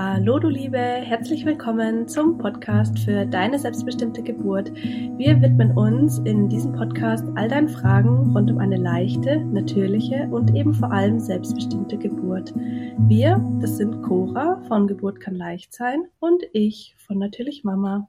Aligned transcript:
Hallo 0.00 0.38
du 0.38 0.46
Liebe, 0.46 0.78
herzlich 0.78 1.44
willkommen 1.44 2.06
zum 2.06 2.38
Podcast 2.38 2.96
für 3.00 3.26
deine 3.26 3.58
selbstbestimmte 3.58 4.22
Geburt. 4.22 4.72
Wir 4.72 5.42
widmen 5.42 5.76
uns 5.76 6.20
in 6.20 6.48
diesem 6.48 6.72
Podcast 6.72 7.24
all 7.34 7.48
deinen 7.48 7.68
Fragen 7.68 8.30
rund 8.32 8.48
um 8.48 8.58
eine 8.58 8.76
leichte, 8.76 9.40
natürliche 9.46 10.28
und 10.30 10.54
eben 10.54 10.72
vor 10.72 10.92
allem 10.92 11.18
selbstbestimmte 11.18 11.98
Geburt. 11.98 12.54
Wir, 13.08 13.44
das 13.60 13.76
sind 13.78 14.00
Cora 14.02 14.62
von 14.68 14.86
Geburt 14.86 15.18
kann 15.18 15.34
leicht 15.34 15.74
sein 15.74 16.04
und 16.20 16.44
ich 16.52 16.94
von 17.04 17.18
Natürlich 17.18 17.64
Mama. 17.64 18.08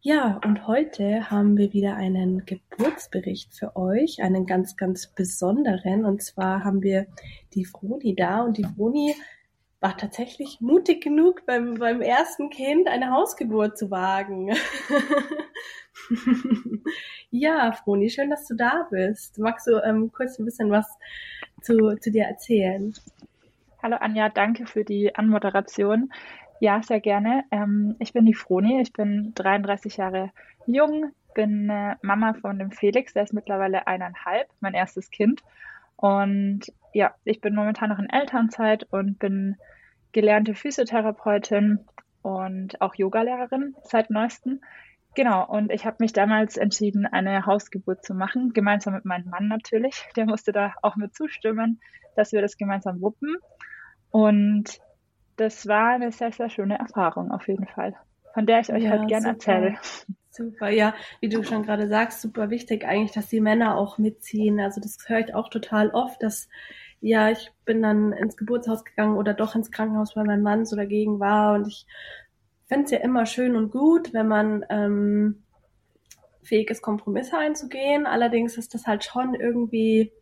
Ja, 0.00 0.40
und 0.46 0.68
heute 0.68 1.28
haben 1.28 1.56
wir 1.56 1.72
wieder 1.72 1.96
einen 1.96 2.46
Geburtsbericht 2.46 3.52
für 3.52 3.74
euch, 3.74 4.22
einen 4.22 4.46
ganz, 4.46 4.76
ganz 4.76 5.08
besonderen. 5.08 6.04
Und 6.04 6.22
zwar 6.22 6.62
haben 6.62 6.82
wir 6.84 7.08
die 7.54 7.64
Froni 7.64 8.14
da 8.14 8.42
und 8.42 8.56
die 8.58 8.64
Froni 8.64 9.16
war 9.80 9.96
tatsächlich 9.96 10.60
mutig 10.60 11.02
genug, 11.02 11.46
beim, 11.46 11.74
beim 11.74 12.00
ersten 12.00 12.50
Kind 12.50 12.88
eine 12.88 13.10
Hausgeburt 13.10 13.78
zu 13.78 13.90
wagen. 13.90 14.52
ja, 17.30 17.72
Froni, 17.72 18.10
schön, 18.10 18.30
dass 18.30 18.46
du 18.46 18.54
da 18.56 18.88
bist. 18.90 19.38
Magst 19.38 19.68
du 19.68 19.80
ähm, 19.84 20.10
kurz 20.12 20.38
ein 20.38 20.44
bisschen 20.44 20.70
was 20.70 20.86
zu, 21.62 21.96
zu 22.00 22.10
dir 22.10 22.24
erzählen? 22.24 22.92
Hallo 23.80 23.96
Anja, 24.00 24.28
danke 24.28 24.66
für 24.66 24.84
die 24.84 25.14
Anmoderation. 25.14 26.10
Ja, 26.60 26.82
sehr 26.82 27.00
gerne. 27.00 27.44
Ähm, 27.52 27.94
ich 28.00 28.12
bin 28.12 28.26
die 28.26 28.34
Froni, 28.34 28.80
ich 28.80 28.92
bin 28.92 29.32
33 29.36 29.96
Jahre 29.96 30.32
jung, 30.66 31.12
bin 31.34 31.70
äh, 31.70 31.94
Mama 32.02 32.34
von 32.34 32.58
dem 32.58 32.72
Felix, 32.72 33.12
der 33.12 33.22
ist 33.22 33.32
mittlerweile 33.32 33.86
eineinhalb, 33.86 34.48
mein 34.58 34.74
erstes 34.74 35.12
Kind. 35.12 35.44
Und 35.94 36.72
ja, 36.92 37.14
ich 37.24 37.40
bin 37.40 37.54
momentan 37.54 37.90
noch 37.90 37.98
in 38.00 38.10
Elternzeit 38.10 38.84
und 38.90 39.20
bin 39.20 39.56
gelernte 40.18 40.56
Physiotherapeutin 40.56 41.78
und 42.22 42.80
auch 42.80 42.96
Yogalehrerin 42.96 43.76
seit 43.84 44.10
neuestem. 44.10 44.60
Genau, 45.14 45.46
und 45.46 45.70
ich 45.70 45.86
habe 45.86 45.98
mich 46.00 46.12
damals 46.12 46.56
entschieden, 46.56 47.06
eine 47.06 47.46
Hausgeburt 47.46 48.04
zu 48.04 48.14
machen, 48.14 48.52
gemeinsam 48.52 48.94
mit 48.94 49.04
meinem 49.04 49.30
Mann 49.30 49.46
natürlich. 49.46 50.08
Der 50.16 50.26
musste 50.26 50.50
da 50.50 50.74
auch 50.82 50.96
mit 50.96 51.14
zustimmen, 51.14 51.80
dass 52.16 52.32
wir 52.32 52.42
das 52.42 52.56
gemeinsam 52.56 53.00
wuppen. 53.00 53.36
Und 54.10 54.80
das 55.36 55.68
war 55.68 55.90
eine 55.90 56.10
sehr, 56.10 56.32
sehr 56.32 56.50
schöne 56.50 56.80
Erfahrung 56.80 57.30
auf 57.30 57.46
jeden 57.46 57.68
Fall, 57.68 57.94
von 58.34 58.44
der 58.44 58.58
ich 58.58 58.72
euch 58.72 58.82
ja, 58.82 58.90
halt 58.90 59.06
gerne 59.06 59.28
erzähle. 59.28 59.76
Super, 60.30 60.68
ja, 60.68 60.94
wie 61.20 61.28
du 61.28 61.44
schon 61.44 61.62
gerade 61.62 61.86
sagst, 61.86 62.22
super 62.22 62.50
wichtig 62.50 62.84
eigentlich, 62.84 63.12
dass 63.12 63.28
die 63.28 63.40
Männer 63.40 63.76
auch 63.76 63.98
mitziehen. 63.98 64.58
Also 64.58 64.80
das 64.80 64.98
höre 65.06 65.20
ich 65.20 65.34
auch 65.34 65.48
total 65.48 65.90
oft, 65.90 66.20
dass 66.24 66.48
ja, 67.00 67.30
ich 67.30 67.52
bin 67.64 67.82
dann 67.82 68.12
ins 68.12 68.36
Geburtshaus 68.36 68.84
gegangen 68.84 69.16
oder 69.16 69.34
doch 69.34 69.54
ins 69.54 69.70
Krankenhaus, 69.70 70.16
weil 70.16 70.24
mein 70.24 70.42
Mann 70.42 70.66
so 70.66 70.76
dagegen 70.76 71.20
war. 71.20 71.54
Und 71.54 71.68
ich 71.68 71.86
fände 72.66 72.84
es 72.86 72.90
ja 72.90 72.98
immer 72.98 73.26
schön 73.26 73.56
und 73.56 73.70
gut, 73.70 74.12
wenn 74.12 74.28
man 74.28 74.64
ähm, 74.68 75.42
fähig 76.42 76.70
ist, 76.70 76.82
Kompromisse 76.82 77.38
einzugehen. 77.38 78.06
Allerdings 78.06 78.56
ist 78.58 78.74
das 78.74 78.86
halt 78.86 79.04
schon 79.04 79.34
irgendwie 79.34 80.12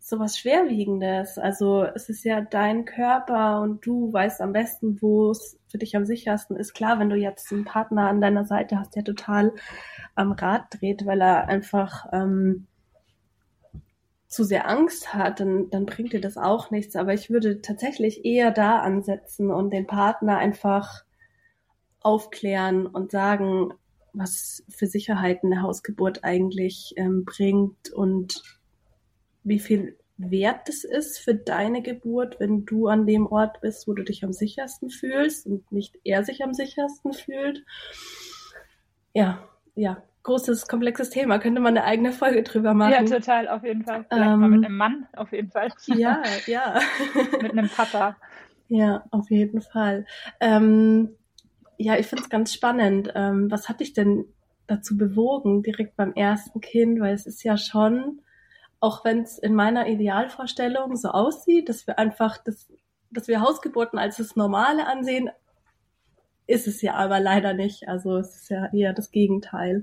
so 0.00 0.18
was 0.18 0.38
Schwerwiegendes. 0.38 1.38
Also 1.38 1.84
es 1.84 2.08
ist 2.08 2.24
ja 2.24 2.40
dein 2.40 2.84
Körper 2.84 3.60
und 3.60 3.86
du 3.86 4.12
weißt 4.12 4.40
am 4.40 4.52
besten, 4.52 5.00
wo 5.00 5.30
es 5.30 5.58
für 5.68 5.78
dich 5.78 5.94
am 5.94 6.04
sichersten 6.04 6.56
ist. 6.56 6.74
Klar, 6.74 6.98
wenn 6.98 7.10
du 7.10 7.16
jetzt 7.16 7.52
einen 7.52 7.64
Partner 7.64 8.08
an 8.08 8.20
deiner 8.20 8.44
Seite 8.44 8.78
hast, 8.78 8.96
der 8.96 9.04
total 9.04 9.52
am 10.14 10.32
Rad 10.32 10.64
dreht, 10.70 11.06
weil 11.06 11.20
er 11.20 11.48
einfach 11.48 12.06
ähm, 12.12 12.66
zu 14.30 14.44
sehr 14.44 14.68
Angst 14.68 15.12
hat, 15.12 15.40
dann, 15.40 15.70
dann 15.70 15.86
bringt 15.86 16.12
dir 16.12 16.20
das 16.20 16.36
auch 16.36 16.70
nichts. 16.70 16.94
Aber 16.94 17.12
ich 17.12 17.30
würde 17.30 17.60
tatsächlich 17.60 18.24
eher 18.24 18.52
da 18.52 18.78
ansetzen 18.78 19.50
und 19.50 19.70
den 19.70 19.88
Partner 19.88 20.38
einfach 20.38 21.04
aufklären 22.00 22.86
und 22.86 23.10
sagen, 23.10 23.74
was 24.12 24.64
für 24.68 24.86
Sicherheiten 24.86 25.52
eine 25.52 25.62
Hausgeburt 25.62 26.22
eigentlich 26.22 26.94
ähm, 26.96 27.24
bringt 27.24 27.92
und 27.92 28.42
wie 29.42 29.58
viel 29.58 29.98
wert 30.16 30.68
es 30.68 30.84
ist 30.84 31.18
für 31.18 31.34
deine 31.34 31.82
Geburt, 31.82 32.38
wenn 32.38 32.64
du 32.64 32.86
an 32.86 33.06
dem 33.06 33.26
Ort 33.26 33.60
bist, 33.60 33.88
wo 33.88 33.94
du 33.94 34.04
dich 34.04 34.22
am 34.22 34.32
sichersten 34.32 34.90
fühlst 34.90 35.46
und 35.46 35.70
nicht 35.72 35.98
er 36.04 36.24
sich 36.24 36.44
am 36.44 36.54
sichersten 36.54 37.12
fühlt. 37.14 37.64
Ja, 39.12 39.48
ja, 39.74 40.02
großes, 40.22 40.68
komplexes 40.68 41.10
Thema. 41.10 41.38
Könnte 41.38 41.60
man 41.60 41.76
eine 41.76 41.86
eigene 41.86 42.12
Folge 42.12 42.42
drüber 42.42 42.74
machen. 42.74 42.92
Ja, 42.92 43.02
total, 43.04 43.48
auf 43.48 43.64
jeden 43.64 43.84
Fall. 43.84 44.04
Vielleicht 44.08 44.30
ähm, 44.30 44.40
mal 44.40 44.48
mit 44.48 44.64
einem 44.64 44.76
Mann, 44.76 45.06
auf 45.16 45.32
jeden 45.32 45.50
Fall. 45.50 45.68
Ja, 45.86 46.22
ja. 46.46 46.80
mit 47.40 47.52
einem 47.52 47.68
Papa. 47.68 48.16
Ja, 48.68 49.04
auf 49.10 49.30
jeden 49.30 49.62
Fall. 49.62 50.06
Ähm, 50.40 51.10
ja, 51.76 51.96
ich 51.96 52.06
finde 52.06 52.22
es 52.22 52.30
ganz 52.30 52.52
spannend. 52.52 53.12
Ähm, 53.14 53.50
was 53.50 53.68
hat 53.68 53.80
dich 53.80 53.94
denn 53.94 54.26
dazu 54.66 54.96
bewogen, 54.96 55.62
direkt 55.62 55.96
beim 55.96 56.12
ersten 56.12 56.60
Kind? 56.60 57.00
Weil 57.00 57.14
es 57.14 57.26
ist 57.26 57.42
ja 57.42 57.56
schon 57.56 58.20
auch 58.80 59.04
wenn 59.04 59.20
es 59.20 59.38
in 59.38 59.54
meiner 59.54 59.86
Idealvorstellung 59.86 60.96
so 60.96 61.10
aussieht, 61.10 61.68
dass 61.68 61.86
wir 61.86 61.98
einfach 61.98 62.38
das, 62.38 62.72
dass 63.10 63.28
wir 63.28 63.40
Hausgeburten 63.40 63.98
als 63.98 64.16
das 64.16 64.36
Normale 64.36 64.86
ansehen, 64.86 65.30
ist 66.50 66.66
es 66.66 66.82
ja 66.82 66.94
aber 66.94 67.20
leider 67.20 67.54
nicht. 67.54 67.88
Also 67.88 68.18
es 68.18 68.34
ist 68.34 68.50
ja 68.50 68.70
eher 68.72 68.92
das 68.92 69.10
Gegenteil. 69.10 69.82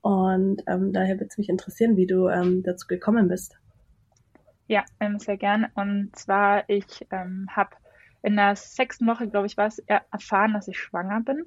Und 0.00 0.62
ähm, 0.66 0.92
daher 0.92 1.16
würde 1.16 1.28
es 1.30 1.38
mich 1.38 1.48
interessieren, 1.48 1.96
wie 1.96 2.06
du 2.06 2.28
ähm, 2.28 2.62
dazu 2.62 2.86
gekommen 2.86 3.28
bist. 3.28 3.58
Ja, 4.66 4.84
ähm, 5.00 5.18
sehr 5.18 5.36
gern. 5.36 5.66
Und 5.74 6.14
zwar, 6.14 6.68
ich 6.68 7.06
ähm, 7.10 7.48
habe 7.50 7.70
in 8.22 8.36
der 8.36 8.56
sechsten 8.56 9.06
Woche, 9.06 9.28
glaube 9.28 9.46
ich, 9.46 9.56
war 9.56 9.66
es 9.66 9.78
erfahren, 9.78 10.54
dass 10.54 10.68
ich 10.68 10.78
schwanger 10.78 11.20
bin. 11.20 11.44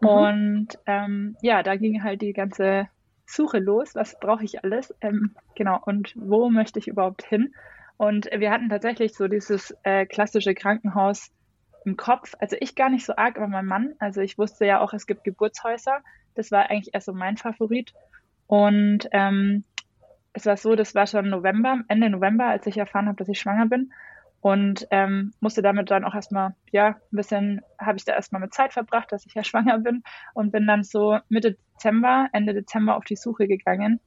Mhm. 0.00 0.08
Und 0.08 0.68
ähm, 0.86 1.36
ja, 1.42 1.62
da 1.62 1.76
ging 1.76 2.02
halt 2.02 2.22
die 2.22 2.32
ganze 2.32 2.88
Suche 3.26 3.58
los, 3.58 3.94
was 3.94 4.18
brauche 4.20 4.44
ich 4.44 4.62
alles, 4.62 4.94
ähm, 5.00 5.34
genau, 5.54 5.80
und 5.84 6.12
wo 6.16 6.50
möchte 6.50 6.78
ich 6.78 6.88
überhaupt 6.88 7.24
hin? 7.24 7.54
Und 7.96 8.28
wir 8.36 8.50
hatten 8.50 8.68
tatsächlich 8.68 9.14
so 9.14 9.28
dieses 9.28 9.74
äh, 9.84 10.06
klassische 10.06 10.54
Krankenhaus 10.54 11.30
im 11.84 11.96
Kopf, 11.96 12.34
also 12.38 12.56
ich 12.60 12.74
gar 12.74 12.90
nicht 12.90 13.04
so 13.04 13.16
arg, 13.16 13.36
aber 13.36 13.48
mein 13.48 13.66
Mann, 13.66 13.94
also 13.98 14.20
ich 14.20 14.38
wusste 14.38 14.66
ja 14.66 14.80
auch, 14.80 14.92
es 14.92 15.06
gibt 15.06 15.24
Geburtshäuser, 15.24 16.00
das 16.34 16.50
war 16.50 16.70
eigentlich 16.70 16.94
erst 16.94 17.06
so 17.06 17.12
mein 17.12 17.36
Favorit. 17.36 17.92
Und 18.46 19.08
ähm, 19.12 19.64
es 20.32 20.46
war 20.46 20.56
so, 20.56 20.74
das 20.74 20.94
war 20.94 21.06
schon 21.06 21.28
November, 21.28 21.82
Ende 21.88 22.10
November, 22.10 22.46
als 22.46 22.66
ich 22.66 22.78
erfahren 22.78 23.06
habe, 23.06 23.16
dass 23.16 23.28
ich 23.28 23.40
schwanger 23.40 23.66
bin. 23.66 23.92
Und 24.40 24.88
ähm, 24.90 25.32
musste 25.40 25.62
damit 25.62 25.90
dann 25.90 26.04
auch 26.04 26.14
erstmal, 26.14 26.54
ja, 26.72 26.88
ein 26.88 27.16
bisschen, 27.16 27.60
habe 27.78 27.96
ich 27.96 28.04
da 28.04 28.12
erstmal 28.12 28.40
mit 28.40 28.52
Zeit 28.52 28.72
verbracht, 28.72 29.12
dass 29.12 29.24
ich 29.26 29.34
ja 29.34 29.44
schwanger 29.44 29.78
bin. 29.78 30.02
Und 30.34 30.52
bin 30.52 30.66
dann 30.66 30.82
so 30.82 31.18
Mitte 31.28 31.56
Dezember, 31.74 32.28
Ende 32.32 32.54
Dezember 32.54 32.96
auf 32.96 33.04
die 33.04 33.16
Suche 33.16 33.46
gegangen 33.46 34.00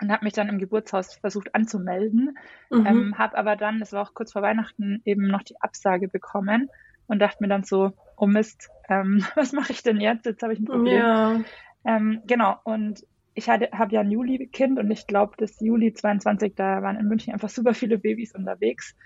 und 0.00 0.12
habe 0.12 0.24
mich 0.24 0.34
dann 0.34 0.48
im 0.48 0.58
Geburtshaus 0.58 1.16
versucht 1.16 1.54
anzumelden, 1.54 2.38
mhm. 2.70 2.86
ähm, 2.86 3.18
habe 3.18 3.36
aber 3.36 3.56
dann, 3.56 3.80
das 3.80 3.92
war 3.92 4.02
auch 4.02 4.14
kurz 4.14 4.32
vor 4.32 4.42
Weihnachten, 4.42 5.02
eben 5.04 5.26
noch 5.26 5.42
die 5.42 5.60
Absage 5.60 6.06
bekommen 6.06 6.70
und 7.08 7.18
dachte 7.18 7.38
mir 7.40 7.48
dann 7.48 7.64
so, 7.64 7.92
oh 8.16 8.26
Mist, 8.26 8.70
ähm, 8.88 9.24
was 9.34 9.52
mache 9.52 9.72
ich 9.72 9.82
denn 9.82 10.00
jetzt? 10.00 10.26
Jetzt 10.26 10.42
habe 10.42 10.52
ich 10.52 10.60
ein 10.60 10.66
Problem. 10.66 10.96
Ja. 10.96 11.40
Ähm, 11.84 12.22
genau, 12.26 12.56
und 12.64 13.04
ich 13.34 13.48
habe 13.48 13.68
ja 13.90 14.00
ein 14.00 14.10
Juli-Kind 14.10 14.78
und 14.78 14.90
ich 14.90 15.06
glaube, 15.06 15.34
das 15.38 15.60
Juli 15.60 15.94
22, 15.94 16.54
da 16.56 16.82
waren 16.82 16.96
in 16.96 17.06
München 17.06 17.32
einfach 17.32 17.48
super 17.48 17.72
viele 17.72 17.98
Babys 17.98 18.34
unterwegs. 18.34 18.96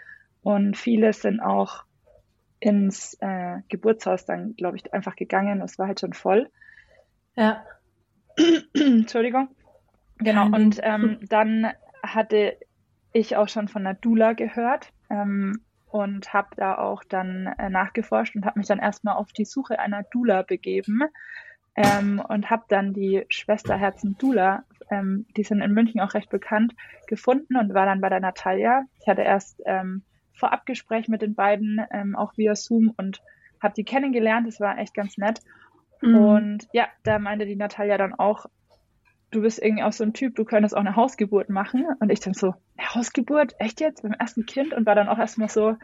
Und 0.41 0.77
viele 0.77 1.13
sind 1.13 1.41
auch 1.41 1.85
ins 2.61 3.17
äh, 3.21 3.59
Geburtshaus 3.69 4.25
dann, 4.25 4.57
glaube 4.57 4.77
ich, 4.77 4.93
einfach 4.95 5.17
gegangen. 5.17 5.61
Es 5.61 5.79
war 5.79 5.87
halt 5.87 6.01
schon 6.01 6.15
voll. 6.15 6.49
Ja. 7.37 7.65
Entschuldigung. 8.75 9.49
Genau. 10.19 10.47
Und 10.47 10.81
ähm, 10.83 11.19
dann 11.29 11.73
hatte 12.03 12.57
ich 13.13 13.37
auch 13.37 13.49
schon 13.49 13.69
von 13.69 13.84
der 13.84 13.95
Dula 13.95 14.33
gehört 14.33 14.93
ähm, 15.10 15.60
und 15.92 16.33
habe 16.33 16.48
da 16.56 16.78
auch 16.78 17.04
dann 17.04 17.47
äh, 17.59 17.68
nachgeforscht 17.68 18.34
und 18.34 18.47
habe 18.47 18.59
mich 18.59 18.66
dann 18.66 18.78
erstmal 18.78 19.16
auf 19.16 19.30
die 19.33 19.44
Suche 19.44 19.78
einer 19.78 20.03
Dula 20.04 20.41
begeben 20.41 21.03
ähm, 21.77 22.22
und 22.27 22.48
habe 22.48 22.65
dann 22.68 22.94
die 22.94 23.24
Schwesterherzen 23.28 24.16
Dula, 24.16 24.65
ähm, 24.91 25.27
die 25.36 25.44
sind 25.44 25.60
in 25.60 25.72
München 25.72 26.00
auch 26.00 26.15
recht 26.15 26.30
bekannt, 26.30 26.74
gefunden 27.06 27.56
und 27.56 27.74
war 27.74 27.84
dann 27.84 28.00
bei 28.00 28.09
der 28.09 28.21
Natalia. 28.21 28.84
Ich 29.00 29.06
hatte 29.06 29.21
erst 29.21 29.60
ähm, 29.66 30.03
Vorabgespräch 30.33 31.09
mit 31.09 31.21
den 31.21 31.34
beiden, 31.34 31.84
ähm, 31.91 32.16
auch 32.16 32.38
via 32.38 32.54
Zoom 32.54 32.95
und 32.97 33.21
habe 33.62 33.74
die 33.74 33.84
kennengelernt. 33.84 34.47
Das 34.47 34.60
war 34.60 34.78
echt 34.78 34.95
ganz 34.95 35.18
nett. 35.18 35.41
Mhm. 36.00 36.16
Und 36.16 36.68
ja, 36.72 36.88
da 37.03 37.18
meinte 37.18 37.45
die 37.45 37.56
Natalia 37.56 37.98
dann 37.98 38.15
auch, 38.15 38.47
du 39.33 39.43
bist 39.43 39.61
irgendwie 39.61 39.83
auch 39.83 39.93
so 39.93 40.05
ein 40.05 40.13
Typ, 40.13 40.37
du 40.37 40.45
könntest 40.45 40.77
auch 40.77 40.81
eine 40.81 40.97
Hausgeburt 40.97 41.49
machen. 41.49 41.84
Und 41.99 42.11
ich 42.11 42.21
dann 42.21 42.34
so, 42.34 42.55
eine 42.77 42.95
Hausgeburt? 42.95 43.55
Echt 43.59 43.81
jetzt? 43.81 44.03
Beim 44.03 44.13
ersten 44.13 44.47
Kind? 44.47 44.73
Und 44.73 44.87
war 44.87 44.95
dann 44.95 45.09
auch 45.09 45.19
erstmal 45.19 45.49
so, 45.49 45.77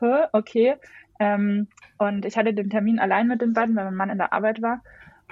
Hä, 0.00 0.24
okay. 0.32 0.74
Ähm, 1.20 1.68
und 1.98 2.24
ich 2.24 2.36
hatte 2.36 2.52
den 2.52 2.70
Termin 2.70 2.98
allein 2.98 3.28
mit 3.28 3.40
den 3.40 3.52
beiden, 3.52 3.76
weil 3.76 3.84
mein 3.84 3.94
Mann 3.94 4.10
in 4.10 4.18
der 4.18 4.32
Arbeit 4.32 4.60
war. 4.60 4.82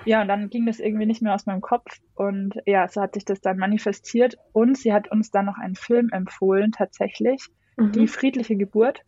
Ja, 0.05 0.23
und 0.23 0.29
dann 0.29 0.49
ging 0.49 0.67
das 0.67 0.81
irgendwie 0.81 1.07
nicht 1.07 1.23
mehr 1.23 1.35
aus 1.35 1.47
meinem 1.47 1.61
Kopf. 1.61 2.01
Und 2.15 2.55
ja, 2.67 2.89
so 2.89 3.01
hat 3.01 3.15
sich 3.15 3.25
das 3.25 3.41
dann 3.41 3.59
manifestiert. 3.59 4.37
Und 4.53 4.79
sie 4.79 4.93
hat 4.93 5.11
uns 5.11 5.31
dann 5.31 5.47
noch 5.47 5.59
einen 5.59 5.75
Film 5.75 6.11
empfohlen, 6.13 6.73
tatsächlich. 6.73 7.47
Die 7.79 8.01
mhm. 8.01 8.09
friedliche 8.09 8.57
Geburt. 8.57 9.01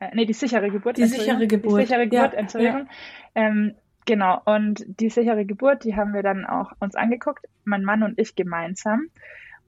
äh, 0.00 0.10
nee, 0.14 0.24
die 0.24 0.32
sichere 0.32 0.70
Geburt. 0.70 0.96
Die 0.96 1.06
sichere 1.06 1.46
Geburt. 1.46 1.80
Die 1.80 1.86
sichere 1.86 2.08
Geburt, 2.08 2.32
ja, 2.32 2.38
Entschuldigung. 2.38 2.88
Ja. 3.34 3.42
Ähm, 3.42 3.74
genau, 4.06 4.40
und 4.44 4.84
die 4.86 5.10
sichere 5.10 5.44
Geburt, 5.44 5.84
die 5.84 5.96
haben 5.96 6.14
wir 6.14 6.22
dann 6.22 6.46
auch 6.46 6.72
uns 6.80 6.94
angeguckt, 6.94 7.46
mein 7.64 7.84
Mann 7.84 8.02
und 8.02 8.18
ich 8.18 8.34
gemeinsam. 8.34 9.08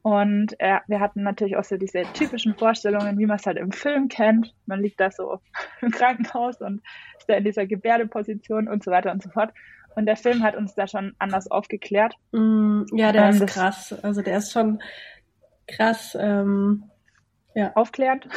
Und 0.02 0.58
äh, 0.60 0.78
wir 0.86 1.00
hatten 1.00 1.22
natürlich 1.22 1.56
auch 1.56 1.64
so 1.64 1.76
diese 1.76 2.04
typischen 2.14 2.54
Vorstellungen, 2.54 3.18
wie 3.18 3.26
man 3.26 3.36
es 3.36 3.46
halt 3.46 3.58
im 3.58 3.72
Film 3.72 4.08
kennt. 4.08 4.54
Man 4.66 4.80
liegt 4.80 5.00
da 5.00 5.10
so 5.10 5.40
im 5.82 5.90
Krankenhaus 5.90 6.60
und 6.60 6.82
ist 7.18 7.28
da 7.28 7.34
in 7.34 7.44
dieser 7.44 7.66
Gebärdeposition 7.66 8.68
und 8.68 8.84
so 8.84 8.90
weiter 8.90 9.12
und 9.12 9.22
so 9.22 9.28
fort. 9.30 9.52
Und 9.96 10.06
der 10.06 10.16
Film 10.16 10.42
hat 10.42 10.56
uns 10.56 10.74
da 10.74 10.86
schon 10.86 11.14
anders 11.18 11.50
aufgeklärt. 11.50 12.14
Mm, 12.32 12.84
ja, 12.92 13.10
der 13.10 13.24
ähm, 13.24 13.30
ist 13.30 13.46
krass. 13.48 13.92
Also 14.02 14.22
der 14.22 14.38
ist 14.38 14.52
schon 14.52 14.80
krass. 15.66 16.16
Ähm, 16.18 16.84
ja. 17.54 17.72
Aufklärend. 17.74 18.28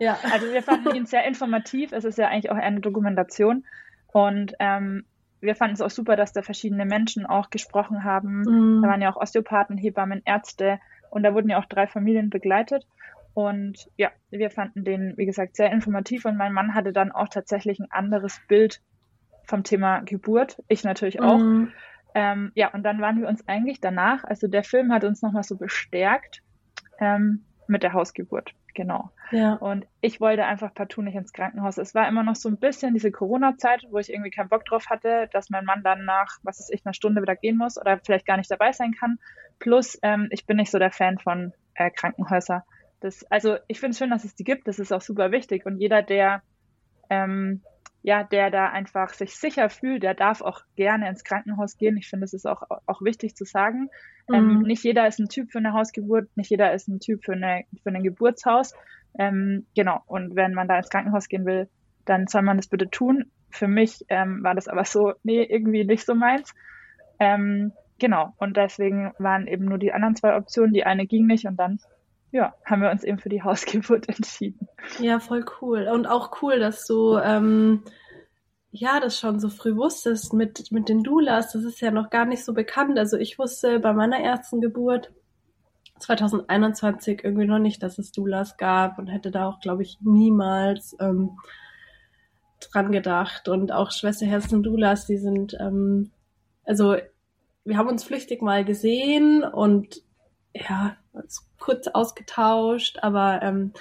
Ja. 0.00 0.18
also 0.32 0.52
wir 0.52 0.62
fanden 0.62 0.94
ihn 0.96 1.06
sehr 1.06 1.24
informativ. 1.24 1.92
Es 1.92 2.04
ist 2.04 2.18
ja 2.18 2.28
eigentlich 2.28 2.50
auch 2.50 2.56
eine 2.56 2.80
Dokumentation. 2.80 3.64
Und 4.08 4.54
ähm, 4.58 5.04
wir 5.40 5.54
fanden 5.54 5.74
es 5.74 5.80
auch 5.80 5.90
super, 5.90 6.16
dass 6.16 6.32
da 6.32 6.42
verschiedene 6.42 6.86
Menschen 6.86 7.26
auch 7.26 7.50
gesprochen 7.50 8.04
haben. 8.04 8.42
Mm. 8.42 8.82
Da 8.82 8.88
waren 8.88 9.02
ja 9.02 9.12
auch 9.12 9.20
Osteopathen, 9.20 9.76
Hebammen, 9.76 10.22
Ärzte 10.24 10.78
und 11.10 11.22
da 11.22 11.34
wurden 11.34 11.50
ja 11.50 11.58
auch 11.58 11.66
drei 11.66 11.86
Familien 11.86 12.30
begleitet. 12.30 12.86
Und 13.34 13.90
ja, 13.96 14.10
wir 14.30 14.50
fanden 14.50 14.84
den, 14.84 15.14
wie 15.16 15.26
gesagt, 15.26 15.56
sehr 15.56 15.70
informativ 15.70 16.24
und 16.24 16.36
mein 16.36 16.52
Mann 16.52 16.74
hatte 16.74 16.92
dann 16.92 17.12
auch 17.12 17.28
tatsächlich 17.28 17.78
ein 17.78 17.90
anderes 17.90 18.40
Bild 18.48 18.80
vom 19.44 19.62
Thema 19.62 20.00
Geburt. 20.00 20.62
Ich 20.68 20.84
natürlich 20.84 21.20
auch. 21.20 21.38
Mm. 21.38 21.68
Ähm, 22.14 22.50
ja, 22.54 22.72
und 22.72 22.82
dann 22.82 23.00
waren 23.00 23.20
wir 23.20 23.28
uns 23.28 23.46
eigentlich 23.46 23.80
danach, 23.80 24.24
also 24.24 24.48
der 24.48 24.64
Film 24.64 24.90
hat 24.90 25.04
uns 25.04 25.20
nochmal 25.20 25.42
so 25.42 25.56
bestärkt 25.56 26.42
ähm, 26.98 27.44
mit 27.68 27.82
der 27.82 27.92
Hausgeburt. 27.92 28.54
Genau. 28.76 29.10
Ja. 29.32 29.54
Und 29.54 29.86
ich 30.02 30.20
wollte 30.20 30.44
einfach 30.44 30.72
partout 30.74 31.00
nicht 31.00 31.14
ins 31.14 31.32
Krankenhaus. 31.32 31.78
Es 31.78 31.94
war 31.94 32.06
immer 32.06 32.22
noch 32.22 32.36
so 32.36 32.50
ein 32.50 32.58
bisschen 32.58 32.92
diese 32.92 33.10
Corona-Zeit, 33.10 33.86
wo 33.90 33.96
ich 33.96 34.12
irgendwie 34.12 34.30
keinen 34.30 34.50
Bock 34.50 34.66
drauf 34.66 34.90
hatte, 34.90 35.30
dass 35.32 35.48
mein 35.48 35.64
Mann 35.64 35.82
dann 35.82 36.04
nach, 36.04 36.38
was 36.42 36.60
ist 36.60 36.70
ich, 36.70 36.84
einer 36.84 36.92
Stunde 36.92 37.22
wieder 37.22 37.36
gehen 37.36 37.56
muss 37.56 37.78
oder 37.78 37.98
vielleicht 38.04 38.26
gar 38.26 38.36
nicht 38.36 38.50
dabei 38.50 38.72
sein 38.72 38.92
kann. 38.92 39.18
Plus, 39.58 39.98
ähm, 40.02 40.28
ich 40.30 40.44
bin 40.44 40.58
nicht 40.58 40.70
so 40.70 40.78
der 40.78 40.90
Fan 40.90 41.18
von 41.18 41.54
äh, 41.74 41.90
Krankenhäusern. 41.90 42.60
Das, 43.00 43.24
also 43.30 43.56
ich 43.66 43.80
finde 43.80 43.92
es 43.92 43.98
schön, 43.98 44.10
dass 44.10 44.24
es 44.24 44.34
die 44.34 44.44
gibt. 44.44 44.68
Das 44.68 44.78
ist 44.78 44.92
auch 44.92 45.00
super 45.00 45.32
wichtig. 45.32 45.64
Und 45.64 45.78
jeder, 45.78 46.02
der 46.02 46.42
ähm, 47.08 47.62
ja, 48.06 48.22
der 48.22 48.52
da 48.52 48.68
einfach 48.68 49.12
sich 49.14 49.34
sicher 49.34 49.68
fühlt, 49.68 50.04
der 50.04 50.14
darf 50.14 50.40
auch 50.40 50.60
gerne 50.76 51.08
ins 51.08 51.24
Krankenhaus 51.24 51.76
gehen. 51.76 51.96
Ich 51.96 52.08
finde, 52.08 52.22
das 52.22 52.34
ist 52.34 52.46
auch, 52.46 52.62
auch 52.86 53.02
wichtig 53.02 53.34
zu 53.34 53.44
sagen. 53.44 53.88
Ähm, 54.32 54.44
mhm. 54.44 54.50
Ähm, 54.50 54.62
nicht 54.62 54.84
jeder 54.84 55.08
ist 55.08 55.18
ein 55.18 55.28
Typ 55.28 55.50
für 55.50 55.58
eine 55.58 55.72
Hausgeburt, 55.72 56.28
nicht 56.36 56.48
jeder 56.48 56.72
ist 56.72 56.86
ein 56.86 57.00
Typ 57.00 57.24
für, 57.24 57.32
eine, 57.32 57.64
für 57.82 57.88
ein 57.88 58.04
Geburtshaus. 58.04 58.74
Ähm, 59.18 59.66
genau, 59.74 60.02
und 60.06 60.36
wenn 60.36 60.54
man 60.54 60.68
da 60.68 60.76
ins 60.76 60.88
Krankenhaus 60.88 61.26
gehen 61.26 61.46
will, 61.46 61.68
dann 62.04 62.28
soll 62.28 62.42
man 62.42 62.58
das 62.58 62.68
bitte 62.68 62.88
tun. 62.88 63.24
Für 63.50 63.66
mich 63.66 64.04
ähm, 64.08 64.44
war 64.44 64.54
das 64.54 64.68
aber 64.68 64.84
so, 64.84 65.14
nee, 65.24 65.42
irgendwie 65.42 65.82
nicht 65.84 66.06
so 66.06 66.14
meins. 66.14 66.54
Ähm, 67.18 67.72
genau, 67.98 68.34
und 68.36 68.56
deswegen 68.56 69.14
waren 69.18 69.48
eben 69.48 69.64
nur 69.64 69.78
die 69.78 69.92
anderen 69.92 70.14
zwei 70.14 70.36
Optionen. 70.36 70.72
Die 70.72 70.86
eine 70.86 71.08
ging 71.08 71.26
nicht 71.26 71.46
und 71.46 71.56
dann 71.56 71.80
ja, 72.36 72.54
haben 72.66 72.82
wir 72.82 72.90
uns 72.90 73.02
eben 73.02 73.18
für 73.18 73.30
die 73.30 73.42
Hausgeburt 73.42 74.08
entschieden. 74.14 74.68
Ja, 75.00 75.20
voll 75.20 75.44
cool. 75.60 75.88
Und 75.88 76.06
auch 76.06 76.42
cool, 76.42 76.58
dass 76.58 76.86
du 76.86 77.16
ähm, 77.16 77.82
ja 78.70 79.00
das 79.00 79.18
schon 79.18 79.40
so 79.40 79.48
früh 79.48 79.74
wusstest 79.74 80.34
mit, 80.34 80.70
mit 80.70 80.90
den 80.90 81.02
Doulas. 81.02 81.52
Das 81.52 81.64
ist 81.64 81.80
ja 81.80 81.90
noch 81.90 82.10
gar 82.10 82.26
nicht 82.26 82.44
so 82.44 82.52
bekannt. 82.52 82.98
Also 82.98 83.16
ich 83.16 83.38
wusste 83.38 83.80
bei 83.80 83.94
meiner 83.94 84.18
ersten 84.18 84.60
Geburt 84.60 85.12
2021 85.98 87.24
irgendwie 87.24 87.46
noch 87.46 87.58
nicht, 87.58 87.82
dass 87.82 87.96
es 87.96 88.12
Doulas 88.12 88.58
gab 88.58 88.98
und 88.98 89.06
hätte 89.06 89.30
da 89.30 89.48
auch, 89.48 89.60
glaube 89.60 89.82
ich, 89.82 89.96
niemals 90.02 90.94
ähm, 91.00 91.38
dran 92.60 92.92
gedacht. 92.92 93.48
Und 93.48 93.72
auch 93.72 93.92
Schwesterherzen 93.92 94.62
Doulas, 94.62 95.06
die 95.06 95.16
sind, 95.16 95.56
ähm, 95.58 96.10
also 96.64 96.96
wir 97.64 97.78
haben 97.78 97.88
uns 97.88 98.04
flüchtig 98.04 98.42
mal 98.42 98.62
gesehen 98.62 99.42
und 99.42 100.02
ja, 100.54 100.96
kurz 101.58 101.88
ausgetauscht, 101.88 102.98
aber 103.02 103.40
ähm, 103.42 103.72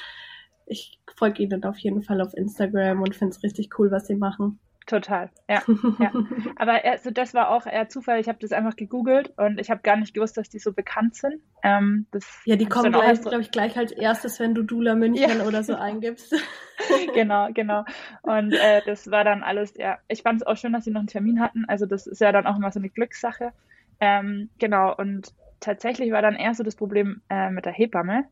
ich 0.65 0.99
folge 1.15 1.43
ihnen 1.43 1.63
auf 1.63 1.77
jeden 1.77 2.03
Fall 2.03 2.21
auf 2.21 2.33
Instagram 2.33 3.01
und 3.01 3.15
finde 3.15 3.35
es 3.35 3.43
richtig 3.43 3.77
cool, 3.79 3.91
was 3.91 4.07
sie 4.07 4.15
machen. 4.15 4.59
Total, 4.85 5.31
ja. 5.49 5.63
ja. 5.99 6.11
Aber 6.57 6.85
also 6.85 7.09
das 7.09 7.33
war 7.33 7.49
auch 7.49 7.65
eher 7.65 7.89
Zufall. 7.89 8.19
Ich 8.19 8.27
habe 8.27 8.37
das 8.39 8.51
einfach 8.51 8.75
gegoogelt 8.75 9.33
und 9.35 9.59
ich 9.59 9.71
habe 9.71 9.81
gar 9.81 9.95
nicht 9.95 10.13
gewusst, 10.13 10.37
dass 10.37 10.47
die 10.47 10.59
so 10.59 10.73
bekannt 10.73 11.15
sind. 11.15 11.41
Ähm, 11.63 12.05
das 12.11 12.41
ja, 12.45 12.55
die 12.55 12.67
kommen 12.67 12.91
gleich, 12.91 13.19
glaube 13.21 13.41
ich, 13.41 13.49
gleich 13.49 13.75
als 13.77 13.91
erstes, 13.91 14.39
wenn 14.39 14.53
du 14.53 14.61
Dula 14.61 14.93
München 14.93 15.39
ja. 15.39 15.45
oder 15.45 15.63
so 15.63 15.73
eingibst. 15.79 16.35
genau, 17.15 17.49
genau. 17.51 17.83
Und 18.21 18.53
äh, 18.53 18.83
das 18.85 19.09
war 19.09 19.23
dann 19.23 19.41
alles, 19.41 19.73
ja. 19.75 19.97
Ich 20.07 20.21
fand 20.21 20.41
es 20.41 20.47
auch 20.47 20.55
schön, 20.55 20.73
dass 20.73 20.83
sie 20.83 20.91
noch 20.91 20.99
einen 20.99 21.07
Termin 21.07 21.39
hatten. 21.39 21.65
Also 21.67 21.87
das 21.87 22.05
ist 22.05 22.21
ja 22.21 22.31
dann 22.31 22.45
auch 22.45 22.57
immer 22.57 22.71
so 22.71 22.79
eine 22.79 22.89
Glückssache. 22.89 23.53
Ähm, 23.99 24.49
genau, 24.59 24.95
und 24.95 25.33
tatsächlich 25.59 26.11
war 26.11 26.21
dann 26.21 26.35
eher 26.35 26.53
so 26.53 26.63
das 26.63 26.75
Problem 26.75 27.21
äh, 27.29 27.49
mit 27.49 27.65
der 27.65 27.73
Hebamme. 27.73 28.25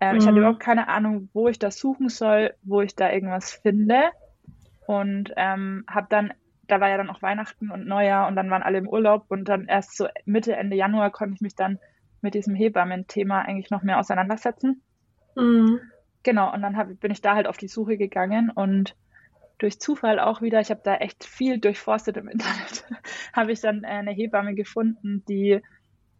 Ähm, 0.00 0.12
mhm. 0.12 0.18
Ich 0.18 0.24
hatte 0.24 0.32
mhm. 0.32 0.38
überhaupt 0.38 0.60
keine 0.60 0.88
Ahnung, 0.88 1.28
wo 1.32 1.48
ich 1.48 1.58
das 1.58 1.78
suchen 1.78 2.08
soll, 2.08 2.54
wo 2.62 2.80
ich 2.80 2.94
da 2.96 3.10
irgendwas 3.10 3.52
finde. 3.52 4.10
Und 4.86 5.32
ähm, 5.36 5.84
habe 5.88 6.06
dann, 6.10 6.32
da 6.66 6.80
war 6.80 6.88
ja 6.88 6.96
dann 6.96 7.10
auch 7.10 7.22
Weihnachten 7.22 7.70
und 7.70 7.86
Neujahr 7.86 8.26
und 8.26 8.36
dann 8.36 8.50
waren 8.50 8.62
alle 8.62 8.78
im 8.78 8.88
Urlaub 8.88 9.26
und 9.28 9.48
dann 9.48 9.66
erst 9.66 9.96
so 9.96 10.08
Mitte, 10.24 10.56
Ende 10.56 10.76
Januar 10.76 11.10
konnte 11.10 11.34
ich 11.34 11.40
mich 11.40 11.54
dann 11.54 11.78
mit 12.22 12.34
diesem 12.34 12.54
Hebammen-Thema 12.54 13.42
eigentlich 13.42 13.70
noch 13.70 13.82
mehr 13.82 13.98
auseinandersetzen. 13.98 14.82
Mhm. 15.36 15.80
Genau, 16.22 16.52
und 16.52 16.62
dann 16.62 16.76
hab, 16.76 16.88
bin 17.00 17.12
ich 17.12 17.22
da 17.22 17.34
halt 17.34 17.46
auf 17.46 17.56
die 17.56 17.68
Suche 17.68 17.96
gegangen 17.96 18.50
und 18.50 18.96
durch 19.58 19.80
Zufall 19.80 20.18
auch 20.18 20.42
wieder, 20.42 20.60
ich 20.60 20.70
habe 20.70 20.80
da 20.82 20.96
echt 20.96 21.24
viel 21.24 21.58
durchforstet 21.58 22.16
im 22.16 22.28
Internet, 22.28 22.84
habe 23.32 23.52
ich 23.52 23.60
dann 23.60 23.84
eine 23.84 24.10
Hebamme 24.10 24.54
gefunden, 24.54 25.24
die 25.28 25.60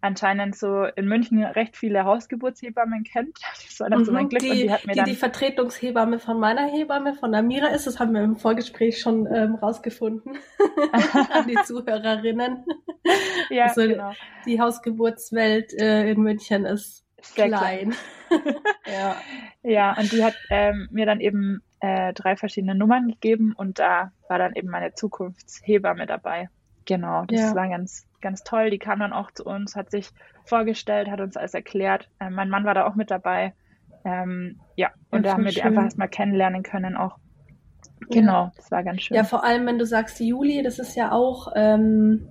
anscheinend 0.00 0.56
so 0.56 0.84
in 0.84 1.06
München 1.06 1.42
recht 1.42 1.76
viele 1.76 2.04
Hausgeburtshebammen 2.04 3.04
kennt. 3.04 3.38
Das 3.70 3.80
war 3.80 3.90
dann 3.90 4.00
mhm, 4.00 4.04
so 4.04 4.12
mein 4.12 4.28
Glück. 4.28 4.40
Die, 4.40 4.50
und 4.50 4.56
die 4.56 4.70
hat 4.70 4.86
mir 4.86 4.92
die, 4.92 4.98
dann 4.98 5.06
die 5.06 5.16
Vertretungshebamme 5.16 6.18
von 6.18 6.38
meiner 6.38 6.66
Hebamme, 6.66 7.14
von 7.14 7.34
Amira 7.34 7.68
ist, 7.68 7.86
das 7.86 7.98
haben 7.98 8.12
wir 8.12 8.22
im 8.22 8.36
Vorgespräch 8.36 9.00
schon 9.00 9.26
ähm, 9.32 9.54
rausgefunden. 9.54 10.38
An 11.30 11.46
die 11.46 11.58
Zuhörerinnen. 11.64 12.64
Ja, 13.48 13.64
also, 13.64 13.80
genau. 13.80 14.12
Die 14.46 14.60
Hausgeburtswelt 14.60 15.72
äh, 15.72 16.10
in 16.10 16.20
München 16.20 16.66
ist 16.66 17.02
Sehr 17.20 17.48
klein. 17.48 17.94
klein. 18.28 18.54
ja. 18.86 19.16
ja, 19.62 19.98
und 19.98 20.12
die 20.12 20.22
hat 20.22 20.34
ähm, 20.50 20.86
mir 20.92 21.06
dann 21.06 21.20
eben 21.20 21.62
äh, 21.80 22.12
drei 22.12 22.36
verschiedene 22.36 22.74
Nummern 22.74 23.08
gegeben 23.08 23.54
und 23.56 23.78
da 23.78 24.12
war 24.28 24.38
dann 24.38 24.54
eben 24.54 24.68
meine 24.68 24.92
Zukunftshebamme 24.92 26.06
dabei. 26.06 26.50
Genau, 26.84 27.24
das 27.26 27.40
ja. 27.40 27.54
war 27.54 27.68
ganz, 27.68 28.06
ganz 28.20 28.42
toll. 28.42 28.70
Die 28.70 28.78
kam 28.78 29.00
dann 29.00 29.12
auch 29.12 29.30
zu 29.30 29.44
uns, 29.44 29.76
hat 29.76 29.90
sich 29.90 30.10
vorgestellt, 30.44 31.10
hat 31.10 31.20
uns 31.20 31.36
alles 31.36 31.54
erklärt. 31.54 32.08
Ähm, 32.20 32.34
mein 32.34 32.48
Mann 32.48 32.64
war 32.64 32.74
da 32.74 32.86
auch 32.86 32.94
mit 32.94 33.10
dabei. 33.10 33.54
Ähm, 34.04 34.60
ja, 34.76 34.90
und 35.10 35.24
da 35.24 35.32
haben 35.32 35.44
wir 35.44 35.52
die 35.52 35.62
einfach 35.62 35.84
erstmal 35.84 36.08
kennenlernen 36.08 36.62
können 36.62 36.96
auch. 36.96 37.18
Genau, 38.08 38.44
ja. 38.44 38.52
das 38.56 38.70
war 38.70 38.82
ganz 38.82 39.02
schön. 39.02 39.16
Ja, 39.16 39.24
vor 39.24 39.44
allem, 39.44 39.66
wenn 39.66 39.78
du 39.78 39.84
sagst 39.84 40.20
Juli, 40.20 40.62
das 40.62 40.78
ist 40.78 40.96
ja 40.96 41.12
auch, 41.12 41.52
ähm, 41.54 42.28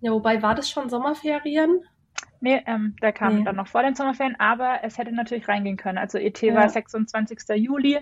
ja, 0.00 0.10
wobei 0.10 0.42
war 0.42 0.54
das 0.54 0.68
schon 0.68 0.88
Sommerferien? 0.88 1.80
Nee, 2.40 2.62
ähm, 2.66 2.96
der 3.00 3.12
kam 3.12 3.38
nee. 3.38 3.44
dann 3.44 3.56
noch 3.56 3.68
vor 3.68 3.82
den 3.82 3.94
Sommerferien, 3.94 4.36
aber 4.38 4.80
es 4.82 4.98
hätte 4.98 5.12
natürlich 5.12 5.48
reingehen 5.48 5.76
können. 5.76 5.98
Also 5.98 6.18
ET 6.18 6.40
ja. 6.42 6.54
war 6.54 6.68
26. 6.68 7.38
Juli. 7.56 7.98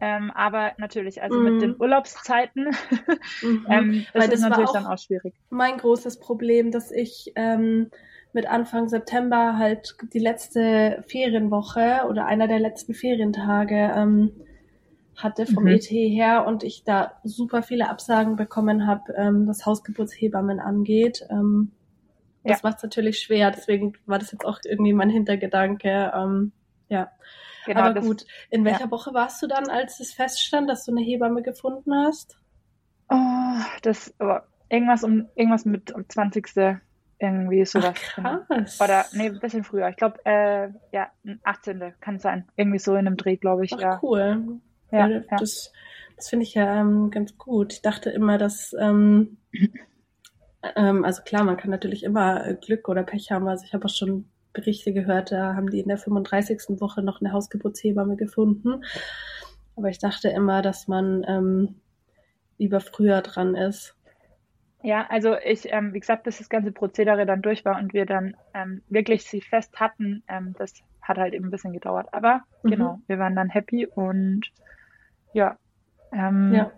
Ähm, 0.00 0.30
aber 0.30 0.72
natürlich, 0.78 1.22
also 1.22 1.38
mhm. 1.38 1.44
mit 1.44 1.62
den 1.62 1.76
Urlaubszeiten 1.78 2.68
mhm. 3.42 3.66
ähm, 3.68 3.92
ist 3.92 4.14
Weil 4.14 4.28
das 4.28 4.40
natürlich 4.40 4.68
auch 4.68 4.72
dann 4.72 4.86
auch 4.86 4.98
schwierig. 4.98 5.34
Mein 5.50 5.78
großes 5.78 6.20
Problem, 6.20 6.70
dass 6.70 6.90
ich 6.92 7.32
ähm, 7.34 7.90
mit 8.32 8.46
Anfang 8.46 8.88
September 8.88 9.58
halt 9.58 9.96
die 10.12 10.18
letzte 10.18 11.02
Ferienwoche 11.08 12.06
oder 12.08 12.26
einer 12.26 12.46
der 12.46 12.60
letzten 12.60 12.94
Ferientage 12.94 13.92
ähm, 13.94 14.32
hatte 15.16 15.46
vom 15.46 15.64
mhm. 15.64 15.70
ET 15.70 15.90
her 15.90 16.46
und 16.46 16.62
ich 16.62 16.84
da 16.84 17.12
super 17.24 17.62
viele 17.62 17.88
Absagen 17.88 18.36
bekommen 18.36 18.86
habe, 18.86 19.12
ähm, 19.16 19.48
was 19.48 19.66
Hausgeburtshebammen 19.66 20.60
angeht. 20.60 21.26
Ähm, 21.30 21.72
das 22.44 22.62
ja. 22.62 22.68
macht 22.68 22.76
es 22.78 22.82
natürlich 22.84 23.18
schwer, 23.18 23.50
deswegen 23.50 23.94
war 24.06 24.18
das 24.20 24.30
jetzt 24.30 24.44
auch 24.44 24.60
irgendwie 24.64 24.92
mein 24.92 25.10
Hintergedanke. 25.10 26.12
Ähm, 26.14 26.52
ja. 26.88 27.10
Genau, 27.66 27.80
Aber 27.82 28.00
gut, 28.00 28.24
in 28.50 28.64
welcher 28.64 28.84
ja. 28.86 28.90
Woche 28.90 29.12
warst 29.12 29.42
du 29.42 29.46
dann, 29.46 29.68
als 29.68 30.00
es 30.00 30.12
feststand, 30.14 30.70
dass 30.70 30.84
du 30.84 30.92
eine 30.92 31.02
Hebamme 31.02 31.42
gefunden 31.42 31.94
hast? 31.94 32.38
Oh, 33.10 33.60
das, 33.82 34.14
aber 34.18 34.46
irgendwas 34.68 35.04
um, 35.04 35.28
irgendwas 35.34 35.64
mit 35.64 35.92
um 35.92 36.08
20. 36.08 36.46
irgendwie 37.18 37.64
sowas. 37.64 37.94
Ach, 38.16 38.48
krass. 38.48 38.80
Oder, 38.80 39.04
nee, 39.12 39.26
ein 39.26 39.40
bisschen 39.40 39.64
früher. 39.64 39.88
Ich 39.88 39.96
glaube, 39.96 40.18
äh, 40.24 40.68
ja, 40.92 41.10
18. 41.44 41.94
kann 42.00 42.18
sein. 42.18 42.48
Irgendwie 42.56 42.78
so 42.78 42.94
in 42.94 43.06
einem 43.06 43.16
Dreh, 43.16 43.36
glaube 43.36 43.64
ich, 43.64 43.74
Ach, 43.74 43.80
ja. 43.80 44.00
cool. 44.02 44.60
Ja, 44.90 45.06
ja. 45.08 45.20
Das, 45.38 45.72
das 46.16 46.28
finde 46.28 46.44
ich 46.44 46.54
ja 46.54 46.80
ähm, 46.80 47.10
ganz 47.10 47.36
gut. 47.36 47.74
Ich 47.74 47.82
dachte 47.82 48.10
immer, 48.10 48.38
dass, 48.38 48.74
ähm, 48.78 49.38
ähm, 50.76 51.04
also 51.04 51.22
klar, 51.22 51.44
man 51.44 51.56
kann 51.56 51.70
natürlich 51.70 52.02
immer 52.02 52.54
Glück 52.54 52.88
oder 52.88 53.02
Pech 53.02 53.30
haben. 53.30 53.46
Also 53.48 53.64
ich 53.64 53.74
habe 53.74 53.84
auch 53.84 53.94
schon 53.94 54.30
Berichte 54.52 54.92
gehört, 54.92 55.32
da 55.32 55.54
haben 55.54 55.70
die 55.70 55.80
in 55.80 55.88
der 55.88 55.98
35. 55.98 56.80
Woche 56.80 57.02
noch 57.02 57.20
eine 57.20 57.32
Hausgeburtshebamme 57.32 58.16
gefunden. 58.16 58.84
Aber 59.76 59.88
ich 59.88 59.98
dachte 59.98 60.28
immer, 60.28 60.62
dass 60.62 60.88
man 60.88 61.24
ähm, 61.28 61.76
lieber 62.58 62.80
früher 62.80 63.22
dran 63.22 63.54
ist. 63.54 63.94
Ja, 64.82 65.06
also 65.08 65.36
ich, 65.36 65.72
ähm, 65.72 65.92
wie 65.92 66.00
gesagt, 66.00 66.24
bis 66.24 66.38
das 66.38 66.48
ganze 66.48 66.72
Prozedere 66.72 67.26
dann 67.26 67.42
durch 67.42 67.64
war 67.64 67.78
und 67.78 67.92
wir 67.92 68.06
dann 68.06 68.36
ähm, 68.54 68.82
wirklich 68.88 69.24
sie 69.24 69.40
fest 69.40 69.80
hatten, 69.80 70.22
ähm, 70.28 70.54
das 70.58 70.72
hat 71.02 71.18
halt 71.18 71.34
eben 71.34 71.46
ein 71.46 71.50
bisschen 71.50 71.72
gedauert. 71.72 72.08
Aber 72.12 72.42
mhm. 72.62 72.70
genau, 72.70 73.00
wir 73.06 73.18
waren 73.18 73.34
dann 73.34 73.48
happy 73.48 73.86
und 73.86 74.42
ja, 75.32 75.56
ähm, 76.12 76.54
ja. 76.54 76.70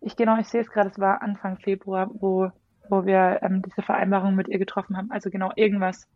ich 0.00 0.16
genau, 0.16 0.38
ich 0.38 0.48
sehe 0.48 0.60
es 0.60 0.70
gerade, 0.70 0.90
es 0.90 0.98
war 0.98 1.22
Anfang 1.22 1.58
Februar, 1.58 2.10
wo, 2.12 2.50
wo 2.88 3.06
wir 3.06 3.40
ähm, 3.42 3.62
diese 3.62 3.82
Vereinbarung 3.82 4.34
mit 4.34 4.48
ihr 4.48 4.58
getroffen 4.58 4.96
haben. 4.96 5.10
Also 5.10 5.30
genau, 5.30 5.50
irgendwas 5.56 6.06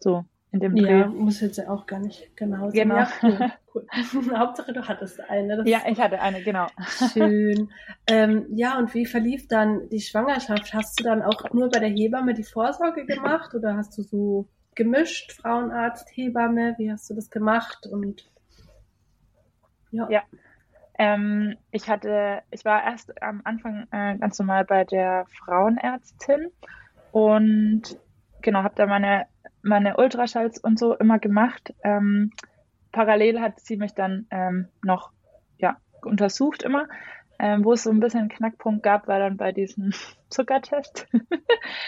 so 0.00 0.24
in 0.52 0.60
dem 0.60 0.76
Dreh. 0.76 1.00
Ja, 1.00 1.06
muss 1.06 1.40
jetzt 1.40 1.66
auch 1.66 1.86
gar 1.86 1.98
nicht 1.98 2.36
genau 2.36 2.70
sein. 2.70 2.88
Genau. 2.88 2.96
Ja, 2.96 3.08
cool. 3.22 3.52
cool. 3.74 3.86
Hauptsache, 4.38 4.72
du 4.72 4.86
hattest 4.86 5.18
eine. 5.28 5.56
Das 5.56 5.68
ja, 5.68 5.80
ich 5.88 5.98
hatte 5.98 6.20
eine, 6.20 6.42
genau. 6.42 6.66
Schön. 7.12 7.70
ähm, 8.06 8.46
ja, 8.50 8.78
und 8.78 8.92
wie 8.94 9.06
verlief 9.06 9.48
dann 9.48 9.88
die 9.88 10.00
Schwangerschaft? 10.00 10.74
Hast 10.74 11.00
du 11.00 11.04
dann 11.04 11.22
auch 11.22 11.52
nur 11.52 11.70
bei 11.70 11.80
der 11.80 11.88
Hebamme 11.88 12.34
die 12.34 12.44
Vorsorge 12.44 13.06
gemacht 13.06 13.54
oder 13.54 13.76
hast 13.76 13.96
du 13.96 14.02
so 14.02 14.48
gemischt, 14.74 15.32
Frauenarzt, 15.32 16.08
Hebamme? 16.14 16.74
Wie 16.76 16.92
hast 16.92 17.08
du 17.08 17.14
das 17.14 17.30
gemacht? 17.30 17.86
Und 17.90 18.30
ja. 19.90 20.08
ja. 20.10 20.22
Ähm, 20.98 21.56
ich 21.70 21.88
hatte, 21.88 22.42
ich 22.50 22.66
war 22.66 22.84
erst 22.84 23.22
am 23.22 23.40
Anfang 23.44 23.86
äh, 23.90 24.18
ganz 24.18 24.38
normal 24.38 24.66
bei 24.66 24.84
der 24.84 25.24
Frauenärztin 25.38 26.50
und 27.10 27.98
genau, 28.42 28.62
habe 28.62 28.74
da 28.76 28.86
meine 28.86 29.26
meine 29.62 29.96
Ultraschalls 29.96 30.58
und 30.58 30.78
so 30.78 30.94
immer 30.94 31.18
gemacht. 31.18 31.72
Ähm, 31.84 32.32
parallel 32.90 33.40
hat 33.40 33.60
sie 33.60 33.76
mich 33.76 33.94
dann 33.94 34.26
ähm, 34.30 34.68
noch 34.82 35.12
ja, 35.58 35.76
untersucht 36.02 36.62
immer. 36.62 36.86
Ähm, 37.38 37.64
wo 37.64 37.72
es 37.72 37.82
so 37.82 37.90
ein 37.90 37.98
bisschen 37.98 38.20
einen 38.20 38.28
Knackpunkt 38.28 38.84
gab, 38.84 39.08
war 39.08 39.18
dann 39.18 39.36
bei 39.36 39.50
diesem 39.50 39.92
Zuckertest. 40.28 41.08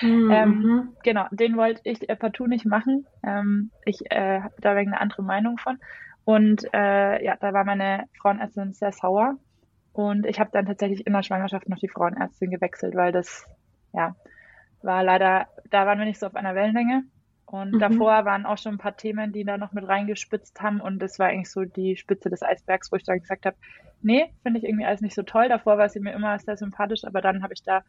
mhm. 0.01 0.31
ähm, 0.33 0.93
genau, 1.05 1.27
den 1.31 1.57
wollte 1.57 1.81
ich 1.85 2.09
äh, 2.09 2.17
partout 2.17 2.47
nicht 2.47 2.65
machen. 2.65 3.07
Ähm, 3.23 3.71
ich 3.85 4.01
äh, 4.11 4.41
habe 4.41 4.55
da 4.61 4.75
wegen 4.75 4.93
eine 4.93 5.01
andere 5.01 5.23
Meinung 5.23 5.59
von. 5.59 5.79
Und 6.25 6.65
äh, 6.73 7.25
ja, 7.25 7.37
da 7.39 7.53
war 7.53 7.65
meine 7.65 8.05
Frauenärztin 8.21 8.73
sehr 8.73 8.93
sauer. 8.93 9.37
Und 9.93 10.27
ich 10.27 10.41
habe 10.41 10.51
dann 10.53 10.67
tatsächlich 10.67 11.07
in 11.07 11.13
der 11.13 11.23
Schwangerschaft 11.23 11.69
noch 11.69 11.79
die 11.79 11.89
Frauenärztin 11.89 12.51
gewechselt, 12.51 12.97
weil 12.97 13.13
das, 13.13 13.47
ja, 13.93 14.17
war 14.85 15.03
leider, 15.03 15.49
da 15.71 15.87
waren 15.87 15.99
wir 15.99 16.07
nicht 16.07 16.21
so 16.21 16.27
auf 16.27 16.37
einer 16.37 16.55
Wellenlänge. 16.55 17.05
Und 17.47 17.75
mhm. 17.75 17.79
davor 17.79 18.25
waren 18.25 18.47
auch 18.47 18.59
schon 18.59 18.75
ein 18.75 18.79
paar 18.79 18.97
Themen, 18.97 19.33
die 19.33 19.45
da 19.45 19.59
noch 19.59 19.73
mit 19.73 19.87
reingespitzt 19.87 20.61
haben. 20.61 20.81
Und 20.81 20.99
das 21.01 21.19
war 21.19 21.29
eigentlich 21.29 21.51
so 21.51 21.65
die 21.65 21.97
Spitze 21.97 22.31
des 22.31 22.43
Eisbergs, 22.43 22.91
wo 22.91 22.97
ich 22.97 23.05
dann 23.05 23.21
gesagt 23.21 23.47
habe, 23.47 23.57
nee, 24.03 24.33
finde 24.43 24.59
ich 24.59 24.65
irgendwie 24.65 24.87
alles 24.87 25.01
nicht 25.01 25.15
so 25.15 25.23
toll. 25.23 25.49
Davor 25.49 25.79
war 25.79 25.89
sie 25.89 26.01
mir 26.01 26.13
immer 26.13 26.39
sehr 26.39 26.57
sympathisch, 26.57 27.05
aber 27.05 27.21
dann 27.21 27.43
habe 27.43 27.55
ich 27.55 27.63
da 27.63 27.83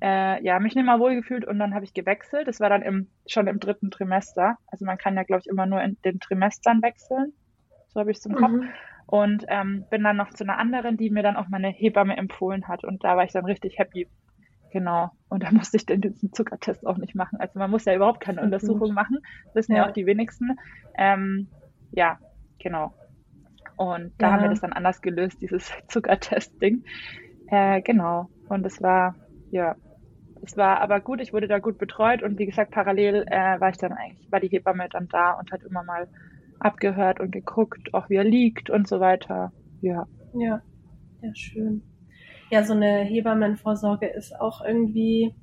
äh, 0.00 0.42
ja 0.44 0.58
mich 0.58 0.74
nicht 0.74 0.84
mal 0.84 1.00
wohl 1.00 1.14
gefühlt 1.14 1.44
und 1.44 1.58
dann 1.58 1.74
habe 1.74 1.84
ich 1.84 1.94
gewechselt. 1.94 2.48
Das 2.48 2.60
war 2.60 2.68
dann 2.68 2.82
im, 2.82 3.08
schon 3.26 3.46
im 3.46 3.60
dritten 3.60 3.90
Trimester. 3.90 4.56
Also 4.66 4.84
man 4.84 4.98
kann 4.98 5.16
ja, 5.16 5.22
glaube 5.22 5.40
ich, 5.40 5.48
immer 5.48 5.66
nur 5.66 5.82
in 5.82 5.96
den 6.04 6.20
Trimestern 6.20 6.82
wechseln. 6.82 7.32
So 7.88 8.00
habe 8.00 8.10
ich 8.10 8.18
es 8.18 8.26
im 8.26 8.34
Kopf. 8.34 8.52
Mhm. 8.52 8.68
Und 9.06 9.44
ähm, 9.48 9.84
bin 9.90 10.02
dann 10.02 10.16
noch 10.16 10.30
zu 10.30 10.44
einer 10.44 10.58
anderen, 10.58 10.96
die 10.96 11.10
mir 11.10 11.22
dann 11.22 11.36
auch 11.36 11.48
meine 11.48 11.68
Hebamme 11.68 12.16
empfohlen 12.16 12.68
hat. 12.68 12.84
Und 12.84 13.04
da 13.04 13.16
war 13.16 13.24
ich 13.24 13.32
dann 13.32 13.44
richtig 13.44 13.78
happy, 13.78 14.08
Genau. 14.74 15.12
Und 15.28 15.44
da 15.44 15.50
musste 15.52 15.76
ich 15.76 15.86
den, 15.86 16.00
diesen 16.00 16.32
Zuckertest 16.32 16.84
auch 16.84 16.98
nicht 16.98 17.14
machen. 17.14 17.38
Also 17.38 17.60
man 17.60 17.70
muss 17.70 17.84
ja 17.84 17.94
überhaupt 17.94 18.20
keine 18.20 18.42
Untersuchung 18.42 18.92
machen. 18.92 19.20
Das 19.46 19.54
wissen 19.54 19.72
ja, 19.72 19.84
ja 19.84 19.88
auch 19.88 19.92
die 19.92 20.04
wenigsten. 20.04 20.58
Ähm, 20.98 21.46
ja, 21.92 22.18
genau. 22.58 22.92
Und 23.76 24.12
da 24.18 24.26
ja. 24.26 24.32
haben 24.32 24.42
wir 24.42 24.50
das 24.50 24.60
dann 24.60 24.72
anders 24.72 25.00
gelöst, 25.00 25.40
dieses 25.40 25.70
Zuckertest-Ding. 25.88 26.84
Äh, 27.46 27.82
genau. 27.82 28.28
Und 28.48 28.66
es 28.66 28.82
war, 28.82 29.14
ja, 29.52 29.76
es 30.42 30.56
war 30.56 30.80
aber 30.80 31.00
gut, 31.00 31.20
ich 31.20 31.32
wurde 31.32 31.46
da 31.46 31.60
gut 31.60 31.78
betreut 31.78 32.24
und 32.24 32.40
wie 32.40 32.46
gesagt, 32.46 32.72
parallel 32.72 33.26
äh, 33.28 33.60
war 33.60 33.68
ich 33.70 33.78
dann 33.78 33.92
eigentlich, 33.92 34.30
war 34.32 34.40
die 34.40 34.48
Hebamme 34.48 34.88
dann 34.90 35.06
da 35.08 35.38
und 35.38 35.52
hat 35.52 35.62
immer 35.62 35.84
mal 35.84 36.08
abgehört 36.58 37.20
und 37.20 37.30
geguckt, 37.30 37.94
auch 37.94 38.10
wie 38.10 38.16
er 38.16 38.24
liegt 38.24 38.70
und 38.70 38.88
so 38.88 38.98
weiter. 38.98 39.52
Ja. 39.80 40.08
Ja, 40.34 40.62
ja, 41.22 41.34
schön 41.34 41.82
ja, 42.50 42.64
so 42.64 42.72
eine 42.72 43.00
Hebammenvorsorge 43.00 44.06
ist 44.06 44.38
auch 44.38 44.64
irgendwie 44.64 45.34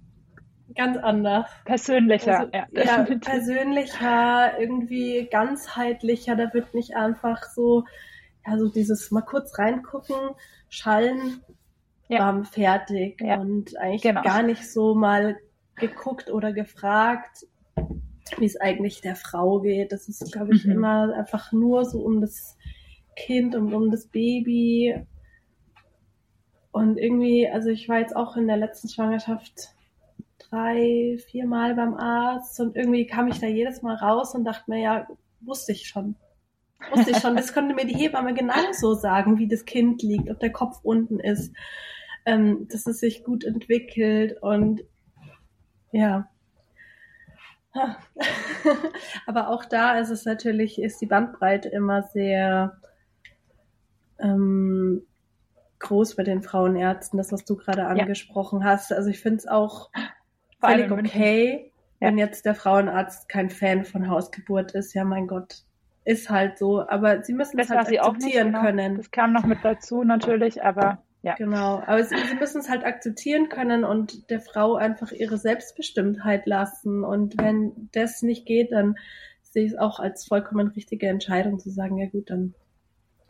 ganz 0.75 0.97
anders. 0.97 1.49
Persönlicher, 1.65 2.39
also, 2.39 2.51
ja. 2.53 2.67
ja 2.71 3.03
persönlicher, 3.19 4.59
irgendwie 4.59 5.27
ganzheitlicher. 5.29 6.35
Da 6.35 6.53
wird 6.53 6.73
nicht 6.73 6.95
einfach 6.95 7.43
so, 7.43 7.83
ja, 8.45 8.57
so 8.57 8.69
dieses 8.69 9.11
mal 9.11 9.21
kurz 9.21 9.57
reingucken, 9.57 10.15
schallen, 10.69 11.41
ja. 12.07 12.19
bam, 12.19 12.45
fertig. 12.45 13.19
Ja. 13.21 13.39
Und 13.39 13.77
eigentlich 13.77 14.03
genau. 14.03 14.21
gar 14.21 14.43
nicht 14.43 14.71
so 14.71 14.95
mal 14.95 15.37
geguckt 15.75 16.31
oder 16.31 16.53
gefragt, 16.53 17.45
wie 18.37 18.45
es 18.45 18.59
eigentlich 18.59 19.01
der 19.01 19.15
Frau 19.15 19.59
geht. 19.59 19.91
Das 19.91 20.07
ist, 20.07 20.31
glaube 20.31 20.55
ich, 20.55 20.65
mhm. 20.65 20.73
immer 20.73 21.13
einfach 21.13 21.51
nur 21.51 21.85
so 21.85 21.99
um 21.99 22.21
das 22.21 22.57
Kind 23.15 23.55
und 23.55 23.73
um 23.73 23.91
das 23.91 24.07
Baby 24.07 25.05
und 26.71 26.97
irgendwie, 26.97 27.49
also 27.49 27.69
ich 27.69 27.89
war 27.89 27.99
jetzt 27.99 28.15
auch 28.15 28.37
in 28.37 28.47
der 28.47 28.57
letzten 28.57 28.89
Schwangerschaft 28.89 29.69
drei, 30.37 31.17
vier 31.27 31.45
Mal 31.45 31.75
beim 31.75 31.95
Arzt 31.95 32.59
und 32.59 32.75
irgendwie 32.75 33.05
kam 33.05 33.27
ich 33.27 33.39
da 33.39 33.47
jedes 33.47 33.81
Mal 33.81 33.95
raus 33.95 34.35
und 34.35 34.45
dachte 34.45 34.69
mir, 34.69 34.79
ja, 34.79 35.07
wusste 35.41 35.71
ich 35.71 35.87
schon. 35.87 36.15
Wusste 36.91 37.11
ich 37.11 37.17
schon. 37.17 37.35
Das 37.35 37.53
konnte 37.53 37.75
mir 37.75 37.85
die 37.85 37.95
Hebamme 37.95 38.33
genauso 38.33 38.93
sagen, 38.93 39.37
wie 39.37 39.47
das 39.47 39.65
Kind 39.65 40.01
liegt, 40.01 40.29
ob 40.29 40.39
der 40.39 40.51
Kopf 40.51 40.79
unten 40.83 41.19
ist, 41.19 41.53
ähm, 42.25 42.67
dass 42.69 42.87
es 42.87 42.99
sich 42.99 43.23
gut 43.23 43.43
entwickelt 43.43 44.41
und 44.41 44.81
ja. 45.91 46.29
Aber 49.25 49.49
auch 49.49 49.65
da 49.65 49.99
ist 49.99 50.09
es 50.09 50.25
natürlich, 50.25 50.81
ist 50.81 50.99
die 51.01 51.05
Bandbreite 51.05 51.69
immer 51.69 52.03
sehr 52.03 52.81
ähm, 54.19 55.05
groß 55.81 56.15
bei 56.15 56.23
den 56.23 56.41
Frauenärzten, 56.41 57.17
das, 57.17 57.31
was 57.31 57.45
du 57.45 57.55
gerade 57.57 57.85
angesprochen 57.85 58.61
ja. 58.61 58.67
hast. 58.67 58.93
Also 58.93 59.09
ich 59.09 59.19
finde 59.19 59.37
es 59.37 59.47
auch 59.47 59.91
Vor 60.59 60.69
völlig 60.69 60.91
okay, 60.91 61.71
ja. 61.99 62.07
wenn 62.07 62.17
jetzt 62.17 62.45
der 62.45 62.55
Frauenarzt 62.55 63.27
kein 63.27 63.49
Fan 63.49 63.83
von 63.83 64.09
Hausgeburt 64.09 64.71
ist. 64.71 64.93
Ja, 64.93 65.03
mein 65.03 65.27
Gott, 65.27 65.63
ist 66.05 66.29
halt 66.29 66.57
so. 66.57 66.87
Aber 66.87 67.23
sie 67.23 67.33
müssen 67.33 67.57
das 67.57 67.69
es 67.69 67.75
halt 67.75 67.99
akzeptieren 67.99 68.17
nicht, 68.17 68.33
genau. 68.33 68.61
können. 68.61 68.97
Das 68.97 69.11
kam 69.11 69.33
noch 69.33 69.45
mit 69.45 69.59
dazu 69.63 70.03
natürlich, 70.03 70.63
aber 70.63 71.03
ja. 71.23 71.35
Genau, 71.35 71.83
aber 71.85 72.03
sie, 72.03 72.17
sie 72.17 72.35
müssen 72.35 72.61
es 72.61 72.69
halt 72.69 72.83
akzeptieren 72.83 73.47
können 73.47 73.83
und 73.83 74.31
der 74.31 74.39
Frau 74.39 74.75
einfach 74.75 75.11
ihre 75.11 75.37
Selbstbestimmtheit 75.37 76.47
lassen. 76.47 77.03
Und 77.03 77.37
wenn 77.37 77.89
das 77.91 78.23
nicht 78.23 78.47
geht, 78.47 78.71
dann 78.71 78.95
sehe 79.43 79.65
ich 79.65 79.73
es 79.73 79.77
auch 79.77 79.99
als 79.99 80.25
vollkommen 80.25 80.69
richtige 80.69 81.07
Entscheidung 81.07 81.59
zu 81.59 81.69
sagen, 81.69 81.97
ja 81.97 82.07
gut, 82.07 82.31
dann 82.31 82.55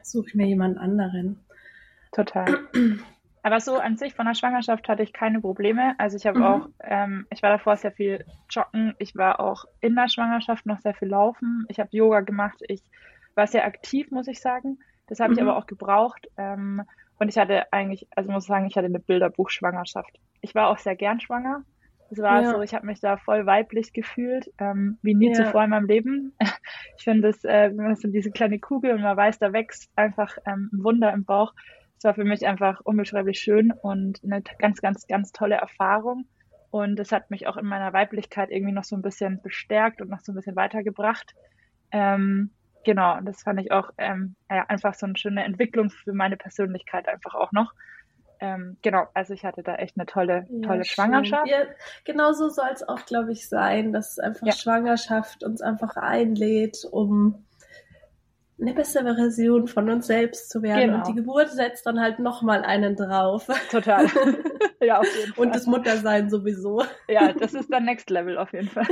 suche 0.03 0.29
ich 0.29 0.35
mir 0.35 0.47
jemand 0.47 0.77
anderen. 0.77 1.41
Total. 2.11 2.59
Aber 3.43 3.59
so 3.59 3.77
an 3.77 3.97
sich 3.97 4.13
von 4.13 4.25
der 4.25 4.35
Schwangerschaft 4.35 4.87
hatte 4.87 5.03
ich 5.03 5.13
keine 5.13 5.41
Probleme. 5.41 5.95
Also 5.97 6.15
ich 6.15 6.27
habe 6.27 6.39
mhm. 6.39 6.45
auch, 6.45 6.69
ähm, 6.81 7.25
ich 7.31 7.41
war 7.41 7.49
davor 7.49 7.75
sehr 7.75 7.91
viel 7.91 8.25
joggen. 8.49 8.93
Ich 8.99 9.15
war 9.15 9.39
auch 9.39 9.65
in 9.79 9.95
der 9.95 10.09
Schwangerschaft 10.09 10.65
noch 10.65 10.79
sehr 10.79 10.93
viel 10.93 11.07
laufen. 11.07 11.65
Ich 11.67 11.79
habe 11.79 11.89
Yoga 11.91 12.21
gemacht. 12.21 12.61
Ich 12.67 12.83
war 13.33 13.47
sehr 13.47 13.65
aktiv, 13.65 14.11
muss 14.11 14.27
ich 14.27 14.41
sagen. 14.41 14.77
Das 15.07 15.19
habe 15.19 15.31
mhm. 15.31 15.37
ich 15.37 15.41
aber 15.41 15.57
auch 15.57 15.65
gebraucht. 15.65 16.27
Ähm, 16.37 16.83
und 17.17 17.29
ich 17.29 17.37
hatte 17.37 17.71
eigentlich, 17.71 18.07
also 18.15 18.31
muss 18.31 18.43
ich 18.43 18.47
sagen, 18.47 18.67
ich 18.67 18.75
hatte 18.75 18.87
eine 18.87 18.99
Bilderbuch-Schwangerschaft. 18.99 20.19
Ich 20.41 20.53
war 20.53 20.69
auch 20.69 20.77
sehr 20.77 20.95
gern 20.95 21.19
schwanger. 21.19 21.63
Es 22.11 22.19
war 22.19 22.41
ja. 22.41 22.51
so, 22.51 22.61
ich 22.61 22.73
habe 22.73 22.85
mich 22.85 22.99
da 22.99 23.17
voll 23.17 23.45
weiblich 23.45 23.93
gefühlt, 23.93 24.51
ähm, 24.59 24.97
wie 25.01 25.15
nie 25.15 25.29
ja. 25.29 25.33
zuvor 25.33 25.63
in 25.63 25.69
meinem 25.69 25.87
Leben. 25.87 26.33
Ich 26.97 27.05
finde 27.05 27.29
das, 27.29 27.43
äh, 27.43 27.69
wenn 27.69 27.83
man 27.83 27.95
so 27.95 28.07
diese 28.09 28.29
kleine 28.29 28.59
Kugel 28.59 28.93
und 28.93 29.01
man 29.01 29.17
weiß, 29.17 29.39
da 29.39 29.53
wächst 29.53 29.89
einfach 29.95 30.37
ähm, 30.45 30.69
ein 30.71 30.83
Wunder 30.83 31.11
im 31.11 31.25
Bauch 31.25 31.51
es 32.01 32.05
war 32.05 32.15
für 32.15 32.23
mich 32.23 32.47
einfach 32.47 32.81
unbeschreiblich 32.83 33.39
schön 33.39 33.71
und 33.71 34.23
eine 34.23 34.41
ganz, 34.57 34.81
ganz, 34.81 35.05
ganz 35.05 35.31
tolle 35.33 35.57
Erfahrung. 35.57 36.25
Und 36.71 36.99
es 36.99 37.11
hat 37.11 37.29
mich 37.29 37.45
auch 37.45 37.57
in 37.57 37.67
meiner 37.67 37.93
Weiblichkeit 37.93 38.49
irgendwie 38.49 38.71
noch 38.71 38.85
so 38.85 38.95
ein 38.95 39.03
bisschen 39.03 39.39
bestärkt 39.43 40.01
und 40.01 40.09
noch 40.09 40.19
so 40.21 40.31
ein 40.31 40.35
bisschen 40.35 40.55
weitergebracht. 40.55 41.35
Ähm, 41.91 42.49
genau, 42.83 43.19
und 43.19 43.25
das 43.25 43.43
fand 43.43 43.61
ich 43.61 43.71
auch 43.71 43.91
ähm, 43.99 44.35
ja, 44.49 44.65
einfach 44.67 44.95
so 44.95 45.05
eine 45.05 45.15
schöne 45.15 45.43
Entwicklung 45.43 45.91
für 45.91 46.13
meine 46.13 46.37
Persönlichkeit 46.37 47.07
einfach 47.07 47.35
auch 47.35 47.51
noch. 47.51 47.71
Ähm, 48.39 48.77
genau, 48.81 49.05
also 49.13 49.35
ich 49.35 49.45
hatte 49.45 49.61
da 49.61 49.75
echt 49.75 49.95
eine 49.95 50.07
tolle, 50.07 50.47
tolle 50.63 50.79
ja, 50.79 50.83
Schwangerschaft. 50.85 51.47
Ja, 51.47 51.65
genau 52.03 52.31
so 52.31 52.49
soll 52.49 52.69
es 52.73 52.81
auch, 52.81 53.05
glaube 53.05 53.31
ich, 53.31 53.47
sein, 53.47 53.93
dass 53.93 54.17
einfach 54.17 54.47
ja. 54.47 54.53
Schwangerschaft 54.53 55.43
uns 55.43 55.61
einfach 55.61 55.97
einlädt, 55.97 56.83
um 56.91 57.45
eine 58.61 58.73
bessere 58.73 59.15
Version 59.15 59.67
von 59.67 59.89
uns 59.89 60.07
selbst 60.07 60.49
zu 60.49 60.61
werden. 60.61 60.91
Genau. 60.91 60.97
Und 60.97 61.07
die 61.07 61.15
Geburt 61.15 61.49
setzt 61.49 61.85
dann 61.85 61.99
halt 61.99 62.19
nochmal 62.19 62.63
einen 62.63 62.95
drauf. 62.95 63.47
Total. 63.71 64.05
ja, 64.81 64.99
auf 64.99 65.07
jeden 65.17 65.33
Fall. 65.33 65.45
Und 65.45 65.55
das 65.55 65.65
Muttersein 65.65 66.29
sowieso. 66.29 66.83
Ja, 67.07 67.33
das 67.33 67.53
ist 67.53 67.71
dann 67.71 67.85
Next 67.85 68.09
Level 68.09 68.37
auf 68.37 68.53
jeden 68.53 68.69
Fall. 68.69 68.85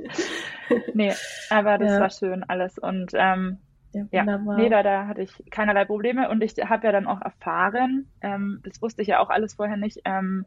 nee, 0.94 1.12
aber 1.50 1.78
das 1.78 1.92
ja. 1.92 2.00
war 2.00 2.10
schön 2.10 2.42
alles. 2.44 2.78
Und 2.78 3.12
ähm, 3.14 3.58
Ja, 3.92 4.22
wunderbar. 4.22 4.56
nee, 4.56 4.68
da, 4.70 4.82
da 4.82 5.06
hatte 5.06 5.22
ich 5.22 5.42
keinerlei 5.50 5.84
Probleme 5.84 6.30
und 6.30 6.42
ich 6.42 6.54
habe 6.56 6.86
ja 6.86 6.92
dann 6.92 7.06
auch 7.06 7.20
erfahren, 7.20 8.10
ähm, 8.22 8.60
das 8.64 8.80
wusste 8.80 9.02
ich 9.02 9.08
ja 9.08 9.20
auch 9.20 9.30
alles 9.30 9.54
vorher 9.54 9.76
nicht, 9.76 10.00
ähm, 10.04 10.46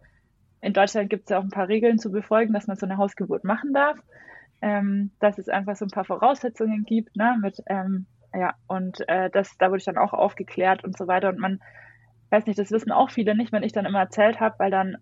in 0.62 0.74
Deutschland 0.74 1.10
gibt 1.10 1.24
es 1.24 1.29
ja 1.29 1.39
auch 1.39 1.44
ein 1.44 1.51
paar 1.51 1.70
Regeln 1.70 2.00
zu 2.00 2.12
befolgen, 2.12 2.53
dass 2.53 2.68
man 2.68 2.75
so 2.75 2.86
eine 2.86 2.98
Hausgeburt 2.98 3.44
machen 3.44 3.74
darf, 3.74 3.98
ähm, 4.62 5.12
dass 5.20 5.38
es 5.38 5.48
einfach 5.48 5.75
so 5.75 5.86
ein 5.86 5.91
paar 5.91 6.03
Voraussetzungen 6.03 6.84
gibt, 6.84 7.15
ne, 7.15 7.38
mit, 7.41 7.63
ähm, 7.68 8.08
ja, 8.33 8.53
und 8.67 9.07
äh, 9.07 9.29
das, 9.29 9.57
da 9.57 9.67
wurde 9.67 9.77
ich 9.77 9.86
dann 9.86 9.98
auch 9.98 10.13
aufgeklärt 10.13 10.83
und 10.83 10.98
so 10.98 11.07
weiter 11.07 11.29
und 11.29 11.39
man, 11.39 11.59
weiß 12.29 12.45
nicht, 12.45 12.59
das 12.59 12.71
wissen 12.71 12.91
auch 12.91 13.09
viele 13.09 13.36
nicht, 13.36 13.51
wenn 13.51 13.63
ich 13.63 13.74
dann 13.74 13.86
immer 13.86 14.00
erzählt 14.00 14.39
habe, 14.39 14.55
weil 14.59 14.71
dann 14.71 14.98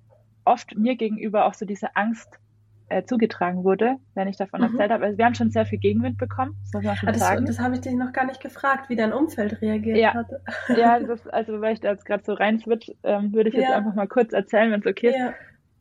oft 0.45 0.77
mir 0.77 0.95
gegenüber 0.95 1.45
auch 1.45 1.53
so 1.53 1.65
diese 1.65 1.95
Angst 1.95 2.39
äh, 2.89 3.03
zugetragen 3.03 3.63
wurde, 3.63 3.97
wenn 4.15 4.29
ich 4.29 4.37
davon 4.37 4.61
mhm. 4.61 4.67
erzählt 4.67 4.91
habe. 4.91 5.05
Also 5.05 5.17
wir 5.17 5.25
haben 5.25 5.35
schon 5.35 5.51
sehr 5.51 5.65
viel 5.65 5.79
Gegenwind 5.79 6.17
bekommen, 6.17 6.55
das 6.71 6.85
ah, 6.85 6.95
das, 7.05 7.19
sagen. 7.19 7.45
Das 7.45 7.59
habe 7.59 7.75
ich 7.75 7.81
dich 7.81 7.93
noch 7.93 8.13
gar 8.13 8.25
nicht 8.25 8.39
gefragt, 8.39 8.89
wie 8.89 8.95
dein 8.95 9.11
Umfeld 9.11 9.61
reagiert 9.61 9.97
ja. 9.97 10.13
hat. 10.13 10.27
ja, 10.75 10.99
das, 11.07 11.27
also 11.27 11.59
weil 11.59 11.73
ich 11.73 11.81
da 11.81 11.91
jetzt 11.91 12.05
gerade 12.05 12.23
so 12.23 12.33
reinswitch, 12.33 12.91
ähm, 13.03 13.33
würde 13.33 13.49
ich 13.49 13.55
jetzt 13.55 13.69
ja. 13.69 13.75
einfach 13.75 13.93
mal 13.93 14.07
kurz 14.07 14.31
erzählen, 14.31 14.71
wenn 14.71 14.79
es 14.79 14.85
okay 14.85 15.09
ist. 15.09 15.17
Ja. 15.17 15.33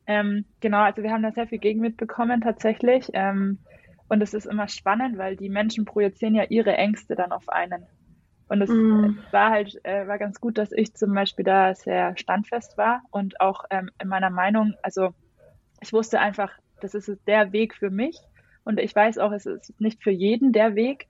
Ähm, 0.08 0.44
genau, 0.60 0.82
also 0.82 1.02
wir 1.02 1.12
haben 1.12 1.22
da 1.22 1.32
sehr 1.32 1.46
viel 1.46 1.58
Gegenwind 1.58 1.96
bekommen 1.96 2.40
tatsächlich. 2.40 3.08
Ähm, 3.12 3.58
und 4.08 4.22
es 4.22 4.34
ist 4.34 4.46
immer 4.46 4.68
spannend, 4.68 5.18
weil 5.18 5.36
die 5.36 5.48
Menschen 5.48 5.84
projizieren 5.84 6.34
ja 6.34 6.44
ihre 6.44 6.76
Ängste 6.76 7.14
dann 7.14 7.32
auf 7.32 7.48
einen. 7.48 7.86
Und 8.48 8.62
es 8.62 8.70
mm. 8.70 9.18
war 9.32 9.50
halt, 9.50 9.78
äh, 9.84 10.06
war 10.06 10.18
ganz 10.18 10.40
gut, 10.40 10.56
dass 10.56 10.70
ich 10.70 10.94
zum 10.94 11.12
Beispiel 11.12 11.44
da 11.44 11.74
sehr 11.74 12.16
standfest 12.16 12.78
war 12.78 13.02
und 13.10 13.40
auch 13.40 13.64
ähm, 13.70 13.90
in 14.00 14.08
meiner 14.08 14.30
Meinung, 14.30 14.74
also 14.82 15.10
ich 15.80 15.92
wusste 15.92 16.20
einfach, 16.20 16.52
das 16.80 16.94
ist 16.94 17.10
der 17.26 17.52
Weg 17.52 17.74
für 17.74 17.90
mich. 17.90 18.18
Und 18.64 18.80
ich 18.80 18.94
weiß 18.94 19.18
auch, 19.18 19.32
es 19.32 19.46
ist 19.46 19.80
nicht 19.80 20.02
für 20.02 20.10
jeden 20.10 20.52
der 20.52 20.74
Weg, 20.74 21.06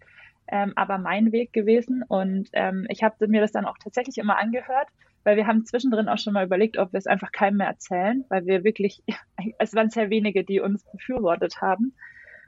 ähm, 0.48 0.72
aber 0.76 0.98
mein 0.98 1.32
Weg 1.32 1.52
gewesen. 1.52 2.04
Und 2.06 2.48
ähm, 2.52 2.86
ich 2.88 3.02
habe 3.02 3.28
mir 3.28 3.40
das 3.40 3.52
dann 3.52 3.66
auch 3.66 3.78
tatsächlich 3.82 4.18
immer 4.18 4.38
angehört, 4.38 4.88
weil 5.24 5.36
wir 5.36 5.46
haben 5.46 5.64
zwischendrin 5.64 6.08
auch 6.08 6.18
schon 6.18 6.34
mal 6.34 6.44
überlegt, 6.44 6.78
ob 6.78 6.92
wir 6.92 6.98
es 6.98 7.06
einfach 7.06 7.32
keinem 7.32 7.58
mehr 7.58 7.66
erzählen, 7.66 8.24
weil 8.28 8.46
wir 8.46 8.64
wirklich, 8.64 9.02
es 9.58 9.74
waren 9.74 9.90
sehr 9.90 10.10
wenige, 10.10 10.44
die 10.44 10.60
uns 10.60 10.84
befürwortet 10.90 11.60
haben. 11.60 11.94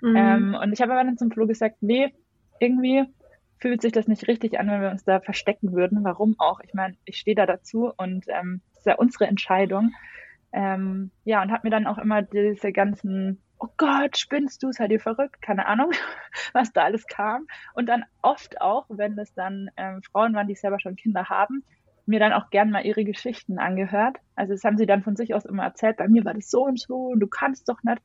Mhm. 0.00 0.16
Ähm, 0.16 0.58
und 0.60 0.72
ich 0.72 0.80
habe 0.80 0.92
aber 0.92 1.04
dann 1.04 1.18
zum 1.18 1.30
Flo 1.30 1.46
gesagt, 1.46 1.76
nee, 1.80 2.14
irgendwie 2.60 3.04
fühlt 3.58 3.82
sich 3.82 3.92
das 3.92 4.06
nicht 4.06 4.28
richtig 4.28 4.58
an, 4.58 4.68
wenn 4.68 4.80
wir 4.80 4.90
uns 4.90 5.04
da 5.04 5.20
verstecken 5.20 5.72
würden. 5.72 6.04
Warum 6.04 6.36
auch? 6.38 6.60
Ich 6.60 6.74
meine, 6.74 6.94
ich 7.04 7.18
stehe 7.18 7.34
da 7.34 7.46
dazu 7.46 7.92
und 7.96 8.26
ähm, 8.28 8.60
es 8.72 8.78
ist 8.78 8.86
ja 8.86 8.96
unsere 8.96 9.26
Entscheidung. 9.26 9.92
Ähm, 10.52 11.10
ja, 11.24 11.42
und 11.42 11.50
habe 11.50 11.66
mir 11.66 11.70
dann 11.70 11.86
auch 11.86 11.98
immer 11.98 12.22
diese 12.22 12.72
ganzen, 12.72 13.42
oh 13.58 13.68
Gott, 13.76 14.16
spinnst 14.16 14.62
du, 14.62 14.72
seid 14.72 14.90
ihr 14.90 15.00
verrückt? 15.00 15.42
Keine 15.42 15.66
Ahnung, 15.66 15.90
was 16.52 16.72
da 16.72 16.84
alles 16.84 17.06
kam. 17.06 17.46
Und 17.74 17.86
dann 17.86 18.04
oft 18.22 18.60
auch, 18.60 18.86
wenn 18.88 19.16
das 19.16 19.34
dann 19.34 19.70
ähm, 19.76 20.02
Frauen 20.02 20.34
waren, 20.34 20.48
die 20.48 20.54
selber 20.54 20.80
schon 20.80 20.96
Kinder 20.96 21.28
haben, 21.28 21.64
mir 22.06 22.20
dann 22.20 22.32
auch 22.32 22.48
gern 22.50 22.70
mal 22.70 22.86
ihre 22.86 23.04
Geschichten 23.04 23.58
angehört. 23.58 24.16
Also 24.34 24.54
das 24.54 24.64
haben 24.64 24.78
sie 24.78 24.86
dann 24.86 25.02
von 25.02 25.16
sich 25.16 25.34
aus 25.34 25.44
immer 25.44 25.64
erzählt, 25.64 25.98
bei 25.98 26.08
mir 26.08 26.24
war 26.24 26.32
das 26.32 26.48
so 26.48 26.64
und 26.64 26.80
so 26.80 27.08
und 27.08 27.20
du 27.20 27.26
kannst 27.26 27.68
doch 27.68 27.82
nicht. 27.82 28.00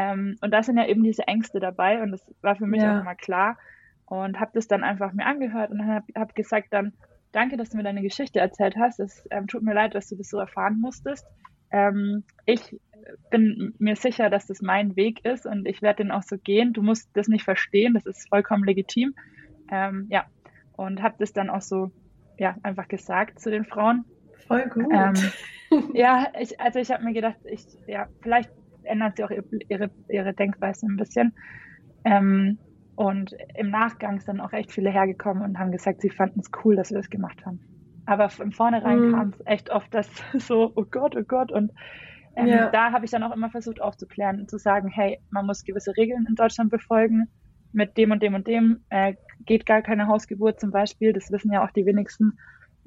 Ähm, 0.00 0.36
und 0.40 0.50
da 0.50 0.62
sind 0.62 0.78
ja 0.78 0.86
eben 0.86 1.02
diese 1.02 1.28
Ängste 1.28 1.60
dabei 1.60 2.02
und 2.02 2.12
das 2.12 2.24
war 2.40 2.56
für 2.56 2.66
mich 2.66 2.80
ja. 2.80 2.96
auch 2.96 3.02
immer 3.02 3.14
klar. 3.14 3.58
Und 4.06 4.40
habe 4.40 4.52
das 4.54 4.66
dann 4.66 4.82
einfach 4.82 5.12
mir 5.12 5.26
angehört 5.26 5.70
und 5.70 5.86
habe 5.86 6.06
hab 6.16 6.34
gesagt 6.34 6.68
dann, 6.70 6.94
danke, 7.32 7.56
dass 7.56 7.70
du 7.70 7.76
mir 7.76 7.82
deine 7.82 8.02
Geschichte 8.02 8.40
erzählt 8.40 8.76
hast. 8.76 8.98
Es 8.98 9.28
ähm, 9.30 9.46
tut 9.46 9.62
mir 9.62 9.74
leid, 9.74 9.94
dass 9.94 10.08
du 10.08 10.16
das 10.16 10.30
so 10.30 10.38
erfahren 10.38 10.80
musstest. 10.80 11.26
Ähm, 11.70 12.24
ich 12.46 12.80
bin 13.30 13.74
mir 13.78 13.94
sicher, 13.94 14.30
dass 14.30 14.46
das 14.46 14.62
mein 14.62 14.96
Weg 14.96 15.24
ist 15.24 15.46
und 15.46 15.68
ich 15.68 15.82
werde 15.82 16.02
den 16.02 16.10
auch 16.10 16.22
so 16.22 16.38
gehen. 16.38 16.72
Du 16.72 16.82
musst 16.82 17.10
das 17.14 17.28
nicht 17.28 17.44
verstehen, 17.44 17.94
das 17.94 18.06
ist 18.06 18.28
vollkommen 18.28 18.64
legitim. 18.64 19.14
Ähm, 19.70 20.06
ja, 20.08 20.24
und 20.76 21.02
habe 21.02 21.16
das 21.18 21.32
dann 21.32 21.50
auch 21.50 21.62
so, 21.62 21.92
ja, 22.38 22.56
einfach 22.62 22.88
gesagt 22.88 23.38
zu 23.38 23.50
den 23.50 23.64
Frauen. 23.64 24.04
Voll 24.48 24.66
gut. 24.68 24.92
Ähm, 24.92 25.14
ja, 25.94 26.32
ich, 26.40 26.58
also 26.60 26.78
ich 26.78 26.90
habe 26.90 27.04
mir 27.04 27.12
gedacht, 27.12 27.36
ich, 27.44 27.64
ja, 27.86 28.08
vielleicht 28.22 28.50
ändert 28.90 29.16
sie 29.16 29.24
auch 29.24 29.30
ihre, 29.30 29.44
ihre, 29.68 29.90
ihre 30.08 30.34
Denkweise 30.34 30.86
ein 30.86 30.96
bisschen. 30.96 31.34
Ähm, 32.04 32.58
und 32.96 33.34
im 33.56 33.70
Nachgang 33.70 34.20
sind 34.20 34.40
auch 34.40 34.52
echt 34.52 34.72
viele 34.72 34.90
hergekommen 34.90 35.42
und 35.42 35.58
haben 35.58 35.72
gesagt, 35.72 36.02
sie 36.02 36.10
fanden 36.10 36.40
es 36.40 36.50
cool, 36.64 36.76
dass 36.76 36.90
wir 36.90 36.98
das 36.98 37.08
gemacht 37.08 37.46
haben. 37.46 37.60
Aber 38.04 38.28
von 38.28 38.52
vornherein 38.52 39.08
mhm. 39.08 39.12
kam 39.12 39.28
es 39.30 39.46
echt 39.46 39.70
oft, 39.70 39.94
dass 39.94 40.06
so, 40.34 40.72
oh 40.74 40.84
Gott, 40.84 41.16
oh 41.16 41.22
Gott. 41.22 41.50
Und 41.52 41.72
ähm, 42.36 42.48
ja. 42.48 42.70
da 42.70 42.92
habe 42.92 43.04
ich 43.04 43.10
dann 43.10 43.22
auch 43.22 43.34
immer 43.34 43.50
versucht 43.50 43.80
aufzuklären, 43.80 44.48
zu 44.48 44.58
sagen, 44.58 44.88
hey, 44.88 45.18
man 45.30 45.46
muss 45.46 45.64
gewisse 45.64 45.96
Regeln 45.96 46.26
in 46.28 46.34
Deutschland 46.34 46.70
befolgen. 46.70 47.28
Mit 47.72 47.96
dem 47.96 48.10
und 48.10 48.22
dem 48.22 48.34
und 48.34 48.48
dem 48.48 48.80
äh, 48.90 49.14
geht 49.46 49.64
gar 49.64 49.80
keine 49.80 50.08
Hausgeburt 50.08 50.58
zum 50.58 50.70
Beispiel. 50.72 51.12
Das 51.12 51.30
wissen 51.30 51.52
ja 51.52 51.64
auch 51.64 51.70
die 51.70 51.86
wenigsten. 51.86 52.38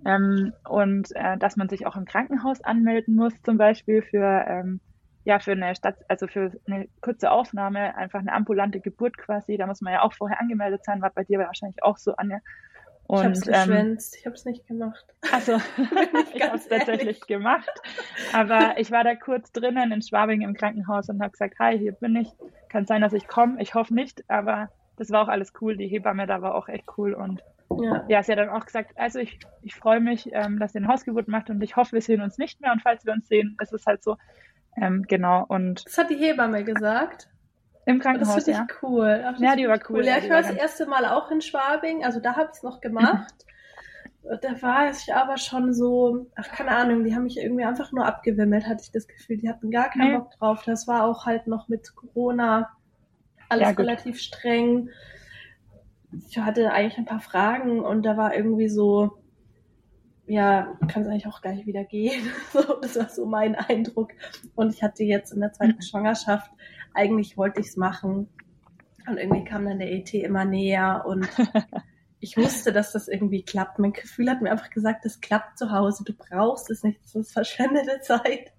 Ähm, 0.05 0.53
und 0.67 1.09
äh, 1.15 1.37
dass 1.37 1.55
man 1.55 1.69
sich 1.69 1.87
auch 1.87 1.95
im 1.95 2.05
Krankenhaus 2.05 2.61
anmelden 2.61 3.15
muss, 3.15 3.33
zum 3.43 3.57
Beispiel 3.57 4.01
für 4.01 4.45
ähm, 4.47 4.81
ja 5.25 5.39
für 5.39 5.53
eine 5.53 5.75
Stadt, 5.75 5.95
also 6.07 6.27
für 6.27 6.51
eine 6.67 6.87
kurze 7.01 7.31
Aufnahme, 7.31 7.95
einfach 7.95 8.19
eine 8.19 8.33
ambulante 8.33 8.79
Geburt 8.79 9.17
quasi. 9.17 9.57
Da 9.57 9.67
muss 9.67 9.81
man 9.81 9.93
ja 9.93 10.01
auch 10.01 10.13
vorher 10.13 10.39
angemeldet 10.39 10.83
sein. 10.83 11.01
War 11.01 11.11
bei 11.11 11.23
dir 11.23 11.39
wahrscheinlich 11.39 11.83
auch 11.83 11.97
so, 11.97 12.15
Anja. 12.15 12.39
Und, 13.05 13.17
ich 13.17 13.23
habe 13.23 13.33
es 13.33 13.41
geschwänzt, 13.41 14.15
ähm, 14.15 14.19
ich 14.19 14.25
habe 14.25 14.35
es 14.35 14.45
nicht 14.45 14.67
gemacht. 14.67 15.05
Also 15.31 15.53
ich 16.33 16.41
habe 16.41 16.55
es 16.55 16.67
tatsächlich 16.67 17.21
gemacht, 17.27 17.69
aber 18.31 18.75
ich 18.77 18.91
war 18.91 19.03
da 19.03 19.15
kurz 19.15 19.51
drinnen 19.51 19.91
in 19.91 20.01
Schwabing 20.01 20.41
im 20.41 20.53
Krankenhaus 20.53 21.09
und 21.09 21.21
habe 21.21 21.31
gesagt, 21.31 21.59
hi, 21.59 21.77
hier 21.77 21.91
bin 21.93 22.15
ich. 22.15 22.29
Kann 22.69 22.85
sein, 22.85 23.01
dass 23.01 23.13
ich 23.13 23.27
komme. 23.27 23.61
Ich 23.61 23.75
hoffe 23.75 23.93
nicht, 23.93 24.23
aber 24.29 24.69
das 24.97 25.11
war 25.11 25.23
auch 25.23 25.27
alles 25.27 25.53
cool. 25.61 25.75
Die 25.75 25.87
Hebamme 25.87 26.27
da 26.27 26.41
war 26.41 26.55
auch 26.55 26.69
echt 26.69 26.85
cool 26.97 27.13
und 27.13 27.43
ja, 27.81 28.05
ja 28.07 28.23
sie 28.23 28.31
hat 28.31 28.39
dann 28.39 28.49
auch 28.49 28.65
gesagt, 28.65 28.91
also 28.95 29.19
ich, 29.19 29.39
ich 29.61 29.75
freue 29.75 29.99
mich, 29.99 30.29
ähm, 30.31 30.59
dass 30.59 30.73
ihr 30.73 30.81
eine 30.81 30.87
Hausgeburt 30.87 31.27
macht 31.27 31.49
und 31.49 31.61
ich 31.61 31.75
hoffe, 31.75 31.93
wir 31.93 32.01
sehen 32.01 32.21
uns 32.21 32.37
nicht 32.37 32.61
mehr 32.61 32.71
und 32.71 32.81
falls 32.81 33.05
wir 33.05 33.13
uns 33.13 33.27
sehen, 33.27 33.57
ist 33.61 33.73
es 33.73 33.85
halt 33.85 34.03
so. 34.03 34.17
Ähm, 34.75 35.03
genau 35.07 35.45
und. 35.47 35.85
Das 35.85 35.97
hat 35.97 36.09
die 36.09 36.15
Hebamme 36.15 36.63
gesagt. 36.63 37.29
Im 37.85 37.99
Krankenhaus, 37.99 38.45
das 38.45 38.47
ja. 38.47 38.65
ich 38.69 38.83
cool. 38.83 39.23
Ach, 39.25 39.39
ja, 39.39 39.55
die 39.55 39.67
war 39.67 39.77
cool. 39.89 39.97
cool. 39.97 40.05
Ja, 40.05 40.17
ich 40.17 40.29
war 40.29 40.41
das 40.41 40.51
erste 40.51 40.85
Mal 40.85 41.05
auch 41.05 41.29
in 41.31 41.41
Schwabing, 41.41 42.05
also 42.05 42.19
da 42.19 42.35
habe 42.35 42.49
ich 42.51 42.57
es 42.57 42.63
noch 42.63 42.79
gemacht. 42.79 43.33
da 44.41 44.61
war 44.61 44.89
ich 44.89 45.13
aber 45.13 45.37
schon 45.37 45.73
so, 45.73 46.27
ach 46.35 46.49
keine 46.49 46.71
Ahnung, 46.71 47.03
die 47.03 47.13
haben 47.13 47.23
mich 47.23 47.37
irgendwie 47.37 47.65
einfach 47.65 47.91
nur 47.91 48.05
abgewimmelt, 48.05 48.67
hatte 48.67 48.83
ich 48.83 48.91
das 48.91 49.07
Gefühl. 49.07 49.37
Die 49.37 49.49
hatten 49.49 49.69
gar 49.69 49.89
keinen 49.89 50.11
nee. 50.11 50.17
Bock 50.17 50.31
drauf. 50.31 50.63
Das 50.65 50.87
war 50.87 51.03
auch 51.03 51.25
halt 51.25 51.47
noch 51.47 51.67
mit 51.67 51.93
Corona 51.93 52.69
alles 53.49 53.69
ja, 53.69 53.75
relativ 53.75 54.19
streng. 54.19 54.89
Ich 56.27 56.37
hatte 56.37 56.71
eigentlich 56.71 56.97
ein 56.97 57.05
paar 57.05 57.19
Fragen 57.19 57.79
und 57.81 58.03
da 58.03 58.17
war 58.17 58.35
irgendwie 58.35 58.69
so, 58.69 59.17
ja, 60.25 60.77
kann 60.87 61.03
es 61.03 61.07
eigentlich 61.07 61.27
auch 61.27 61.41
gleich 61.41 61.65
wieder 61.65 61.83
gehen. 61.83 62.31
so, 62.53 62.61
das 62.81 62.95
war 62.97 63.09
so 63.09 63.25
mein 63.25 63.55
Eindruck. 63.55 64.11
Und 64.55 64.73
ich 64.73 64.81
hatte 64.81 65.03
jetzt 65.03 65.31
in 65.33 65.41
der 65.41 65.53
zweiten 65.53 65.75
mhm. 65.75 65.81
Schwangerschaft 65.81 66.49
eigentlich 66.93 67.37
wollte 67.37 67.61
ich 67.61 67.67
es 67.67 67.77
machen. 67.77 68.29
Und 69.07 69.17
irgendwie 69.17 69.43
kam 69.43 69.65
dann 69.65 69.79
der 69.79 69.91
ET 69.91 70.13
immer 70.13 70.45
näher 70.45 71.03
und 71.05 71.27
ich 72.19 72.37
wusste, 72.37 72.71
dass 72.71 72.93
das 72.93 73.07
irgendwie 73.07 73.43
klappt. 73.43 73.79
Mein 73.79 73.93
Gefühl 73.93 74.29
hat 74.29 74.41
mir 74.41 74.51
einfach 74.51 74.69
gesagt, 74.69 75.03
das 75.03 75.19
klappt 75.19 75.57
zu 75.57 75.71
Hause. 75.71 76.03
Du 76.05 76.13
brauchst 76.13 76.69
es 76.69 76.83
nicht. 76.83 77.03
Das 77.03 77.15
ist 77.15 77.33
verschwendete 77.33 77.99
Zeit. 78.01 78.53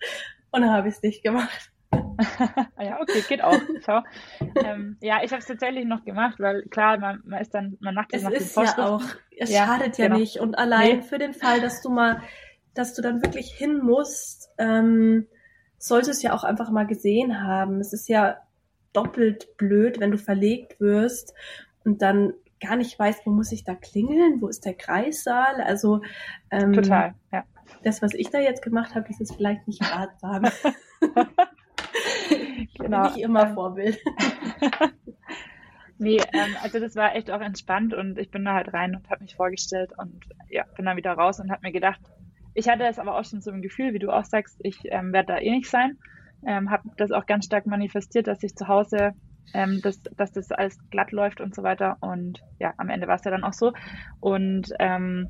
Und 0.51 0.63
dann 0.63 0.71
habe 0.71 0.89
ich 0.89 0.97
es 0.97 1.03
nicht 1.03 1.23
gemacht. 1.23 1.73
ja, 2.81 3.01
okay, 3.01 3.23
geht 3.29 3.43
auch. 3.43 3.59
Schau. 3.85 4.03
Ähm, 4.65 4.97
ja, 5.01 5.23
ich 5.23 5.31
habe 5.31 5.41
es 5.41 5.47
tatsächlich 5.47 5.85
noch 5.85 6.05
gemacht, 6.05 6.39
weil 6.39 6.63
klar, 6.65 6.99
man, 6.99 7.23
man 7.25 7.41
ist 7.41 7.55
dann, 7.55 7.77
man 7.81 7.95
macht 7.95 8.13
das 8.13 8.23
es 8.23 8.25
nach 8.25 8.33
ist 8.33 8.57
den 8.57 8.65
ja 8.65 8.87
auch, 8.87 9.03
es 9.37 9.51
ja, 9.51 9.67
schadet 9.67 9.99
ja 9.99 10.07
genau. 10.07 10.19
nicht. 10.19 10.39
Und 10.39 10.59
allein 10.59 10.99
nee. 10.99 11.03
für 11.03 11.19
den 11.19 11.35
Fall, 11.35 11.61
dass 11.61 11.83
du 11.83 11.91
mal, 11.91 12.23
dass 12.75 12.95
du 12.95 13.03
dann 13.03 13.23
wirklich 13.23 13.53
hin 13.53 13.81
musst, 13.83 14.51
ähm, 14.59 15.27
sollte 15.79 16.11
es 16.11 16.23
ja 16.23 16.33
auch 16.33 16.45
einfach 16.45 16.71
mal 16.71 16.87
gesehen 16.87 17.43
haben. 17.43 17.81
Es 17.81 17.93
ist 17.93 18.09
ja 18.09 18.39
doppelt 18.93 19.57
blöd, 19.57 20.01
wenn 20.01 20.11
du 20.11 20.19
verlegt 20.19 20.81
wirst 20.81 21.35
und 21.85 22.01
dann 22.01 22.33
gar 22.61 22.77
nicht 22.77 22.99
weißt, 22.99 23.27
wo 23.27 23.31
muss 23.31 23.53
ich 23.53 23.65
da 23.65 23.75
klingeln, 23.75 24.41
wo 24.41 24.49
ist 24.49 24.65
der 24.65 24.75
Kreissaal. 24.75 25.61
Also 25.61 26.01
ähm, 26.51 26.73
total, 26.73 27.15
ja. 27.33 27.45
Das, 27.83 28.03
was 28.03 28.15
ich 28.15 28.31
da 28.31 28.39
jetzt 28.39 28.63
gemacht 28.63 28.95
habe, 28.95 29.09
ist 29.09 29.21
jetzt 29.21 29.35
vielleicht 29.35 29.67
nicht 29.67 29.83
ratsam. 29.83 30.45
genau. 32.79 33.05
Nicht 33.05 33.19
immer 33.19 33.49
ähm, 33.49 33.55
Vorbild. 33.55 33.99
nee, 35.99 36.17
ähm, 36.33 36.57
also 36.63 36.81
das 36.81 36.97
war 36.97 37.15
echt 37.15 37.31
auch 37.31 37.41
entspannt 37.41 37.95
und 37.95 38.19
ich 38.19 38.31
bin 38.31 38.45
da 38.45 38.55
halt 38.55 38.73
rein 38.73 38.97
und 38.97 39.09
habe 39.11 39.23
mich 39.23 39.37
vorgestellt 39.37 39.93
und 39.97 40.25
ja, 40.49 40.65
bin 40.77 40.85
dann 40.85 40.97
wieder 40.97 41.13
raus 41.13 41.41
und 41.41 41.51
habe 41.51 41.63
mir 41.63 41.73
gedacht, 41.73 42.01
ich 42.55 42.69
hatte 42.69 42.85
es 42.85 42.99
aber 42.99 43.19
auch 43.19 43.25
schon 43.25 43.41
so 43.41 43.51
ein 43.51 43.63
Gefühl, 43.63 43.93
wie 43.93 43.99
du 43.99 44.11
auch 44.11 44.25
sagst, 44.25 44.59
ich 44.63 44.79
ähm, 44.85 45.13
werde 45.13 45.35
da 45.35 45.39
eh 45.39 45.51
nicht 45.51 45.69
sein. 45.69 45.99
Ähm, 46.47 46.71
habe 46.71 46.89
das 46.97 47.11
auch 47.11 47.27
ganz 47.27 47.47
stark 47.47 47.67
manifestiert, 47.67 48.27
dass 48.27 48.43
ich 48.43 48.55
zu 48.55 48.69
Hause, 48.69 49.13
ähm, 49.55 49.81
das, 49.83 50.01
dass 50.17 50.31
das 50.31 50.53
alles 50.53 50.79
glatt 50.91 51.11
läuft 51.11 51.41
und 51.41 51.55
so 51.55 51.63
weiter. 51.63 51.97
Und 52.01 52.43
ja, 52.61 52.75
am 52.77 52.91
Ende 52.91 53.09
war 53.09 53.17
es 53.17 53.25
ja 53.25 53.31
dann 53.31 53.45
auch 53.45 53.53
so. 53.53 53.73
Und 54.21 54.69
ähm, 54.79 55.29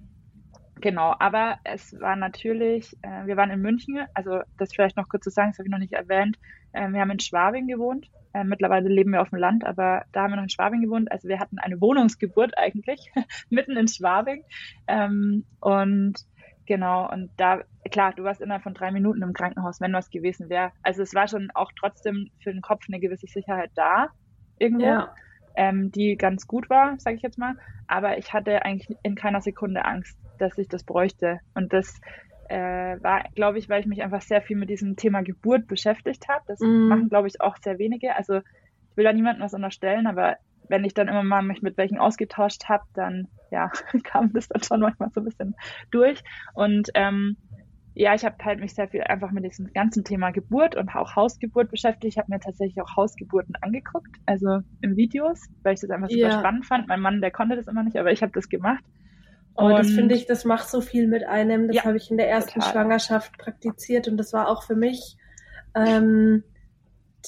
genau, 0.80 1.14
aber 1.18 1.58
es 1.64 1.98
war 2.00 2.16
natürlich, 2.16 2.96
äh, 3.02 3.26
wir 3.26 3.36
waren 3.36 3.50
in 3.50 3.60
München, 3.60 4.06
also 4.14 4.40
das 4.58 4.72
vielleicht 4.72 4.96
noch 4.96 5.08
kurz 5.08 5.24
zu 5.24 5.30
sagen, 5.30 5.50
das 5.50 5.58
habe 5.58 5.68
ich 5.68 5.72
noch 5.72 5.78
nicht 5.78 5.92
erwähnt. 5.92 6.38
Äh, 6.72 6.90
wir 6.90 7.00
haben 7.00 7.10
in 7.10 7.20
Schwabing 7.20 7.66
gewohnt. 7.66 8.10
Äh, 8.32 8.44
mittlerweile 8.44 8.88
leben 8.88 9.12
wir 9.12 9.22
auf 9.22 9.30
dem 9.30 9.38
Land, 9.38 9.64
aber 9.64 10.04
da 10.12 10.22
haben 10.22 10.32
wir 10.32 10.36
noch 10.36 10.44
in 10.44 10.48
Schwabing 10.48 10.82
gewohnt. 10.82 11.10
Also 11.12 11.28
wir 11.28 11.38
hatten 11.38 11.58
eine 11.58 11.80
Wohnungsgeburt 11.80 12.52
eigentlich, 12.58 13.12
mitten 13.50 13.76
in 13.76 13.88
Schwabing. 13.88 14.44
Ähm, 14.86 15.44
und 15.60 16.14
genau, 16.66 17.10
und 17.10 17.30
da, 17.36 17.60
klar, 17.90 18.12
du 18.14 18.24
warst 18.24 18.40
innerhalb 18.40 18.62
von 18.62 18.74
drei 18.74 18.90
Minuten 18.90 19.22
im 19.22 19.32
Krankenhaus, 19.32 19.80
wenn 19.80 19.92
was 19.92 20.10
gewesen 20.10 20.48
wäre. 20.48 20.72
Also 20.82 21.02
es 21.02 21.14
war 21.14 21.28
schon 21.28 21.50
auch 21.54 21.72
trotzdem 21.78 22.30
für 22.42 22.52
den 22.52 22.62
Kopf 22.62 22.84
eine 22.88 23.00
gewisse 23.00 23.26
Sicherheit 23.26 23.70
da, 23.74 24.08
irgendwo. 24.58 24.86
Ja 24.86 25.14
ähm, 25.56 25.90
die 25.92 26.16
ganz 26.16 26.46
gut 26.46 26.68
war, 26.68 26.98
sage 26.98 27.16
ich 27.16 27.22
jetzt 27.22 27.38
mal. 27.38 27.56
Aber 27.86 28.18
ich 28.18 28.32
hatte 28.32 28.64
eigentlich 28.64 28.96
in 29.02 29.14
keiner 29.14 29.40
Sekunde 29.40 29.84
Angst, 29.84 30.18
dass 30.38 30.58
ich 30.58 30.68
das 30.68 30.84
bräuchte. 30.84 31.40
Und 31.54 31.72
das 31.72 32.00
äh, 32.48 32.96
war, 33.02 33.24
glaube 33.34 33.58
ich, 33.58 33.68
weil 33.68 33.80
ich 33.80 33.86
mich 33.86 34.02
einfach 34.02 34.22
sehr 34.22 34.42
viel 34.42 34.56
mit 34.56 34.70
diesem 34.70 34.96
Thema 34.96 35.22
Geburt 35.22 35.66
beschäftigt 35.66 36.28
habe. 36.28 36.44
Das 36.46 36.60
mm. 36.60 36.88
machen, 36.88 37.08
glaube 37.08 37.28
ich, 37.28 37.40
auch 37.40 37.56
sehr 37.62 37.78
wenige. 37.78 38.14
Also 38.16 38.38
ich 38.38 38.96
will 38.96 39.04
da 39.04 39.12
niemandem 39.12 39.44
was 39.44 39.54
unterstellen, 39.54 40.06
aber 40.06 40.36
wenn 40.68 40.84
ich 40.84 40.94
dann 40.94 41.08
immer 41.08 41.22
mal 41.22 41.42
mich 41.42 41.62
mit 41.62 41.76
welchen 41.76 41.98
ausgetauscht 41.98 42.68
habe, 42.68 42.84
dann 42.94 43.28
ja, 43.50 43.70
kam 44.04 44.32
das 44.32 44.48
dann 44.48 44.62
schon 44.62 44.80
manchmal 44.80 45.10
so 45.10 45.20
ein 45.20 45.24
bisschen 45.24 45.54
durch. 45.90 46.22
Und 46.54 46.90
ähm, 46.94 47.36
ja, 47.94 48.12
ich 48.14 48.24
habe 48.24 48.36
halt 48.44 48.58
mich 48.58 48.74
sehr 48.74 48.88
viel 48.88 49.02
einfach 49.02 49.30
mit 49.30 49.44
diesem 49.44 49.72
ganzen 49.72 50.02
Thema 50.04 50.30
Geburt 50.32 50.74
und 50.74 50.94
auch 50.94 51.14
Hausgeburt 51.14 51.70
beschäftigt. 51.70 52.12
Ich 52.14 52.18
habe 52.18 52.32
mir 52.32 52.40
tatsächlich 52.40 52.80
auch 52.82 52.96
Hausgeburten 52.96 53.54
angeguckt, 53.60 54.16
also 54.26 54.60
in 54.80 54.96
Videos, 54.96 55.40
weil 55.62 55.74
ich 55.74 55.80
das 55.80 55.90
einfach 55.90 56.10
super 56.10 56.28
ja. 56.28 56.38
spannend 56.40 56.66
fand. 56.66 56.88
Mein 56.88 57.00
Mann, 57.00 57.20
der 57.20 57.30
konnte 57.30 57.54
das 57.54 57.68
immer 57.68 57.84
nicht, 57.84 57.96
aber 57.96 58.10
ich 58.10 58.22
habe 58.22 58.32
das 58.32 58.48
gemacht. 58.48 58.84
Oh, 59.56 59.68
das 59.68 59.90
finde 59.90 60.14
ich, 60.14 60.26
das 60.26 60.44
macht 60.44 60.68
so 60.68 60.80
viel 60.80 61.06
mit 61.06 61.24
einem. 61.24 61.68
Das 61.68 61.76
ja, 61.76 61.84
habe 61.84 61.96
ich 61.96 62.10
in 62.10 62.16
der 62.16 62.28
ersten 62.28 62.60
total. 62.60 62.72
Schwangerschaft 62.72 63.38
praktiziert 63.38 64.08
und 64.08 64.16
das 64.16 64.32
war 64.32 64.48
auch 64.48 64.64
für 64.64 64.74
mich 64.74 65.16
ähm, 65.74 66.42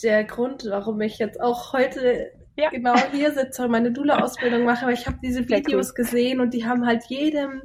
der 0.03 0.25
Grund, 0.25 0.67
warum 0.69 1.01
ich 1.01 1.19
jetzt 1.19 1.41
auch 1.41 1.73
heute 1.73 2.33
ja. 2.57 2.71
genau 2.71 2.97
hier 3.12 3.33
sitze 3.33 3.65
und 3.65 3.71
meine 3.71 3.93
Dula-Ausbildung 3.93 4.65
mache, 4.65 4.87
weil 4.87 4.95
ich 4.95 5.07
habe 5.07 5.19
diese 5.23 5.49
Videos 5.49 5.91
cool. 5.91 5.95
gesehen 5.95 6.41
und 6.41 6.53
die 6.53 6.67
haben 6.67 6.87
halt 6.87 7.05
jedem 7.05 7.62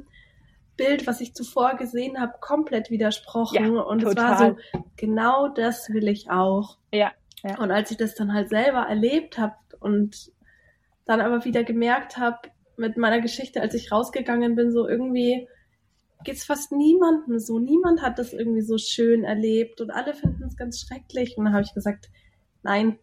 Bild, 0.76 1.06
was 1.06 1.20
ich 1.20 1.34
zuvor 1.34 1.76
gesehen 1.76 2.20
habe, 2.20 2.34
komplett 2.40 2.90
widersprochen. 2.90 3.74
Ja, 3.74 3.80
und 3.82 4.00
total. 4.00 4.12
es 4.12 4.40
war 4.40 4.48
so, 4.48 4.56
genau 4.96 5.48
das 5.48 5.90
will 5.90 6.08
ich 6.08 6.30
auch. 6.30 6.78
Ja, 6.92 7.12
ja. 7.42 7.58
Und 7.58 7.70
als 7.70 7.90
ich 7.90 7.96
das 7.96 8.14
dann 8.14 8.32
halt 8.32 8.48
selber 8.48 8.86
erlebt 8.88 9.38
habe 9.38 9.54
und 9.80 10.32
dann 11.04 11.20
aber 11.20 11.44
wieder 11.44 11.64
gemerkt 11.64 12.16
habe, 12.16 12.38
mit 12.82 12.98
meiner 12.98 13.20
Geschichte, 13.20 13.62
als 13.62 13.74
ich 13.74 13.90
rausgegangen 13.90 14.54
bin, 14.54 14.72
so 14.72 14.86
irgendwie 14.86 15.48
geht's 16.24 16.44
fast 16.44 16.72
niemandem 16.72 17.38
so. 17.38 17.58
Niemand 17.58 18.02
hat 18.02 18.18
das 18.18 18.32
irgendwie 18.32 18.62
so 18.62 18.78
schön 18.78 19.24
erlebt 19.24 19.80
und 19.80 19.90
alle 19.90 20.14
finden 20.14 20.44
es 20.44 20.56
ganz 20.56 20.80
schrecklich. 20.80 21.36
Und 21.36 21.44
dann 21.44 21.54
habe 21.54 21.64
ich 21.64 21.74
gesagt, 21.74 22.10
nein, 22.62 22.98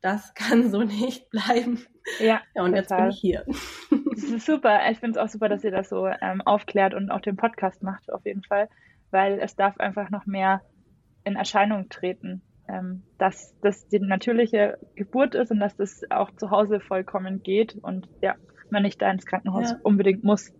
das 0.00 0.34
kann 0.34 0.70
so 0.70 0.82
nicht 0.82 1.30
bleiben. 1.30 1.84
Ja, 2.18 2.40
ja 2.54 2.62
und 2.62 2.74
total. 2.74 2.76
jetzt 2.76 2.88
bin 2.88 3.08
ich 3.10 3.20
hier. 3.20 3.44
Das 4.12 4.24
ist 4.24 4.46
super. 4.46 4.78
Ich 4.90 4.98
finde 4.98 5.18
es 5.18 5.24
auch 5.24 5.30
super, 5.30 5.48
dass 5.48 5.64
ihr 5.64 5.70
das 5.70 5.88
so 5.88 6.06
ähm, 6.06 6.42
aufklärt 6.42 6.92
und 6.94 7.10
auch 7.10 7.20
den 7.20 7.36
Podcast 7.36 7.82
macht, 7.82 8.12
auf 8.12 8.24
jeden 8.26 8.42
Fall, 8.42 8.68
weil 9.10 9.38
es 9.40 9.56
darf 9.56 9.80
einfach 9.80 10.10
noch 10.10 10.26
mehr 10.26 10.60
in 11.24 11.34
Erscheinung 11.34 11.88
treten, 11.88 12.42
ähm, 12.68 13.02
dass 13.18 13.58
das 13.62 13.88
die 13.88 14.00
natürliche 14.00 14.78
Geburt 14.94 15.34
ist 15.34 15.50
und 15.50 15.60
dass 15.60 15.76
das 15.76 16.02
auch 16.10 16.30
zu 16.36 16.50
Hause 16.50 16.78
vollkommen 16.78 17.42
geht 17.42 17.78
und 17.82 18.06
ja, 18.20 18.36
man 18.72 18.82
nicht 18.82 19.00
da 19.00 19.10
ins 19.10 19.26
Krankenhaus 19.26 19.70
ja. 19.70 19.78
unbedingt 19.82 20.24
muss. 20.24 20.52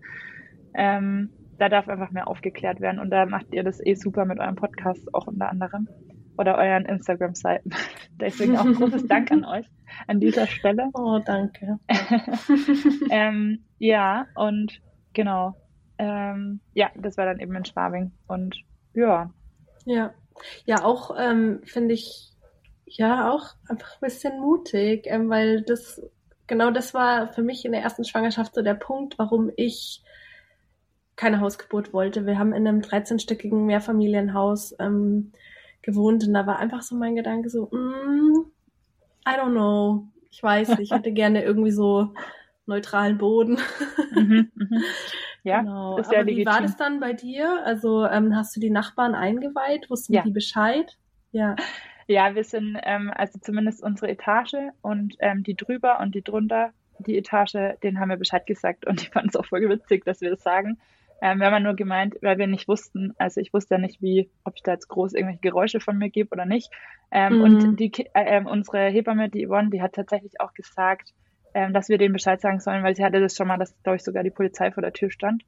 Ähm, 0.75 1.31
da 1.59 1.68
darf 1.68 1.88
einfach 1.88 2.11
mehr 2.11 2.29
aufgeklärt 2.29 2.81
werden 2.81 2.98
und 2.98 3.11
da 3.11 3.27
macht 3.27 3.53
ihr 3.53 3.62
das 3.62 3.85
eh 3.85 3.94
super 3.94 4.25
mit 4.25 4.38
eurem 4.38 4.57
Podcast 4.57 5.14
auch 5.14 5.27
unter 5.27 5.48
anderem 5.48 5.88
oder 6.38 6.57
euren 6.57 6.87
Instagram-Seiten. 6.87 7.70
Deswegen 8.20 8.57
auch 8.57 8.64
großes 8.64 9.07
Dank 9.07 9.31
an 9.31 9.44
euch 9.44 9.66
an 10.07 10.20
dieser 10.20 10.46
Stelle. 10.46 10.90
Oh, 10.94 11.20
danke. 11.25 11.79
ähm, 13.11 13.64
ja, 13.79 14.27
und 14.35 14.81
genau. 15.12 15.55
Ähm, 15.98 16.61
ja, 16.75 16.90
das 16.96 17.16
war 17.16 17.27
dann 17.27 17.40
eben 17.40 17.55
in 17.55 17.64
Schwabing. 17.64 18.12
Und 18.27 18.57
ja. 18.94 19.31
Ja. 19.85 20.12
Ja, 20.64 20.85
auch 20.85 21.16
ähm, 21.18 21.61
finde 21.64 21.94
ich 21.94 22.33
ja 22.87 23.31
auch 23.31 23.55
einfach 23.68 23.94
ein 23.94 24.01
bisschen 24.01 24.40
mutig, 24.40 25.05
ähm, 25.07 25.29
weil 25.29 25.62
das 25.62 26.03
genau 26.53 26.71
das 26.71 26.93
war 26.93 27.33
für 27.33 27.41
mich 27.41 27.65
in 27.65 27.73
der 27.73 27.81
ersten 27.81 28.05
Schwangerschaft 28.05 28.55
so 28.55 28.61
der 28.61 28.75
Punkt, 28.75 29.19
warum 29.19 29.51
ich 29.57 30.03
keine 31.17 31.41
Hausgeburt 31.41 31.95
wollte. 31.95 32.27
Wir 32.27 32.38
haben 32.38 32.53
in 32.53 32.69
einem 32.69 32.81
13-stöckigen 32.81 33.65
Mehrfamilienhaus 33.65 34.75
ähm, 34.79 35.33
gewohnt 35.81 36.27
und 36.27 36.35
da 36.35 36.47
war 36.47 36.59
einfach 36.59 36.83
so 36.83 36.95
mein 36.95 37.17
Gedanke 37.17 37.49
so, 37.49 37.71
mm, 37.71 38.45
I 39.27 39.31
don't 39.31 39.53
know, 39.53 40.09
ich 40.31 40.43
weiß 40.43 40.77
nicht, 40.77 40.81
ich 40.81 40.91
hätte 40.91 41.12
gerne 41.15 41.43
irgendwie 41.43 41.71
so 41.71 42.12
neutralen 42.67 43.17
Boden. 43.17 43.59
mhm, 44.15 44.51
mhm. 44.55 44.83
Ja, 45.45 45.61
genau. 45.61 45.97
ist 45.97 46.12
ja 46.12 46.19
Aber 46.19 46.27
legitim. 46.27 46.53
wie 46.53 46.55
war 46.55 46.61
das 46.61 46.77
dann 46.77 47.01
bei 47.01 47.15
dir? 47.15 47.65
Also 47.65 48.05
ähm, 48.05 48.37
hast 48.37 48.55
du 48.55 48.61
die 48.61 48.71
Nachbarn 48.71 49.15
eingeweiht? 49.15 49.88
Wussten 49.88 50.12
ja. 50.12 50.23
die 50.23 50.33
Bescheid? 50.33 50.99
Ja. 51.31 51.57
Ja, 52.07 52.35
wir 52.35 52.45
sind, 52.45 52.79
ähm, 52.83 53.12
also 53.15 53.38
zumindest 53.41 53.83
unsere 53.83 54.11
Etage 54.11 54.55
und 54.81 55.17
ähm, 55.21 55.43
die 55.43 55.57
drüber 55.57 56.01
und 56.01 56.15
die 56.15 56.23
drunter, 56.23 56.73
die 56.99 57.17
Etage, 57.17 57.77
denen 57.83 57.99
haben 57.99 58.11
wir 58.11 58.17
Bescheid 58.17 58.47
gesagt 58.47 58.87
und 58.87 59.03
die 59.03 59.07
fanden 59.07 59.31
es 59.31 59.37
auch 59.37 59.47
voll 59.47 59.69
witzig, 59.69 60.05
dass 60.05 60.21
wir 60.21 60.31
das 60.31 60.43
sagen. 60.43 60.79
Ähm, 61.25 61.38
wir 61.38 61.47
haben 61.47 61.62
nur 61.62 61.75
gemeint, 61.75 62.17
weil 62.21 62.37
wir 62.37 62.49
nicht 62.49 62.67
wussten, 62.67 63.15
also 63.17 63.41
ich 63.41 63.55
wusste 63.55 63.77
ja 63.77 63.81
nicht, 63.81 64.03
wie, 64.03 64.29
ob 64.43 64.55
ich 64.57 64.62
da 64.65 64.73
jetzt 64.73 64.88
groß 64.88 65.15
irgendwelche 65.15 65.41
Geräusche 65.41 65.79
von 65.79 65.97
mir 65.97 66.11
gebe 66.11 66.31
oder 66.33 66.47
nicht. 66.47 66.73
Ähm, 67.12 67.37
mhm. 67.37 67.43
Und 67.43 67.77
die, 67.77 67.93
äh, 68.12 68.38
äh, 68.38 68.45
unsere 68.45 68.88
Hebamme, 68.88 69.29
die 69.29 69.47
Yvonne, 69.47 69.71
die 69.71 69.81
hat 69.81 69.93
tatsächlich 69.93 70.41
auch 70.41 70.53
gesagt, 70.53 71.15
ähm, 71.55 71.73
dass 71.73 71.88
wir 71.88 71.99
denen 71.99 72.12
Bescheid 72.12 72.41
sagen 72.41 72.59
sollen, 72.59 72.83
weil 72.83 72.97
sie 72.97 73.05
hatte 73.05 73.21
das 73.21 73.37
schon 73.37 73.47
mal, 73.47 73.59
dass, 73.59 73.73
glaube 73.85 73.97
ich, 73.97 74.03
sogar 74.03 74.25
die 74.25 74.31
Polizei 74.31 74.73
vor 74.73 74.83
der 74.83 74.93
Tür 74.93 75.11
stand, 75.11 75.45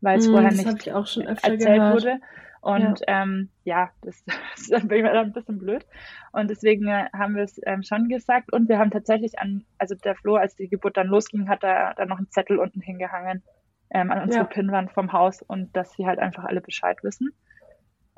weil 0.00 0.18
es 0.18 0.28
mhm, 0.28 0.32
vorher 0.32 0.52
nicht 0.52 0.66
erzählt 0.66 1.60
gehört. 1.60 1.94
wurde. 1.94 2.20
Und 2.60 3.00
ja, 3.00 3.22
ähm, 3.22 3.50
ja 3.64 3.90
das, 4.02 4.22
das 4.26 4.60
ist 4.60 4.72
dann 4.72 4.90
ein 4.90 5.32
bisschen 5.32 5.58
blöd. 5.58 5.86
Und 6.32 6.50
deswegen 6.50 6.88
äh, 6.88 7.08
haben 7.12 7.36
wir 7.36 7.44
es 7.44 7.60
ähm, 7.66 7.82
schon 7.82 8.08
gesagt. 8.08 8.52
Und 8.52 8.68
wir 8.68 8.78
haben 8.78 8.90
tatsächlich 8.90 9.38
an, 9.38 9.64
also 9.78 9.94
der 9.94 10.14
Flo, 10.16 10.36
als 10.36 10.56
die 10.56 10.68
Geburt 10.68 10.96
dann 10.96 11.06
losging, 11.06 11.48
hat 11.48 11.62
da 11.62 11.94
dann 11.94 12.08
noch 12.08 12.18
einen 12.18 12.30
Zettel 12.30 12.58
unten 12.58 12.80
hingehangen, 12.80 13.42
ähm, 13.90 14.10
an 14.10 14.22
unsere 14.22 14.44
ja. 14.44 14.48
Pinnwand 14.48 14.92
vom 14.92 15.12
Haus 15.12 15.42
und 15.42 15.74
dass 15.76 15.92
sie 15.92 16.06
halt 16.06 16.18
einfach 16.18 16.44
alle 16.44 16.60
Bescheid 16.60 16.98
wissen. 17.02 17.30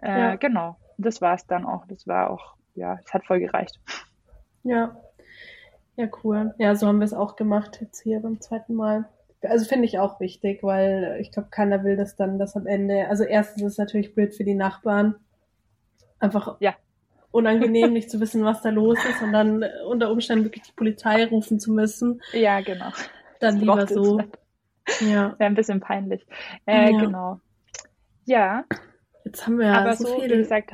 Äh, 0.03 0.21
ja. 0.21 0.37
Genau, 0.37 0.77
das 0.99 1.21
war 1.21 1.35
es 1.35 1.47
dann 1.47 1.65
auch. 1.65 1.87
Das 1.87 2.07
war 2.07 2.31
auch, 2.31 2.57
ja, 2.75 2.99
es 3.05 3.13
hat 3.13 3.25
voll 3.27 3.41
gereicht. 3.41 3.79
Ja, 4.63 4.97
ja, 5.97 6.09
cool. 6.25 6.55
Ja, 6.57 6.75
so 6.75 6.87
haben 6.87 6.99
wir 6.99 7.05
es 7.05 7.13
auch 7.13 7.37
gemacht 7.37 7.79
jetzt 7.81 8.01
hier 8.01 8.21
beim 8.21 8.41
zweiten 8.41 8.75
Mal. 8.75 9.05
Also 9.43 9.65
finde 9.65 9.87
ich 9.87 9.99
auch 9.99 10.21
wichtig, 10.21 10.63
weil 10.63 11.17
ich 11.21 11.33
glaube, 11.33 11.49
keiner 11.51 11.83
will 11.83 11.97
das 11.97 12.15
dann, 12.17 12.39
dass 12.39 12.57
am 12.57 12.67
Ende, 12.67 13.09
also 13.09 13.25
erstens 13.25 13.63
ist 13.63 13.73
es 13.73 13.79
natürlich 13.79 14.15
blöd 14.15 14.35
für 14.35 14.45
die 14.45 14.55
Nachbarn, 14.55 15.15
einfach 16.19 16.57
ja. 16.61 16.75
unangenehm, 17.31 17.93
nicht 17.93 18.11
zu 18.11 18.21
wissen, 18.21 18.45
was 18.45 18.63
da 18.63 18.69
los 18.71 18.99
ist 19.09 19.23
und 19.23 19.33
dann 19.33 19.65
unter 19.89 20.11
Umständen 20.11 20.45
wirklich 20.45 20.65
die 20.65 20.73
Polizei 20.73 21.25
rufen 21.25 21.59
zu 21.59 21.73
müssen. 21.73 22.21
Ja, 22.33 22.61
genau. 22.61 22.91
Dann 23.41 23.55
das 23.55 23.61
lieber 23.61 23.87
so. 23.87 24.21
Ja. 25.01 25.39
Wäre 25.39 25.51
ein 25.51 25.55
bisschen 25.55 25.81
peinlich. 25.81 26.27
Äh, 26.67 26.93
ja. 26.93 27.01
Genau. 27.01 27.41
Ja. 28.25 28.65
Jetzt 29.25 29.47
haben 29.47 29.59
wir 29.59 29.67
ja 29.67 29.81
Aber 29.81 29.95
so, 29.95 30.07
so 30.07 30.21
viel. 30.21 30.31
wie 30.31 30.37
gesagt, 30.39 30.73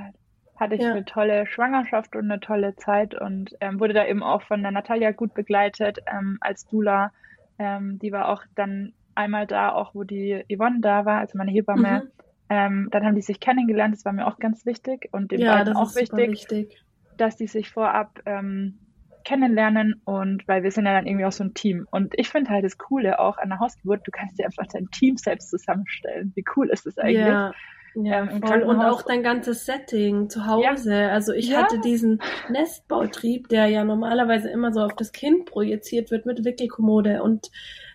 hatte 0.57 0.75
ich 0.75 0.81
ja. 0.81 0.93
eine 0.93 1.05
tolle 1.05 1.47
Schwangerschaft 1.47 2.17
und 2.17 2.31
eine 2.31 2.41
tolle 2.41 2.75
Zeit 2.77 3.15
und 3.15 3.55
ähm, 3.61 3.79
wurde 3.79 3.95
da 3.95 4.07
eben 4.07 4.23
auch 4.23 4.43
von 4.43 4.63
der 4.63 4.71
Natalia 4.71 5.13
gut 5.13 5.35
begleitet 5.35 5.99
ähm, 6.11 6.39
als 6.41 6.67
Dula. 6.67 7.13
Ähm, 7.59 7.99
die 7.99 8.13
war 8.13 8.29
auch 8.29 8.43
dann 8.55 8.93
einmal 9.15 9.47
da, 9.47 9.73
auch 9.73 9.95
wo 9.95 10.05
die 10.05 10.45
Yvonne 10.53 10.81
da 10.81 11.05
war, 11.05 11.21
also 11.21 11.39
meine 11.39 11.51
Hebamme. 11.51 12.05
Mhm. 12.05 12.11
Ähm, 12.49 12.89
dann 12.93 13.05
haben 13.05 13.17
die 13.17 13.23
sich 13.23 13.41
kennengelernt, 13.41 13.95
das 13.95 14.05
war 14.05 14.13
mir 14.13 14.27
auch 14.27 14.39
ganz 14.39 14.65
wichtig 14.67 15.09
und 15.11 15.33
dem 15.33 15.41
ja, 15.41 15.57
beiden 15.57 15.75
auch 15.75 15.97
wichtig, 15.97 16.31
wichtig, 16.31 16.85
dass 17.17 17.37
die 17.37 17.49
sich 17.49 17.71
vorab 17.71 18.21
ähm, 18.25 18.79
kennenlernen 19.25 20.01
und 20.05 20.47
weil 20.47 20.63
wir 20.63 20.71
sind 20.71 20.87
ja 20.87 20.93
dann 20.93 21.07
irgendwie 21.07 21.25
auch 21.25 21.33
so 21.33 21.43
ein 21.43 21.55
Team. 21.55 21.89
Und 21.91 22.15
ich 22.17 22.29
finde 22.29 22.51
halt 22.51 22.65
das 22.65 22.79
Coole 22.79 23.19
auch 23.19 23.39
an 23.39 23.49
der 23.49 23.59
Hausgeburt, 23.59 24.07
du 24.07 24.13
kannst 24.13 24.39
dir 24.39 24.45
einfach 24.45 24.67
dein 24.73 24.87
Team 24.93 25.17
selbst 25.17 25.51
zusammenstellen. 25.51 26.33
Wie 26.37 26.45
cool 26.55 26.71
ist 26.71 26.87
das 26.87 26.97
eigentlich? 26.99 27.27
Ja. 27.27 27.53
Ja, 28.03 28.23
ähm, 28.23 28.43
voll. 28.43 28.63
Und 28.63 28.81
auch 28.81 29.03
dein 29.03 29.23
ganzes 29.23 29.65
Setting 29.65 30.29
zu 30.29 30.47
Hause. 30.47 30.95
Ja. 30.95 31.09
Also 31.09 31.33
ich 31.33 31.49
ja. 31.49 31.63
hatte 31.63 31.81
diesen 31.81 32.21
Nestbautrieb, 32.51 33.49
der 33.49 33.67
ja 33.67 33.85
normalerweise 33.85 34.51
immer 34.51 34.73
so 34.73 34.81
auf 34.81 34.95
das 34.95 35.13
Kind 35.13 35.47
projiziert 35.47 36.11
wird 36.11 36.27
mit 36.27 36.45
Wickelkommode 36.45 37.23
und 37.23 37.51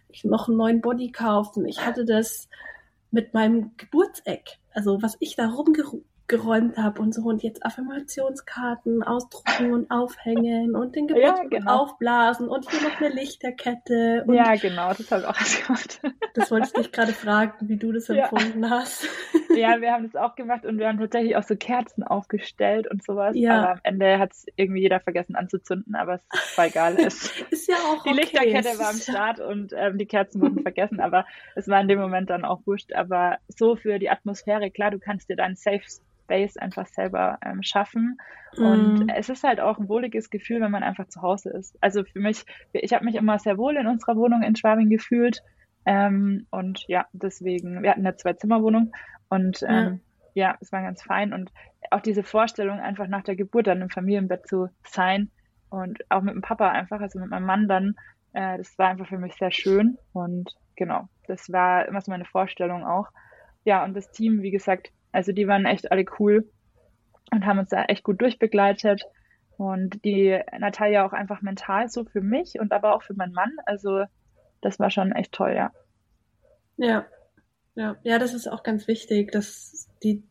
ich 0.09 0.23
noch 0.23 0.47
einen 0.47 0.57
neuen 0.57 0.81
Body 0.81 1.11
kaufen. 1.11 1.65
Ich 1.65 1.85
hatte 1.85 2.05
das 2.05 2.49
mit 3.11 3.33
meinem 3.33 3.71
Geburtseck. 3.77 4.57
Also 4.73 5.01
was 5.01 5.17
ich 5.19 5.35
da 5.35 5.49
rumgerufen 5.49 6.10
aufgeräumt 6.31 6.77
habe 6.77 7.01
und 7.01 7.13
so 7.13 7.23
und 7.23 7.43
jetzt 7.43 7.65
Affirmationskarten 7.65 9.03
ausdrucken 9.03 9.73
und 9.73 9.91
aufhängen 9.91 10.75
und 10.75 10.95
den 10.95 11.07
Geburtstag 11.07 11.51
ja, 11.51 11.59
genau. 11.59 11.83
aufblasen 11.83 12.47
und 12.47 12.69
hier 12.69 12.81
noch 12.81 12.99
eine 12.99 13.09
Lichterkette. 13.09 14.25
Ja, 14.27 14.55
genau, 14.55 14.93
das 14.93 15.11
habe 15.11 15.21
ich 15.21 15.27
auch 15.27 15.65
gemacht. 15.67 16.01
Das 16.33 16.51
wollte 16.51 16.67
ich 16.67 16.73
dich 16.73 16.91
gerade 16.91 17.13
fragen, 17.13 17.53
wie 17.67 17.77
du 17.77 17.91
das 17.91 18.09
empfunden 18.09 18.63
ja. 18.63 18.69
hast. 18.69 19.07
Ja, 19.55 19.81
wir 19.81 19.91
haben 19.91 20.09
das 20.09 20.15
auch 20.15 20.35
gemacht 20.35 20.65
und 20.65 20.77
wir 20.77 20.87
haben 20.87 20.99
tatsächlich 20.99 21.35
auch 21.35 21.43
so 21.43 21.55
Kerzen 21.55 22.03
aufgestellt 22.03 22.89
und 22.89 23.03
sowas. 23.03 23.35
Ja. 23.35 23.59
Aber 23.59 23.71
am 23.73 23.79
Ende 23.83 24.19
hat 24.19 24.31
es 24.31 24.45
irgendwie 24.55 24.81
jeder 24.81 24.99
vergessen 24.99 25.35
anzuzünden, 25.35 25.95
aber 25.95 26.15
es 26.15 26.57
war 26.57 26.67
egal. 26.67 26.95
Es, 27.01 27.31
ist 27.49 27.67
ja 27.67 27.75
auch 27.75 28.03
Die 28.03 28.09
okay. 28.09 28.19
Lichterkette 28.19 28.79
war 28.79 28.89
am 28.89 28.97
Start 28.97 29.39
und 29.39 29.73
ähm, 29.75 29.97
die 29.97 30.05
Kerzen 30.05 30.41
wurden 30.41 30.59
vergessen, 30.61 30.99
aber 30.99 31.25
es 31.55 31.67
war 31.67 31.81
in 31.81 31.87
dem 31.87 31.99
Moment 31.99 32.29
dann 32.29 32.45
auch 32.45 32.61
wurscht. 32.65 32.93
Aber 32.93 33.37
so 33.47 33.75
für 33.75 33.99
die 33.99 34.09
Atmosphäre, 34.09 34.71
klar, 34.71 34.91
du 34.91 34.99
kannst 34.99 35.29
dir 35.29 35.35
deinen 35.35 35.55
Safe 35.55 35.81
Space 36.31 36.57
einfach 36.57 36.87
selber 36.87 37.37
ähm, 37.45 37.61
schaffen. 37.61 38.17
Mhm. 38.57 38.65
Und 38.65 39.09
es 39.09 39.29
ist 39.29 39.43
halt 39.43 39.59
auch 39.59 39.77
ein 39.77 39.89
wohliges 39.89 40.29
Gefühl, 40.29 40.61
wenn 40.61 40.71
man 40.71 40.83
einfach 40.83 41.07
zu 41.07 41.21
Hause 41.21 41.49
ist. 41.51 41.77
Also 41.81 42.03
für 42.03 42.19
mich, 42.19 42.45
ich 42.73 42.93
habe 42.93 43.05
mich 43.05 43.15
immer 43.15 43.37
sehr 43.39 43.57
wohl 43.57 43.75
in 43.75 43.87
unserer 43.87 44.15
Wohnung 44.15 44.41
in 44.41 44.55
Schwabing 44.55 44.89
gefühlt. 44.89 45.41
Ähm, 45.85 46.47
und 46.51 46.85
ja, 46.87 47.05
deswegen, 47.11 47.83
wir 47.83 47.91
hatten 47.91 48.05
eine 48.05 48.15
Zwei-Zimmer-Wohnung 48.15 48.91
und 49.29 49.63
ähm, 49.67 50.01
ja. 50.33 50.49
ja, 50.49 50.57
es 50.61 50.71
war 50.71 50.83
ganz 50.83 51.03
fein. 51.03 51.33
Und 51.33 51.51
auch 51.89 52.01
diese 52.01 52.23
Vorstellung, 52.23 52.79
einfach 52.79 53.07
nach 53.07 53.23
der 53.23 53.35
Geburt 53.35 53.67
dann 53.67 53.81
im 53.81 53.89
Familienbett 53.89 54.47
zu 54.47 54.69
sein 54.83 55.31
und 55.69 55.99
auch 56.09 56.21
mit 56.21 56.35
dem 56.35 56.41
Papa 56.41 56.69
einfach, 56.69 57.01
also 57.01 57.19
mit 57.19 57.29
meinem 57.29 57.45
Mann 57.45 57.67
dann, 57.67 57.95
äh, 58.33 58.57
das 58.57 58.77
war 58.77 58.89
einfach 58.89 59.07
für 59.07 59.17
mich 59.17 59.33
sehr 59.35 59.51
schön. 59.51 59.97
Und 60.13 60.55
genau, 60.75 61.07
das 61.27 61.51
war 61.51 61.87
immer 61.87 62.01
so 62.01 62.11
meine 62.11 62.25
Vorstellung 62.25 62.85
auch. 62.85 63.07
Ja, 63.63 63.83
und 63.83 63.95
das 63.95 64.11
Team, 64.11 64.41
wie 64.41 64.51
gesagt, 64.51 64.91
also 65.11 65.31
die 65.31 65.47
waren 65.47 65.65
echt 65.65 65.91
alle 65.91 66.05
cool 66.19 66.49
und 67.31 67.45
haben 67.45 67.59
uns 67.59 67.69
da 67.69 67.83
echt 67.85 68.03
gut 68.03 68.21
durchbegleitet. 68.21 69.03
Und 69.57 70.03
die 70.05 70.39
Natalia 70.57 71.05
auch 71.05 71.13
einfach 71.13 71.41
mental 71.41 71.87
so 71.87 72.03
für 72.03 72.21
mich 72.21 72.59
und 72.59 72.71
aber 72.71 72.95
auch 72.95 73.03
für 73.03 73.13
meinen 73.13 73.33
Mann. 73.33 73.51
Also 73.65 74.05
das 74.61 74.79
war 74.79 74.89
schon 74.89 75.11
echt 75.11 75.31
toll, 75.33 75.53
ja. 75.55 75.71
Ja, 76.77 77.05
ja, 77.75 77.95
ja, 78.03 78.17
das 78.17 78.33
ist 78.33 78.47
auch 78.47 78.63
ganz 78.63 78.87
wichtig, 78.87 79.31
dass 79.31 79.87
die 80.03 80.23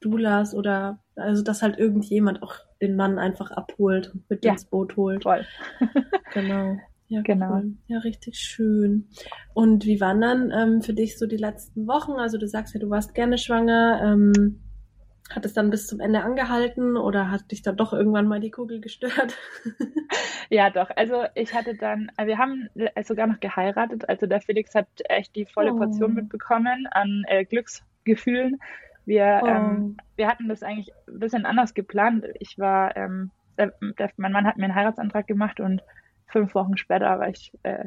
Doulas 0.00 0.54
oder 0.54 0.98
also 1.16 1.42
dass 1.42 1.62
halt 1.62 1.78
irgendjemand 1.78 2.42
auch 2.42 2.54
den 2.80 2.96
Mann 2.96 3.18
einfach 3.18 3.50
abholt 3.50 4.12
und 4.14 4.30
mit 4.30 4.44
ja. 4.44 4.52
ins 4.52 4.66
Boot 4.66 4.96
holt. 4.96 5.22
Toll. 5.22 5.44
genau. 6.32 6.76
Ja, 7.08 7.22
genau. 7.22 7.54
Cool. 7.54 7.74
Ja, 7.86 7.98
richtig 7.98 8.38
schön. 8.38 9.08
Und 9.54 9.86
wie 9.86 10.00
waren 10.00 10.20
dann 10.20 10.50
ähm, 10.50 10.82
für 10.82 10.92
dich 10.92 11.18
so 11.18 11.26
die 11.26 11.36
letzten 11.36 11.86
Wochen? 11.86 12.12
Also 12.12 12.36
du 12.38 12.48
sagst 12.48 12.74
ja, 12.74 12.80
du 12.80 12.90
warst 12.90 13.14
gerne 13.14 13.38
schwanger. 13.38 14.00
Ähm, 14.02 14.60
hat 15.30 15.44
es 15.44 15.54
dann 15.54 15.70
bis 15.70 15.88
zum 15.88 15.98
Ende 15.98 16.22
angehalten 16.22 16.96
oder 16.96 17.30
hat 17.30 17.50
dich 17.50 17.62
dann 17.62 17.76
doch 17.76 17.92
irgendwann 17.92 18.28
mal 18.28 18.40
die 18.40 18.50
Kugel 18.50 18.80
gestört? 18.80 19.36
ja, 20.50 20.70
doch. 20.70 20.90
Also 20.94 21.24
ich 21.34 21.52
hatte 21.52 21.74
dann, 21.74 22.10
äh, 22.16 22.26
wir 22.26 22.38
haben 22.38 22.68
sogar 23.04 23.26
noch 23.26 23.40
geheiratet. 23.40 24.08
Also 24.08 24.26
der 24.26 24.40
Felix 24.40 24.74
hat 24.74 24.86
echt 25.08 25.34
die 25.34 25.46
volle 25.46 25.74
oh. 25.74 25.78
Portion 25.78 26.14
mitbekommen 26.14 26.86
an 26.90 27.24
äh, 27.26 27.44
Glücksgefühlen. 27.44 28.58
Wir, 29.04 29.40
oh. 29.42 29.46
ähm, 29.46 29.96
wir 30.16 30.28
hatten 30.28 30.48
das 30.48 30.62
eigentlich 30.62 30.92
ein 31.08 31.18
bisschen 31.18 31.46
anders 31.46 31.74
geplant. 31.74 32.26
Ich 32.38 32.58
war, 32.58 32.96
ähm, 32.96 33.30
der, 33.58 33.72
der, 33.98 34.10
mein 34.16 34.32
Mann 34.32 34.46
hat 34.46 34.58
mir 34.58 34.64
einen 34.64 34.74
Heiratsantrag 34.74 35.26
gemacht 35.26 35.60
und 35.60 35.82
fünf 36.26 36.54
Wochen 36.54 36.76
später 36.76 37.18
war 37.18 37.28
ich, 37.28 37.52
äh, 37.62 37.86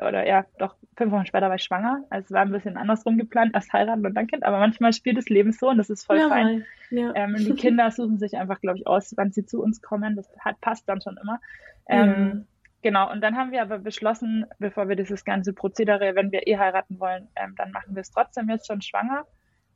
oder 0.00 0.26
ja, 0.26 0.46
doch, 0.58 0.76
fünf 0.96 1.12
Wochen 1.12 1.26
später 1.26 1.48
war 1.48 1.56
ich 1.56 1.62
schwanger. 1.62 2.04
Also 2.10 2.26
es 2.26 2.32
war 2.32 2.42
ein 2.42 2.52
bisschen 2.52 2.76
andersrum 2.76 3.18
geplant, 3.18 3.52
erst 3.54 3.72
heiraten 3.72 4.04
und 4.04 4.14
dann 4.14 4.26
Kind, 4.26 4.44
aber 4.44 4.58
manchmal 4.58 4.92
spielt 4.92 5.18
das 5.18 5.28
Leben 5.28 5.52
so 5.52 5.68
und 5.68 5.78
das 5.78 5.90
ist 5.90 6.04
voll 6.04 6.18
ja, 6.18 6.28
fein. 6.28 6.64
Ja. 6.90 7.12
Ähm, 7.14 7.36
die 7.36 7.54
Kinder 7.54 7.90
suchen 7.90 8.18
sich 8.18 8.36
einfach, 8.36 8.60
glaube 8.60 8.78
ich, 8.78 8.86
aus, 8.86 9.14
wann 9.16 9.32
sie 9.32 9.44
zu 9.44 9.62
uns 9.62 9.82
kommen. 9.82 10.16
Das 10.16 10.28
hat, 10.38 10.60
passt 10.60 10.88
dann 10.88 11.00
schon 11.00 11.18
immer. 11.22 11.40
Ähm, 11.88 12.08
mhm. 12.08 12.46
Genau, 12.82 13.10
und 13.10 13.22
dann 13.22 13.36
haben 13.36 13.50
wir 13.50 13.62
aber 13.62 13.78
beschlossen, 13.78 14.44
bevor 14.58 14.88
wir 14.88 14.96
dieses 14.96 15.24
ganze 15.24 15.54
Prozedere, 15.54 16.14
wenn 16.14 16.32
wir 16.32 16.46
eh 16.46 16.58
heiraten 16.58 17.00
wollen, 17.00 17.28
ähm, 17.34 17.54
dann 17.56 17.70
machen 17.70 17.94
wir 17.94 18.02
es 18.02 18.10
trotzdem 18.10 18.48
jetzt 18.50 18.66
schon 18.66 18.82
schwanger. 18.82 19.24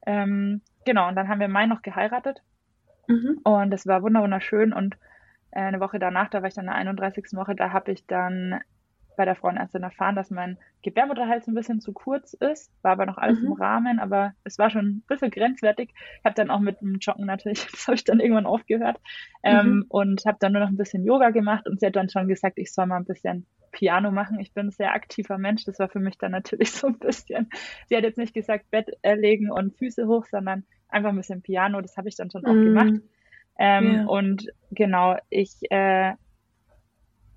Ähm, 0.07 0.61
genau, 0.85 1.09
und 1.09 1.17
dann 1.17 1.29
haben 1.29 1.41
wir 1.41 1.49
Mai 1.49 1.67
noch 1.67 1.81
geheiratet. 1.81 2.43
Mhm. 3.07 3.41
Und 3.45 3.73
es 3.73 3.87
war 3.87 4.03
wunderschön 4.03 4.75
und 4.75 4.99
eine 5.53 5.81
Woche 5.81 5.99
danach, 5.99 6.29
da 6.29 6.43
war 6.43 6.49
ich 6.49 6.55
dann 6.55 6.65
in 6.65 6.71
der 6.71 6.77
31. 6.77 7.25
Woche, 7.33 7.55
da 7.55 7.73
habe 7.73 7.93
ich 7.93 8.07
dann 8.07 8.61
bei 9.19 9.25
der 9.25 9.35
Frauenärztin 9.35 9.83
erfahren, 9.83 10.15
dass 10.15 10.31
mein 10.31 10.59
Gebärmutterhals 10.83 11.49
ein 11.49 11.55
bisschen 11.55 11.81
zu 11.81 11.93
kurz 11.93 12.35
ist. 12.35 12.73
War 12.83 12.93
aber 12.93 13.05
noch 13.05 13.19
alles 13.19 13.41
mhm. 13.41 13.47
im 13.47 13.53
Rahmen, 13.55 13.99
aber 13.99 14.33
es 14.45 14.59
war 14.59 14.71
schon 14.71 14.87
ein 14.87 15.03
bisschen 15.09 15.33
grenzwertig. 15.33 15.91
Ich 15.93 16.25
habe 16.25 16.37
dann 16.37 16.51
auch 16.51 16.61
mit 16.61 16.81
dem 16.81 16.99
Joggen 17.01 17.27
natürlich, 17.27 17.67
das 17.71 17.89
habe 17.89 17.97
ich 17.97 18.05
dann 18.05 18.21
irgendwann 18.21 18.47
aufgehört 18.47 18.99
ähm, 19.43 19.67
mhm. 19.67 19.85
und 19.89 20.25
habe 20.25 20.39
dann 20.41 20.53
nur 20.53 20.63
noch 20.63 20.69
ein 20.69 20.77
bisschen 20.77 21.05
Yoga 21.05 21.31
gemacht 21.31 21.69
und 21.69 21.81
sie 21.81 21.87
hat 21.87 21.97
dann 21.97 22.09
schon 22.09 22.29
gesagt, 22.29 22.59
ich 22.59 22.73
soll 22.73 22.87
mal 22.87 22.97
ein 22.97 23.05
bisschen 23.05 23.47
Piano 23.73 24.13
machen. 24.13 24.39
Ich 24.39 24.55
bin 24.55 24.69
ein 24.69 24.71
sehr 24.71 24.95
aktiver 24.95 25.37
Mensch. 25.37 25.65
Das 25.65 25.81
war 25.81 25.89
für 25.89 26.01
mich 26.01 26.17
dann 26.17 26.31
natürlich 26.31 26.71
so 26.73 26.87
ein 26.87 26.99
bisschen. 26.99 27.51
Sie 27.89 27.97
hat 27.97 28.05
jetzt 28.05 28.19
nicht 28.19 28.35
gesagt 28.35 28.71
Bett 28.71 28.89
legen 29.03 29.51
und 29.51 29.77
Füße 29.77 30.07
hoch, 30.07 30.27
sondern 30.31 30.65
einfach 30.89 31.11
ein 31.11 31.17
bisschen 31.17 31.43
Piano. 31.43 31.81
Das 31.81 31.97
habe 31.97 32.09
ich 32.09 32.15
dann 32.15 32.31
schon 32.31 32.47
auch 32.47 32.53
mhm. 32.55 32.65
gemacht. 32.65 33.03
Ähm, 33.59 33.95
ja. 33.95 34.05
Und 34.07 34.47
genau, 34.71 35.17
ich, 35.31 35.55
äh, 35.71 36.15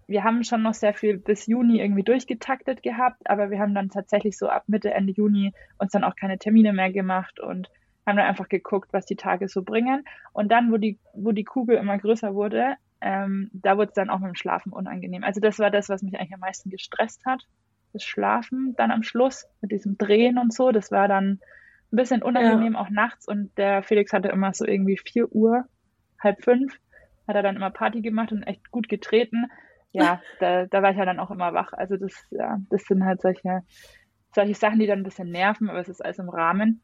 wir 0.08 0.24
haben 0.24 0.44
schon 0.44 0.62
noch 0.62 0.74
sehr 0.74 0.94
viel 0.94 1.18
bis 1.18 1.48
Juni 1.48 1.80
irgendwie 1.80 2.04
durchgetaktet 2.04 2.84
gehabt, 2.84 3.30
aber 3.30 3.50
wir 3.50 3.60
haben 3.60 3.74
dann 3.74 3.90
tatsächlich 3.90 4.38
so 4.38 4.48
ab 4.48 4.64
Mitte, 4.68 4.94
Ende 4.94 5.14
Juni 5.14 5.54
uns 5.78 5.92
dann 5.92 6.04
auch 6.04 6.16
keine 6.16 6.38
Termine 6.38 6.74
mehr 6.74 6.92
gemacht 6.92 7.40
und 7.40 7.70
haben 8.06 8.18
dann 8.18 8.28
einfach 8.28 8.50
geguckt, 8.50 8.94
was 8.94 9.06
die 9.06 9.16
Tage 9.16 9.48
so 9.48 9.64
bringen. 9.64 10.04
Und 10.34 10.52
dann, 10.52 10.72
wo 10.72 10.78
die, 10.78 11.00
wo 11.14 11.32
die 11.32 11.44
Kugel 11.44 11.78
immer 11.78 11.98
größer 11.98 12.34
wurde, 12.34 12.76
ähm, 13.00 13.50
da 13.54 13.78
wurde 13.78 13.90
es 13.90 13.94
dann 13.94 14.10
auch 14.10 14.20
mit 14.20 14.30
dem 14.30 14.36
Schlafen 14.36 14.72
unangenehm. 14.72 15.24
Also 15.24 15.40
das 15.40 15.60
war 15.60 15.72
das, 15.72 15.90
was 15.90 16.02
mich 16.04 16.20
eigentlich 16.20 16.34
am 16.34 16.40
meisten 16.40 16.70
gestresst 16.70 17.26
hat. 17.26 17.48
Das 17.94 18.04
Schlafen 18.04 18.76
dann 18.78 18.92
am 18.92 19.04
Schluss 19.04 19.48
mit 19.62 19.72
diesem 19.72 19.98
Drehen 19.98 20.38
und 20.38 20.54
so. 20.54 20.72
Das 20.72 20.92
war 20.92 21.08
dann 21.08 21.40
ein 21.92 21.96
bisschen 21.96 22.22
unangenehm, 22.22 22.74
ja. 22.74 22.80
auch 22.80 22.90
nachts. 22.90 23.28
Und 23.28 23.58
der 23.58 23.84
Felix 23.84 24.14
hatte 24.14 24.30
immer 24.30 24.54
so 24.54 24.66
irgendwie 24.66 24.98
vier 24.98 25.32
Uhr 25.32 25.66
halb 26.22 26.44
fünf 26.44 26.78
hat 27.28 27.36
er 27.36 27.44
dann 27.44 27.56
immer 27.56 27.70
Party 27.70 28.02
gemacht 28.02 28.32
und 28.32 28.44
echt 28.44 28.72
gut 28.72 28.90
getreten. 28.90 29.48
Ja, 29.92 30.22
da, 30.40 30.66
da 30.66 30.82
war 30.82 30.92
ich 30.92 30.98
ja 30.98 31.06
dann 31.06 31.20
auch 31.20 31.32
immer 31.32 31.54
wach. 31.54 31.74
Also 31.74 31.98
das, 31.98 32.14
ja, 32.32 32.58
das 32.70 32.84
sind 32.84 33.06
halt 33.06 33.22
solche, 33.22 33.62
solche 34.34 34.56
Sachen, 34.56 34.80
die 34.80 34.88
dann 34.88 35.00
ein 35.00 35.04
bisschen 35.04 35.30
nerven, 35.30 35.70
aber 35.70 35.80
es 35.80 35.90
ist 35.90 36.04
alles 36.04 36.20
im 36.20 36.30
Rahmen. 36.30 36.82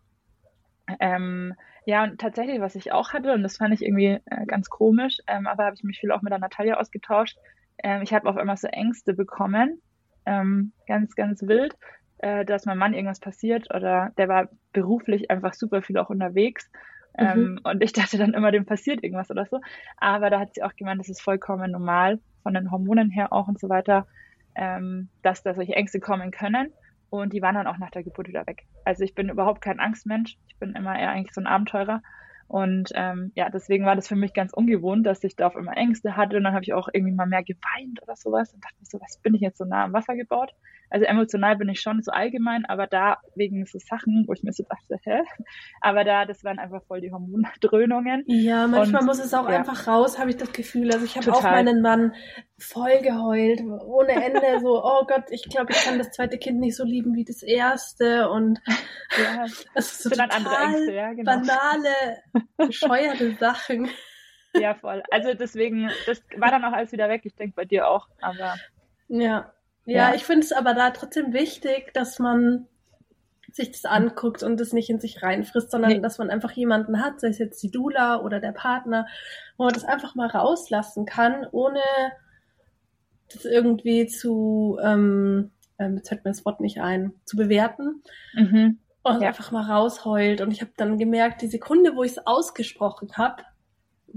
Ähm, 1.00 1.54
ja, 1.86 2.04
und 2.04 2.20
tatsächlich, 2.20 2.60
was 2.60 2.76
ich 2.76 2.92
auch 2.92 3.14
hatte, 3.14 3.34
und 3.34 3.44
das 3.44 3.58
fand 3.58 3.74
ich 3.74 3.82
irgendwie 3.82 4.20
äh, 4.26 4.46
ganz 4.46 4.70
komisch, 4.70 5.20
ähm, 5.28 5.48
aber 5.48 5.66
habe 5.66 5.76
ich 5.76 5.84
mich 5.84 6.00
viel 6.00 6.12
auch 6.12 6.22
mit 6.22 6.32
der 6.32 6.40
Natalia 6.40 6.80
ausgetauscht. 6.80 7.38
Ähm, 7.84 8.02
ich 8.02 8.14
habe 8.14 8.30
auf 8.30 8.38
einmal 8.38 8.58
so 8.58 8.68
Ängste 8.68 9.14
bekommen, 9.14 9.82
ähm, 10.26 10.74
ganz, 10.88 11.16
ganz 11.16 11.42
wild, 11.44 11.76
äh, 12.20 12.46
dass 12.46 12.66
meinem 12.66 12.80
Mann 12.80 12.94
irgendwas 12.94 13.20
passiert 13.20 13.74
oder 13.74 14.12
der 14.18 14.28
war 14.28 14.50
beruflich 14.74 15.30
einfach 15.30 15.54
super 15.54 15.82
viel 15.82 15.98
auch 15.98 16.10
unterwegs 16.10 16.70
Mhm. 17.18 17.26
Ähm, 17.26 17.60
und 17.64 17.84
ich 17.84 17.94
dachte 17.94 18.18
dann 18.18 18.34
immer, 18.34 18.52
dem 18.52 18.66
passiert 18.66 19.04
irgendwas 19.04 19.32
oder 19.32 19.46
so. 19.46 19.60
Aber 19.98 20.30
da 20.30 20.40
hat 20.40 20.54
sie 20.54 20.64
auch 20.64 20.76
gemeint, 20.76 21.00
das 21.00 21.10
ist 21.10 21.22
vollkommen 21.22 21.72
normal, 21.72 22.20
von 22.44 22.54
den 22.54 22.72
Hormonen 22.72 23.10
her 23.10 23.34
auch 23.34 23.48
und 23.48 23.60
so 23.60 23.70
weiter, 23.70 24.08
ähm, 24.56 25.10
dass 25.24 25.44
da 25.44 25.54
solche 25.54 25.74
Ängste 25.74 26.00
kommen 26.00 26.32
können. 26.32 26.72
Und 27.10 27.34
die 27.34 27.42
waren 27.42 27.56
dann 27.56 27.68
auch 27.68 27.78
nach 27.78 27.92
der 27.92 28.04
Geburt 28.04 28.28
wieder 28.28 28.46
weg. 28.48 28.66
Also 28.84 29.04
ich 29.04 29.16
bin 29.16 29.30
überhaupt 29.30 29.62
kein 29.62 29.80
Angstmensch. 29.80 30.38
Ich 30.48 30.58
bin 30.58 30.74
immer 30.74 30.98
eher 30.98 31.12
eigentlich 31.12 31.34
so 31.34 31.42
ein 31.42 31.48
Abenteurer. 31.48 32.02
Und 32.48 32.92
ähm, 32.96 33.32
ja, 33.36 33.50
deswegen 33.50 33.86
war 33.86 33.96
das 33.96 34.08
für 34.08 34.16
mich 34.16 34.34
ganz 34.34 34.54
ungewohnt, 34.54 35.06
dass 35.06 35.24
ich 35.24 35.36
da 35.36 35.48
auf 35.48 35.56
immer 35.56 35.76
Ängste 35.76 36.16
hatte. 36.16 36.38
Und 36.38 36.44
dann 36.44 36.54
habe 36.54 36.64
ich 36.64 36.74
auch 36.74 36.88
irgendwie 36.92 37.14
mal 37.14 37.28
mehr 37.28 37.44
geweint 37.44 38.02
oder 38.02 38.16
sowas 38.16 38.54
und 38.54 38.64
dachte 38.64 38.76
so, 38.84 39.00
was 39.02 39.18
bin 39.18 39.34
ich 39.34 39.42
jetzt 39.42 39.58
so 39.58 39.66
nah 39.66 39.86
am 39.86 39.94
Wasser 39.94 40.16
gebaut? 40.16 40.54
Also 40.90 41.06
emotional 41.06 41.58
bin 41.58 41.70
ich 41.70 41.82
schon 41.82 42.02
so 42.02 42.12
allgemein, 42.12 42.66
aber 42.66 42.88
da 42.88 43.18
wegen 43.36 43.66
so 43.66 43.78
Sachen, 43.80 44.24
wo 44.28 44.34
ich 44.34 44.44
mir 44.44 44.54
so 44.54 44.64
dachte, 44.64 44.98
hä? 45.04 45.22
Aber 45.82 46.04
da, 46.04 46.26
das 46.26 46.44
waren 46.44 46.60
einfach 46.60 46.84
voll 46.84 47.02
die 47.02 47.12
Hormondröhnungen. 47.12 48.24
Ja, 48.28 48.68
manchmal 48.68 49.02
und, 49.02 49.08
muss 49.08 49.20
es 49.20 49.34
auch 49.34 49.50
ja. 49.50 49.58
einfach 49.58 49.88
raus, 49.88 50.18
habe 50.18 50.30
ich 50.30 50.38
das 50.38 50.54
Gefühl. 50.54 50.92
Also 50.94 51.06
ich 51.06 51.18
habe 51.18 51.32
auch 51.34 51.44
meinen 51.44 51.82
Mann 51.82 52.14
voll 52.58 53.02
geheult, 53.02 53.62
ohne 53.86 54.14
Ende, 54.14 54.60
so, 54.62 54.84
oh 54.84 55.06
Gott, 55.06 55.26
ich 55.30 55.44
glaube, 55.50 55.74
ich 55.74 55.84
kann 55.84 55.98
das 55.98 56.12
zweite 56.12 56.38
Kind 56.38 56.60
nicht 56.60 56.76
so 56.76 56.84
lieben 56.84 57.16
wie 57.16 57.26
das 57.26 57.44
erste 57.44 58.30
und 58.30 58.60
ja, 59.22 59.46
das 59.76 60.02
so 60.02 60.10
sind 60.10 60.20
dann 60.20 60.32
andere 60.32 60.56
Ängste, 60.56 60.94
ja, 60.94 61.14
genau. 61.14 61.32
banale, 61.32 62.24
bescheuerte 62.58 63.36
Sachen. 63.36 63.90
Ja, 64.54 64.74
voll. 64.74 65.04
Also 65.12 65.34
deswegen, 65.34 65.90
das 66.06 66.24
war 66.38 66.50
dann 66.50 66.66
auch 66.66 66.74
alles 66.74 66.92
wieder 66.92 67.10
weg. 67.10 67.22
Ich 67.26 67.36
denke 67.36 67.56
bei 67.56 67.66
dir 67.66 67.88
auch, 67.88 68.08
aber. 68.22 68.56
Ja, 69.08 69.54
ja, 69.88 70.10
ja. 70.10 70.16
ich 70.16 70.26
finde 70.26 70.46
es 70.46 70.52
aber 70.52 70.74
da 70.74 70.92
trotzdem 70.92 71.34
wichtig, 71.34 71.94
dass 71.94 72.20
man 72.20 72.68
sich 73.52 73.72
das 73.72 73.86
anguckt 73.86 74.44
und 74.44 74.60
das 74.60 74.74
nicht 74.74 74.90
in 74.90 75.00
sich 75.00 75.24
reinfrisst, 75.24 75.72
sondern 75.72 75.94
nee. 75.94 76.00
dass 76.00 76.18
man 76.18 76.30
einfach 76.30 76.52
jemanden 76.52 77.02
hat, 77.02 77.22
sei 77.22 77.30
es 77.30 77.40
jetzt 77.40 77.64
die 77.64 77.72
Dula 77.72 78.22
oder 78.22 78.40
der 78.40 78.52
Partner, 78.52 79.08
wo 79.58 79.64
man 79.64 79.74
das 79.74 79.86
einfach 79.86 80.14
mal 80.14 80.28
rauslassen 80.28 81.06
kann, 81.06 81.48
ohne 81.52 81.80
das 83.34 83.46
irgendwie 83.46 84.08
zu, 84.08 84.78
ähm, 84.84 85.52
ähm, 85.80 85.98
jetzt 85.98 86.10
fällt 86.10 86.26
mir 86.26 86.32
das 86.32 86.46
Wort 86.46 86.60
nicht 86.60 86.82
ein, 86.82 87.14
zu 87.26 87.38
bewerten. 87.38 88.04
Mhm. 88.34 88.80
und 89.04 89.22
ja. 89.22 89.30
einfach 89.30 89.52
mal 89.52 89.64
rausheult. 89.64 90.42
Und 90.42 90.52
ich 90.52 90.62
habe 90.62 90.72
dann 90.76 90.98
gemerkt, 90.98 91.42
die 91.42 91.48
Sekunde, 91.48 91.96
wo 91.96 92.04
ich 92.04 92.12
es 92.12 92.28
ausgesprochen 92.28 93.14
habe, 93.14 93.44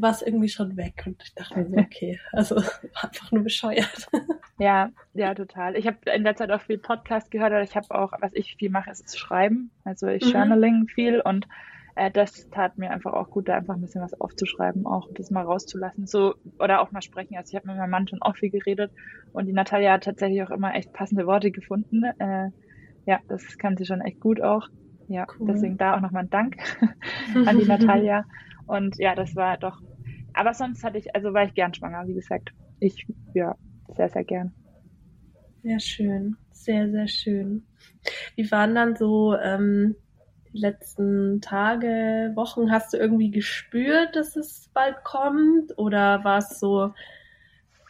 war 0.01 0.11
es 0.11 0.23
irgendwie 0.23 0.49
schon 0.49 0.77
weg. 0.77 1.03
Und 1.07 1.23
ich 1.23 1.35
dachte 1.35 1.59
mir 1.59 1.67
so, 1.67 1.77
okay, 1.79 2.19
also 2.33 2.57
einfach 3.03 3.31
nur 3.33 3.45
bescheuert. 3.45 4.09
Ja, 4.59 4.91
ja, 5.15 5.35
total. 5.35 5.75
Ich 5.75 5.87
habe 5.87 5.97
in 6.15 6.23
der 6.23 6.37
Zeit 6.37 6.51
auch 6.51 6.61
viel 6.61 6.77
Podcast 6.77 7.31
gehört, 7.31 7.53
aber 7.53 7.63
ich 7.63 7.75
habe 7.77 7.95
auch, 7.95 8.13
was 8.21 8.35
ich 8.35 8.57
viel 8.57 8.69
mache, 8.69 8.91
ist 8.91 9.19
Schreiben. 9.19 9.71
Also 9.85 10.07
ich 10.09 10.23
mhm. 10.23 10.33
journaling 10.33 10.87
viel 10.87 11.23
und 11.23 11.49
äh, 11.95 12.11
das 12.11 12.51
tat 12.51 12.77
mir 12.77 12.91
einfach 12.91 13.15
auch 13.15 13.31
gut, 13.31 13.49
da 13.49 13.55
einfach 13.55 13.75
ein 13.75 13.81
bisschen 13.81 14.03
was 14.03 14.21
aufzuschreiben, 14.21 14.85
auch 14.85 15.09
das 15.15 15.31
mal 15.31 15.47
rauszulassen. 15.47 16.07
So, 16.07 16.35
oder 16.59 16.83
auch 16.83 16.93
mal 16.93 17.01
sprechen. 17.01 17.39
Also 17.39 17.53
ich 17.53 17.57
habe 17.57 17.69
mit 17.69 17.79
meinem 17.79 17.89
Mann 17.89 18.07
schon 18.07 18.21
auch 18.21 18.37
viel 18.37 18.51
geredet 18.51 18.93
und 19.33 19.47
die 19.47 19.55
Natalia 19.55 19.93
hat 19.93 20.05
tatsächlich 20.05 20.43
auch 20.43 20.51
immer 20.51 20.75
echt 20.75 20.93
passende 20.93 21.27
Worte 21.27 21.51
gefunden. 21.51 22.05
Äh, 22.19 22.51
ja, 23.07 23.19
das 23.29 23.57
kann 23.57 23.79
sie 23.79 23.87
schon 23.87 24.03
echt 24.03 24.21
gut 24.21 24.43
auch. 24.43 24.69
Ja, 25.09 25.27
cool. 25.39 25.49
deswegen 25.53 25.79
da 25.79 25.97
auch 25.97 26.01
nochmal 26.01 26.25
ein 26.25 26.31
Dank 26.31 26.59
an 27.47 27.59
die 27.59 27.65
Natalia. 27.67 28.27
Und 28.67 28.99
ja, 28.99 29.17
das 29.17 29.35
war 29.35 29.57
doch. 29.57 29.81
Aber 30.35 30.55
sonst 30.55 30.85
hatte 30.85 30.99
ich, 30.99 31.15
also 31.15 31.33
war 31.33 31.45
ich 31.45 31.55
gern 31.55 31.75
schwanger, 31.75 32.07
wie 32.07 32.15
gesagt. 32.15 32.53
Ich, 32.79 33.07
ja, 33.35 33.57
sehr, 33.95 34.09
sehr 34.09 34.25
gern. 34.25 34.53
Sehr 35.63 35.81
schön. 35.81 36.37
Sehr, 36.53 36.91
sehr 36.91 37.09
schön. 37.09 37.65
Wie 38.37 38.51
waren 38.51 38.75
dann 38.75 38.97
so 38.97 39.35
ähm, 39.37 39.97
die 40.53 40.59
letzten 40.59 41.41
Tage, 41.41 42.33
Wochen? 42.35 42.71
Hast 42.71 42.93
du 42.93 42.97
irgendwie 42.97 43.31
gespürt, 43.31 44.17
dass 44.17 44.37
es 44.37 44.71
bald 44.73 45.03
kommt? 45.05 45.77
Oder 45.79 46.25
war 46.25 46.39
es 46.39 46.59
so, 46.61 46.93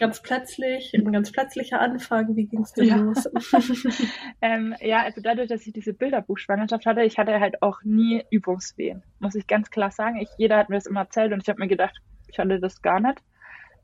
ganz 0.00 0.22
plötzlich, 0.22 0.92
ein 0.94 1.12
ganz 1.12 1.30
plötzlicher 1.30 1.78
Anfang. 1.78 2.34
Wie 2.34 2.46
ging 2.46 2.62
es 2.62 2.72
denn 2.72 2.86
ja. 2.86 2.96
los? 2.96 3.28
ähm, 4.40 4.74
ja, 4.80 5.02
also 5.02 5.20
dadurch, 5.20 5.48
dass 5.48 5.66
ich 5.66 5.72
diese 5.72 5.92
Bilderbuchschwangerschaft 5.92 6.86
hatte, 6.86 7.02
ich 7.02 7.18
hatte 7.18 7.38
halt 7.38 7.62
auch 7.62 7.82
nie 7.84 8.24
Übungswehen, 8.30 9.02
muss 9.20 9.34
ich 9.36 9.46
ganz 9.46 9.70
klar 9.70 9.90
sagen. 9.92 10.16
Ich, 10.16 10.30
jeder 10.38 10.56
hat 10.56 10.70
mir 10.70 10.76
das 10.76 10.86
immer 10.86 11.00
erzählt 11.00 11.32
und 11.32 11.42
ich 11.42 11.48
habe 11.48 11.60
mir 11.60 11.68
gedacht, 11.68 12.00
ich 12.30 12.38
hatte 12.38 12.60
das 12.60 12.82
gar 12.82 13.00
nicht. 13.00 13.22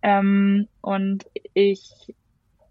Ähm, 0.02 0.68
und 0.80 1.26
ich, 1.54 2.14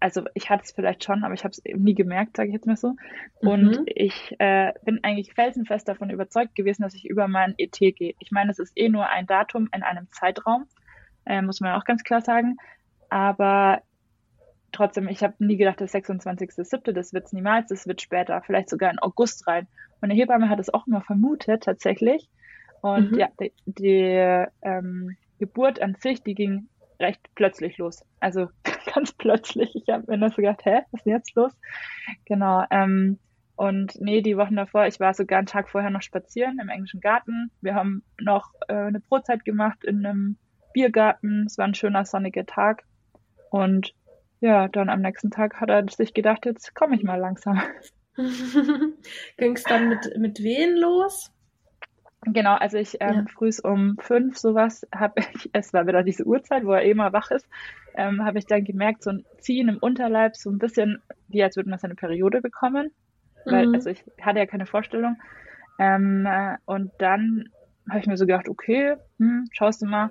also 0.00 0.24
ich 0.34 0.48
hatte 0.50 0.64
es 0.64 0.72
vielleicht 0.72 1.04
schon, 1.04 1.24
aber 1.24 1.34
ich 1.34 1.44
habe 1.44 1.52
es 1.52 1.62
nie 1.64 1.94
gemerkt, 1.94 2.36
sage 2.36 2.48
ich 2.48 2.54
jetzt 2.54 2.66
mal 2.66 2.76
so. 2.76 2.94
Und 3.40 3.80
mhm. 3.80 3.84
ich 3.86 4.34
äh, 4.38 4.72
bin 4.84 5.00
eigentlich 5.02 5.34
felsenfest 5.34 5.88
davon 5.88 6.10
überzeugt 6.10 6.54
gewesen, 6.54 6.82
dass 6.82 6.94
ich 6.94 7.08
über 7.08 7.28
mein 7.28 7.54
ET 7.58 7.78
gehe. 7.78 8.14
Ich 8.18 8.30
meine, 8.30 8.50
es 8.50 8.58
ist 8.58 8.72
eh 8.76 8.88
nur 8.88 9.08
ein 9.08 9.26
Datum 9.26 9.68
in 9.74 9.82
einem 9.82 10.08
Zeitraum, 10.12 10.66
äh, 11.24 11.42
muss 11.42 11.60
man 11.60 11.72
auch 11.72 11.84
ganz 11.84 12.04
klar 12.04 12.20
sagen. 12.20 12.56
Aber 13.08 13.82
trotzdem, 14.72 15.08
ich 15.08 15.22
habe 15.22 15.34
nie 15.38 15.56
gedacht, 15.56 15.80
der 15.80 15.88
26.07., 15.88 16.92
das 16.92 17.12
wird 17.12 17.26
es 17.26 17.32
niemals, 17.32 17.68
das 17.68 17.86
wird 17.86 18.02
später, 18.02 18.40
vielleicht 18.42 18.68
sogar 18.68 18.90
in 18.90 18.98
August 18.98 19.46
rein. 19.46 19.66
Und 20.00 20.10
der 20.10 20.18
Hebamme 20.18 20.48
hat 20.48 20.60
es 20.60 20.72
auch 20.72 20.86
immer 20.86 21.00
vermutet, 21.00 21.64
tatsächlich. 21.64 22.28
Und 22.82 23.12
mhm. 23.12 23.18
ja, 23.18 23.28
die, 23.40 23.52
die 23.64 24.36
ähm, 24.62 25.16
Geburt 25.38 25.80
an 25.80 25.96
sich, 26.00 26.22
die 26.22 26.34
ging 26.34 26.68
recht 27.00 27.20
plötzlich 27.34 27.78
los. 27.78 28.04
Also 28.20 28.48
ganz 28.94 29.12
plötzlich. 29.12 29.74
Ich 29.74 29.88
habe 29.88 30.04
mir 30.06 30.18
nur 30.18 30.30
so 30.30 30.36
gedacht, 30.36 30.64
hä, 30.64 30.80
was 30.90 31.00
ist 31.00 31.06
denn 31.06 31.14
jetzt 31.14 31.34
los? 31.34 31.52
Genau. 32.24 32.64
Ähm, 32.70 33.18
und 33.56 33.98
nee, 34.00 34.20
die 34.20 34.36
Wochen 34.36 34.56
davor, 34.56 34.86
ich 34.86 35.00
war 35.00 35.14
sogar 35.14 35.38
einen 35.38 35.46
Tag 35.46 35.70
vorher 35.70 35.90
noch 35.90 36.02
spazieren 36.02 36.58
im 36.60 36.68
englischen 36.68 37.00
Garten. 37.00 37.50
Wir 37.62 37.74
haben 37.74 38.02
noch 38.20 38.52
äh, 38.68 38.74
eine 38.74 39.00
Brotzeit 39.00 39.44
gemacht 39.44 39.82
in 39.84 40.04
einem 40.04 40.36
Biergarten. 40.74 41.44
Es 41.46 41.56
war 41.56 41.66
ein 41.66 41.74
schöner 41.74 42.04
sonniger 42.04 42.44
Tag. 42.44 42.84
Und 43.50 43.94
ja, 44.40 44.68
dann 44.68 44.90
am 44.90 45.00
nächsten 45.00 45.30
Tag 45.30 45.58
hat 45.60 45.70
er 45.70 45.88
sich 45.88 46.12
gedacht, 46.12 46.44
jetzt 46.44 46.74
komme 46.74 46.96
ich 46.96 47.02
mal 47.02 47.18
langsam. 47.18 47.60
Ging 49.38 49.56
es 49.56 49.64
dann 49.64 49.88
mit, 49.88 50.18
mit 50.18 50.42
wen 50.42 50.76
los? 50.76 51.32
Genau, 52.26 52.54
also 52.54 52.76
ich 52.76 52.96
ähm, 53.00 53.14
ja. 53.14 53.24
früh 53.32 53.50
um 53.62 53.96
fünf 54.00 54.36
sowas 54.36 54.86
habe 54.94 55.20
ich, 55.20 55.50
es 55.52 55.72
war 55.72 55.86
wieder 55.86 56.02
diese 56.02 56.24
Uhrzeit, 56.24 56.64
wo 56.64 56.72
er 56.72 56.84
eh 56.84 56.94
mal 56.94 57.12
wach 57.12 57.30
ist, 57.30 57.48
ähm, 57.94 58.24
habe 58.24 58.38
ich 58.38 58.46
dann 58.46 58.64
gemerkt, 58.64 59.02
so 59.02 59.10
ein 59.10 59.24
Ziehen 59.38 59.68
im 59.68 59.78
Unterleib, 59.78 60.36
so 60.36 60.50
ein 60.50 60.58
bisschen 60.58 61.00
wie 61.28 61.42
als 61.42 61.56
würde 61.56 61.70
man 61.70 61.78
seine 61.78 61.94
Periode 61.94 62.40
bekommen. 62.40 62.90
Weil, 63.44 63.68
mhm. 63.68 63.74
also 63.74 63.90
ich 63.90 64.04
hatte 64.20 64.40
ja 64.40 64.46
keine 64.46 64.66
Vorstellung. 64.66 65.16
Ähm, 65.78 66.26
äh, 66.26 66.56
und 66.64 66.90
dann 66.98 67.48
habe 67.88 68.00
ich 68.00 68.06
mir 68.06 68.16
so 68.16 68.26
gedacht, 68.26 68.48
okay, 68.48 68.96
hm, 69.18 69.46
schaust 69.52 69.82
du 69.82 69.86
mal, 69.86 70.10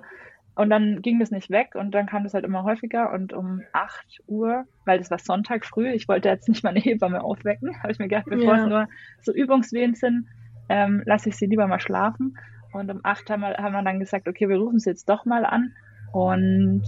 und 0.56 0.70
dann 0.70 1.02
ging 1.02 1.20
das 1.20 1.30
nicht 1.30 1.50
weg 1.50 1.74
und 1.74 1.90
dann 1.94 2.06
kam 2.06 2.24
das 2.24 2.32
halt 2.32 2.46
immer 2.46 2.64
häufiger 2.64 3.12
und 3.12 3.34
um 3.34 3.60
8 3.74 4.20
Uhr, 4.26 4.64
weil 4.86 4.98
das 4.98 5.10
war 5.10 5.18
Sonntag 5.18 5.66
früh, 5.66 5.90
ich 5.90 6.08
wollte 6.08 6.30
jetzt 6.30 6.48
nicht 6.48 6.64
meine 6.64 6.80
Hebamme 6.80 7.22
aufwecken, 7.22 7.78
habe 7.82 7.92
ich 7.92 7.98
mir 7.98 8.08
gedacht, 8.08 8.24
bevor 8.26 8.56
ja. 8.56 8.62
es 8.62 8.66
nur 8.66 8.88
so 9.20 9.32
Übungswehen 9.32 9.94
sind, 9.94 10.26
ähm, 10.68 11.02
lasse 11.04 11.28
ich 11.28 11.36
sie 11.36 11.46
lieber 11.46 11.66
mal 11.66 11.80
schlafen. 11.80 12.36
Und 12.72 12.90
um 12.90 13.00
8 13.02 13.30
haben 13.30 13.40
wir, 13.40 13.56
haben 13.56 13.72
wir 13.72 13.82
dann 13.82 14.00
gesagt, 14.00 14.28
okay, 14.28 14.48
wir 14.48 14.58
rufen 14.58 14.78
sie 14.78 14.90
jetzt 14.90 15.08
doch 15.08 15.24
mal 15.24 15.44
an. 15.44 15.72
Und 16.12 16.82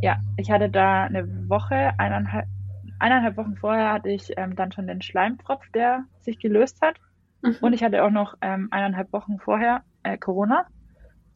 ja, 0.00 0.18
ich 0.36 0.50
hatte 0.50 0.68
da 0.68 1.04
eine 1.04 1.48
Woche, 1.48 1.92
eineinhalb, 1.98 2.46
eineinhalb 2.98 3.36
Wochen 3.36 3.56
vorher 3.56 3.92
hatte 3.92 4.10
ich 4.10 4.32
ähm, 4.36 4.56
dann 4.56 4.72
schon 4.72 4.86
den 4.86 5.02
Schleimfropf, 5.02 5.68
der 5.70 6.04
sich 6.20 6.38
gelöst 6.38 6.80
hat. 6.82 6.96
Mhm. 7.42 7.56
Und 7.60 7.72
ich 7.72 7.82
hatte 7.82 8.02
auch 8.04 8.10
noch 8.10 8.36
ähm, 8.40 8.68
eineinhalb 8.70 9.12
Wochen 9.12 9.38
vorher 9.38 9.82
äh, 10.02 10.18
Corona. 10.18 10.66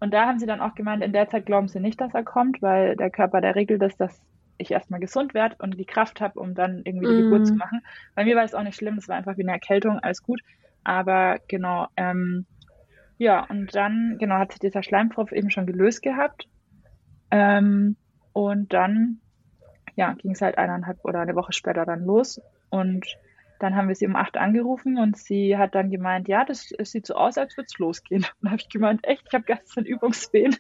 Und 0.01 0.13
da 0.13 0.27
haben 0.27 0.39
sie 0.39 0.47
dann 0.47 0.61
auch 0.61 0.75
gemeint, 0.75 1.03
in 1.03 1.13
der 1.13 1.29
Zeit 1.29 1.47
glauben 1.47 1.69
sie 1.69 1.81
nicht, 1.81 2.01
dass 2.01 2.13
er 2.13 2.23
kommt, 2.23 2.61
weil 2.61 2.97
der 2.97 3.11
Körper, 3.11 3.41
der 3.41 3.55
regelt 3.55 3.81
das, 3.81 3.97
dass 3.97 4.21
ich 4.59 4.71
erstmal 4.71 5.01
gesund 5.01 5.35
werde 5.35 5.57
und 5.59 5.79
die 5.79 5.85
Kraft 5.85 6.21
habe, 6.21 6.39
um 6.39 6.55
dann 6.55 6.83
irgendwie 6.85 7.07
die 7.07 7.23
mm. 7.23 7.31
Geburt 7.31 7.47
zu 7.47 7.55
machen. 7.55 7.83
Bei 8.15 8.25
mir 8.25 8.37
war 8.37 8.45
es 8.45 8.55
auch 8.55 8.63
nicht 8.63 8.77
schlimm, 8.77 8.99
es 8.99 9.09
war 9.09 9.17
einfach 9.17 9.37
wie 9.37 9.43
eine 9.43 9.53
Erkältung, 9.53 9.99
alles 9.99 10.23
gut. 10.23 10.41
Aber 10.87 11.41
genau, 11.49 11.89
ähm, 11.97 12.47
ja, 13.19 13.45
und 13.51 13.75
dann, 13.75 14.19
genau, 14.21 14.37
hat 14.37 14.53
sich 14.53 14.61
dieser 14.61 14.85
Schleimfropf 14.85 15.33
eben 15.33 15.51
schon 15.51 15.67
gelöst 15.67 16.01
gehabt. 16.01 16.47
Ähm, 17.33 17.97
und 18.33 18.73
dann, 18.73 19.21
ja, 19.97 20.13
ging 20.13 20.31
es 20.31 20.43
halt 20.43 20.59
eineinhalb 20.59 21.05
oder 21.05 21.19
eine 21.19 21.35
Woche 21.35 21.53
später 21.53 21.85
dann 21.85 22.05
los. 22.05 22.41
Und 22.71 23.05
dann 23.59 23.75
haben 23.75 23.89
wir 23.89 23.97
sie 23.97 24.07
um 24.07 24.15
acht 24.15 24.37
angerufen 24.37 24.97
und 24.97 25.17
sie 25.17 25.57
hat 25.57 25.75
dann 25.75 25.91
gemeint, 25.91 26.29
ja, 26.29 26.45
das, 26.45 26.71
es 26.79 26.93
sieht 26.93 27.07
so 27.07 27.15
aus, 27.15 27.37
als 27.37 27.57
würde 27.57 27.67
es 27.69 27.79
losgehen. 27.79 28.23
Und 28.23 28.33
dann 28.43 28.53
habe 28.53 28.61
ich 28.63 28.69
gemeint, 28.69 29.05
echt, 29.09 29.25
ich 29.27 29.35
habe 29.35 29.45
gestern 29.45 29.87
Übungswehen. 29.87 30.55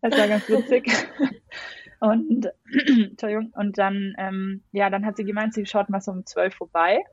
Das 0.00 0.18
war 0.18 0.26
ganz 0.26 0.48
witzig. 0.48 0.90
Und, 2.00 2.50
Entschuldigung, 2.88 3.52
und 3.54 3.78
dann, 3.78 4.14
ähm, 4.18 4.64
ja, 4.72 4.90
dann 4.90 5.06
hat 5.06 5.16
sie 5.16 5.24
gemeint, 5.24 5.54
sie 5.54 5.66
schaut 5.66 5.88
mal 5.88 6.00
so 6.00 6.10
um 6.10 6.26
zwölf 6.26 6.52
vorbei. 6.52 7.04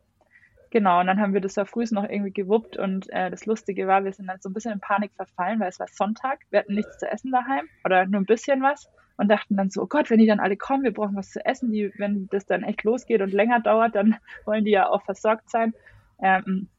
Genau, 0.72 1.00
und 1.00 1.08
dann 1.08 1.20
haben 1.20 1.34
wir 1.34 1.42
das 1.42 1.56
ja 1.56 1.66
früh 1.66 1.86
noch 1.92 2.04
irgendwie 2.04 2.32
gewuppt 2.32 2.78
und 2.78 3.10
äh, 3.10 3.32
das 3.32 3.48
Lustige 3.48 3.88
war, 3.88 4.04
wir 4.04 4.14
sind 4.14 4.28
dann 4.28 4.40
so 4.40 4.50
ein 4.50 4.54
bisschen 4.54 4.74
in 4.74 4.80
Panik 4.80 5.12
verfallen, 5.16 5.60
weil 5.60 5.70
es 5.70 5.80
war 5.80 5.88
Sonntag, 5.88 6.42
wir 6.52 6.60
hatten 6.60 6.76
nichts 6.76 7.00
zu 7.00 7.10
essen 7.10 7.32
daheim 7.32 7.68
oder 7.86 8.06
nur 8.06 8.22
ein 8.22 8.26
bisschen 8.26 8.62
was 8.62 8.88
und 9.18 9.30
dachten 9.30 9.58
dann 9.58 9.72
so, 9.72 9.82
oh 9.82 9.88
Gott, 9.88 10.10
wenn 10.10 10.20
die 10.20 10.28
dann 10.28 10.40
alle 10.40 10.58
kommen, 10.58 10.84
wir 10.84 10.94
brauchen 10.94 11.16
was 11.16 11.32
zu 11.32 11.44
essen, 11.44 11.72
die, 11.72 11.92
wenn 11.98 12.28
das 12.30 12.46
dann 12.46 12.64
echt 12.64 12.84
losgeht 12.84 13.22
und 13.22 13.34
länger 13.34 13.60
dauert, 13.60 13.96
dann 13.96 14.16
wollen 14.46 14.64
die 14.64 14.72
ja 14.72 14.88
auch 14.90 15.04
versorgt 15.04 15.50
sein. 15.50 15.74
Ähm, 16.22 16.70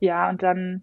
ja, 0.00 0.30
und 0.30 0.42
dann 0.42 0.82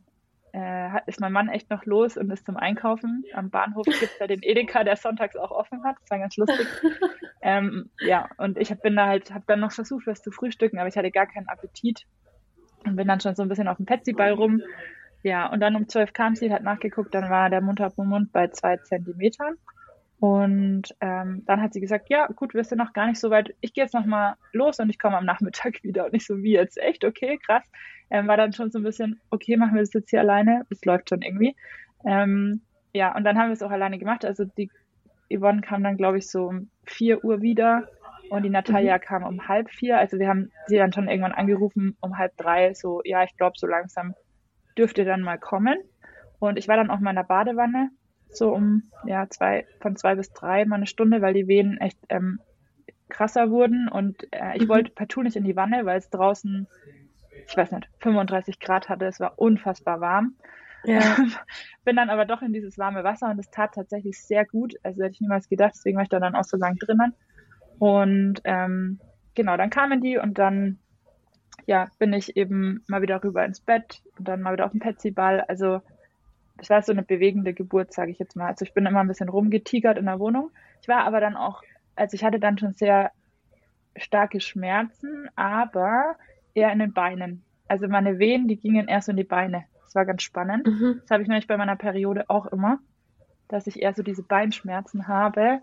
äh, 0.53 0.99
ist 1.07 1.19
mein 1.19 1.31
Mann 1.31 1.49
echt 1.49 1.69
noch 1.69 1.85
los 1.85 2.15
und 2.15 2.29
ist 2.29 2.45
zum 2.45 2.57
Einkaufen. 2.57 3.23
Am 3.33 3.49
Bahnhof 3.49 3.85
gibt 3.85 4.03
es 4.03 4.19
ja 4.19 4.27
den 4.27 4.41
Edeka, 4.43 4.83
der 4.83 4.95
sonntags 4.95 5.35
auch 5.35 5.51
offen 5.51 5.83
hat. 5.83 5.95
Das 6.01 6.11
war 6.11 6.19
ganz 6.19 6.37
lustig. 6.37 6.67
ähm, 7.41 7.89
ja, 7.99 8.29
und 8.37 8.57
ich 8.57 8.71
hab, 8.71 8.81
bin 8.81 8.95
da 8.95 9.07
halt, 9.07 9.33
habe 9.33 9.43
dann 9.47 9.59
noch 9.59 9.71
versucht, 9.71 10.07
was 10.07 10.21
zu 10.21 10.31
frühstücken, 10.31 10.79
aber 10.79 10.87
ich 10.87 10.95
hatte 10.95 11.11
gar 11.11 11.25
keinen 11.25 11.47
Appetit 11.47 12.05
und 12.85 12.95
bin 12.95 13.07
dann 13.07 13.19
schon 13.19 13.35
so 13.35 13.43
ein 13.43 13.49
bisschen 13.49 13.67
auf 13.67 13.77
dem 13.77 13.85
Petsy-Ball 13.85 14.31
rum. 14.31 14.61
Ja, 15.23 15.47
und 15.47 15.59
dann 15.59 15.75
um 15.75 15.87
12 15.87 16.13
kam 16.13 16.35
sie, 16.35 16.51
hat 16.51 16.63
nachgeguckt, 16.63 17.13
dann 17.13 17.29
war 17.29 17.49
der 17.49 17.61
Mund 17.61 17.79
bei 18.31 18.47
zwei 18.47 18.77
Zentimetern. 18.77 19.55
Und 20.19 20.83
ähm, 20.99 21.43
dann 21.47 21.61
hat 21.61 21.73
sie 21.73 21.81
gesagt, 21.81 22.09
ja, 22.09 22.27
gut, 22.27 22.53
wir 22.53 22.63
sind 22.63 22.77
noch 22.77 22.93
gar 22.93 23.07
nicht 23.07 23.19
so 23.19 23.31
weit. 23.31 23.55
Ich 23.59 23.73
gehe 23.73 23.83
jetzt 23.83 23.95
noch 23.95 24.05
mal 24.05 24.35
los 24.53 24.79
und 24.79 24.89
ich 24.91 24.99
komme 24.99 25.17
am 25.17 25.25
Nachmittag 25.25 25.79
wieder. 25.83 26.05
Und 26.05 26.13
nicht 26.13 26.27
so, 26.27 26.43
wie 26.43 26.53
jetzt? 26.53 26.77
Echt? 26.77 27.03
Okay, 27.03 27.39
krass. 27.43 27.63
Ähm, 28.11 28.27
war 28.27 28.37
dann 28.37 28.53
schon 28.53 28.69
so 28.69 28.77
ein 28.77 28.83
bisschen, 28.83 29.19
okay, 29.31 29.57
machen 29.57 29.73
wir 29.73 29.81
das 29.81 29.93
jetzt 29.93 30.11
hier 30.11 30.19
alleine. 30.19 30.65
Es 30.69 30.85
läuft 30.85 31.09
schon 31.09 31.23
irgendwie. 31.23 31.55
Ähm, 32.05 32.61
ja, 32.93 33.15
und 33.15 33.23
dann 33.23 33.37
haben 33.37 33.47
wir 33.47 33.53
es 33.53 33.63
auch 33.63 33.71
alleine 33.71 33.97
gemacht. 33.97 34.23
Also 34.23 34.45
die 34.45 34.69
Yvonne 35.35 35.61
kam 35.61 35.83
dann, 35.83 35.97
glaube 35.97 36.19
ich, 36.19 36.29
so 36.29 36.49
um 36.49 36.69
vier 36.85 37.23
Uhr 37.23 37.41
wieder 37.41 37.87
und 38.31 38.43
die 38.43 38.49
Natalia 38.49 38.97
mhm. 38.97 39.01
kam 39.01 39.23
um 39.23 39.47
halb 39.47 39.69
vier. 39.69 39.97
Also 39.97 40.17
wir 40.17 40.27
haben 40.27 40.51
sie 40.67 40.77
dann 40.77 40.93
schon 40.93 41.07
irgendwann 41.07 41.33
angerufen 41.33 41.97
um 42.01 42.17
halb 42.17 42.35
drei. 42.37 42.73
So, 42.73 43.01
ja, 43.03 43.23
ich 43.23 43.35
glaube, 43.37 43.53
so 43.57 43.67
langsam 43.67 44.13
dürfte 44.77 45.03
dann 45.05 45.21
mal 45.21 45.37
kommen. 45.37 45.77
Und 46.39 46.57
ich 46.57 46.67
war 46.67 46.77
dann 46.77 46.89
auch 46.89 46.99
mal 46.99 47.11
in 47.11 47.17
der 47.17 47.23
Badewanne 47.23 47.89
so 48.33 48.53
um 48.53 48.83
ja 49.05 49.27
zwei 49.29 49.65
von 49.81 49.95
zwei 49.95 50.15
bis 50.15 50.31
drei 50.31 50.65
mal 50.65 50.77
eine 50.77 50.87
Stunde, 50.87 51.21
weil 51.21 51.33
die 51.33 51.47
Wehen 51.47 51.77
echt 51.79 51.99
ähm, 52.09 52.39
krasser 53.09 53.51
wurden 53.51 53.89
und 53.89 54.23
äh, 54.31 54.55
ich 54.55 54.63
mhm. 54.63 54.69
wollte 54.69 54.91
partout 54.91 55.23
nicht 55.23 55.35
in 55.35 55.43
die 55.43 55.57
Wanne, 55.57 55.85
weil 55.85 55.97
es 55.97 56.09
draußen, 56.09 56.65
ich 57.45 57.57
weiß 57.57 57.71
nicht, 57.73 57.89
35 57.99 58.59
Grad 58.61 58.87
hatte. 58.87 59.05
Es 59.05 59.19
war 59.19 59.37
unfassbar 59.37 59.99
warm. 59.99 60.35
Ja. 60.85 61.17
Bin 61.83 61.97
dann 61.97 62.09
aber 62.09 62.23
doch 62.23 62.41
in 62.41 62.53
dieses 62.53 62.77
warme 62.77 63.03
Wasser 63.03 63.29
und 63.29 63.37
es 63.37 63.51
tat 63.51 63.73
tatsächlich 63.75 64.21
sehr 64.21 64.45
gut. 64.45 64.75
Also 64.81 65.03
hätte 65.03 65.15
ich 65.15 65.21
niemals 65.21 65.49
gedacht, 65.49 65.73
deswegen 65.75 65.97
war 65.97 66.03
ich 66.03 66.09
da 66.09 66.21
dann 66.21 66.35
auch 66.35 66.45
so 66.45 66.55
lang 66.55 66.77
drinnen. 66.77 67.13
Und 67.81 68.41
ähm, 68.43 68.99
genau, 69.33 69.57
dann 69.57 69.71
kamen 69.71 70.01
die 70.01 70.19
und 70.19 70.37
dann 70.37 70.77
ja, 71.65 71.87
bin 71.97 72.13
ich 72.13 72.37
eben 72.37 72.83
mal 72.85 73.01
wieder 73.01 73.23
rüber 73.23 73.43
ins 73.43 73.59
Bett 73.59 74.03
und 74.19 74.27
dann 74.27 74.43
mal 74.43 74.53
wieder 74.53 74.67
auf 74.67 74.71
den 74.71 74.79
Petsyball. 74.79 75.41
Also 75.47 75.81
es 76.59 76.69
war 76.69 76.83
so 76.83 76.91
eine 76.91 77.01
bewegende 77.01 77.55
Geburt, 77.55 77.91
sage 77.91 78.11
ich 78.11 78.19
jetzt 78.19 78.35
mal. 78.35 78.49
Also 78.49 78.65
ich 78.65 78.75
bin 78.75 78.85
immer 78.85 78.99
ein 78.99 79.07
bisschen 79.07 79.29
rumgetigert 79.29 79.97
in 79.97 80.05
der 80.05 80.19
Wohnung. 80.19 80.51
Ich 80.79 80.87
war 80.87 81.05
aber 81.05 81.19
dann 81.21 81.35
auch, 81.35 81.63
also 81.95 82.13
ich 82.13 82.23
hatte 82.23 82.39
dann 82.39 82.59
schon 82.59 82.75
sehr 82.75 83.09
starke 83.95 84.41
Schmerzen, 84.41 85.27
aber 85.35 86.17
eher 86.53 86.71
in 86.71 86.77
den 86.77 86.93
Beinen. 86.93 87.41
Also 87.67 87.87
meine 87.87 88.19
Wehen, 88.19 88.47
die 88.47 88.57
gingen 88.57 88.89
erst 88.89 89.09
in 89.09 89.17
die 89.17 89.23
Beine. 89.23 89.63
Das 89.85 89.95
war 89.95 90.05
ganz 90.05 90.21
spannend. 90.21 90.67
Mhm. 90.67 90.99
Das 91.01 91.09
habe 91.09 91.23
ich 91.23 91.29
nämlich 91.29 91.47
bei 91.47 91.57
meiner 91.57 91.77
Periode 91.77 92.29
auch 92.29 92.45
immer, 92.45 92.77
dass 93.47 93.65
ich 93.65 93.81
eher 93.81 93.95
so 93.95 94.03
diese 94.03 94.21
Beinschmerzen 94.21 95.07
habe. 95.07 95.61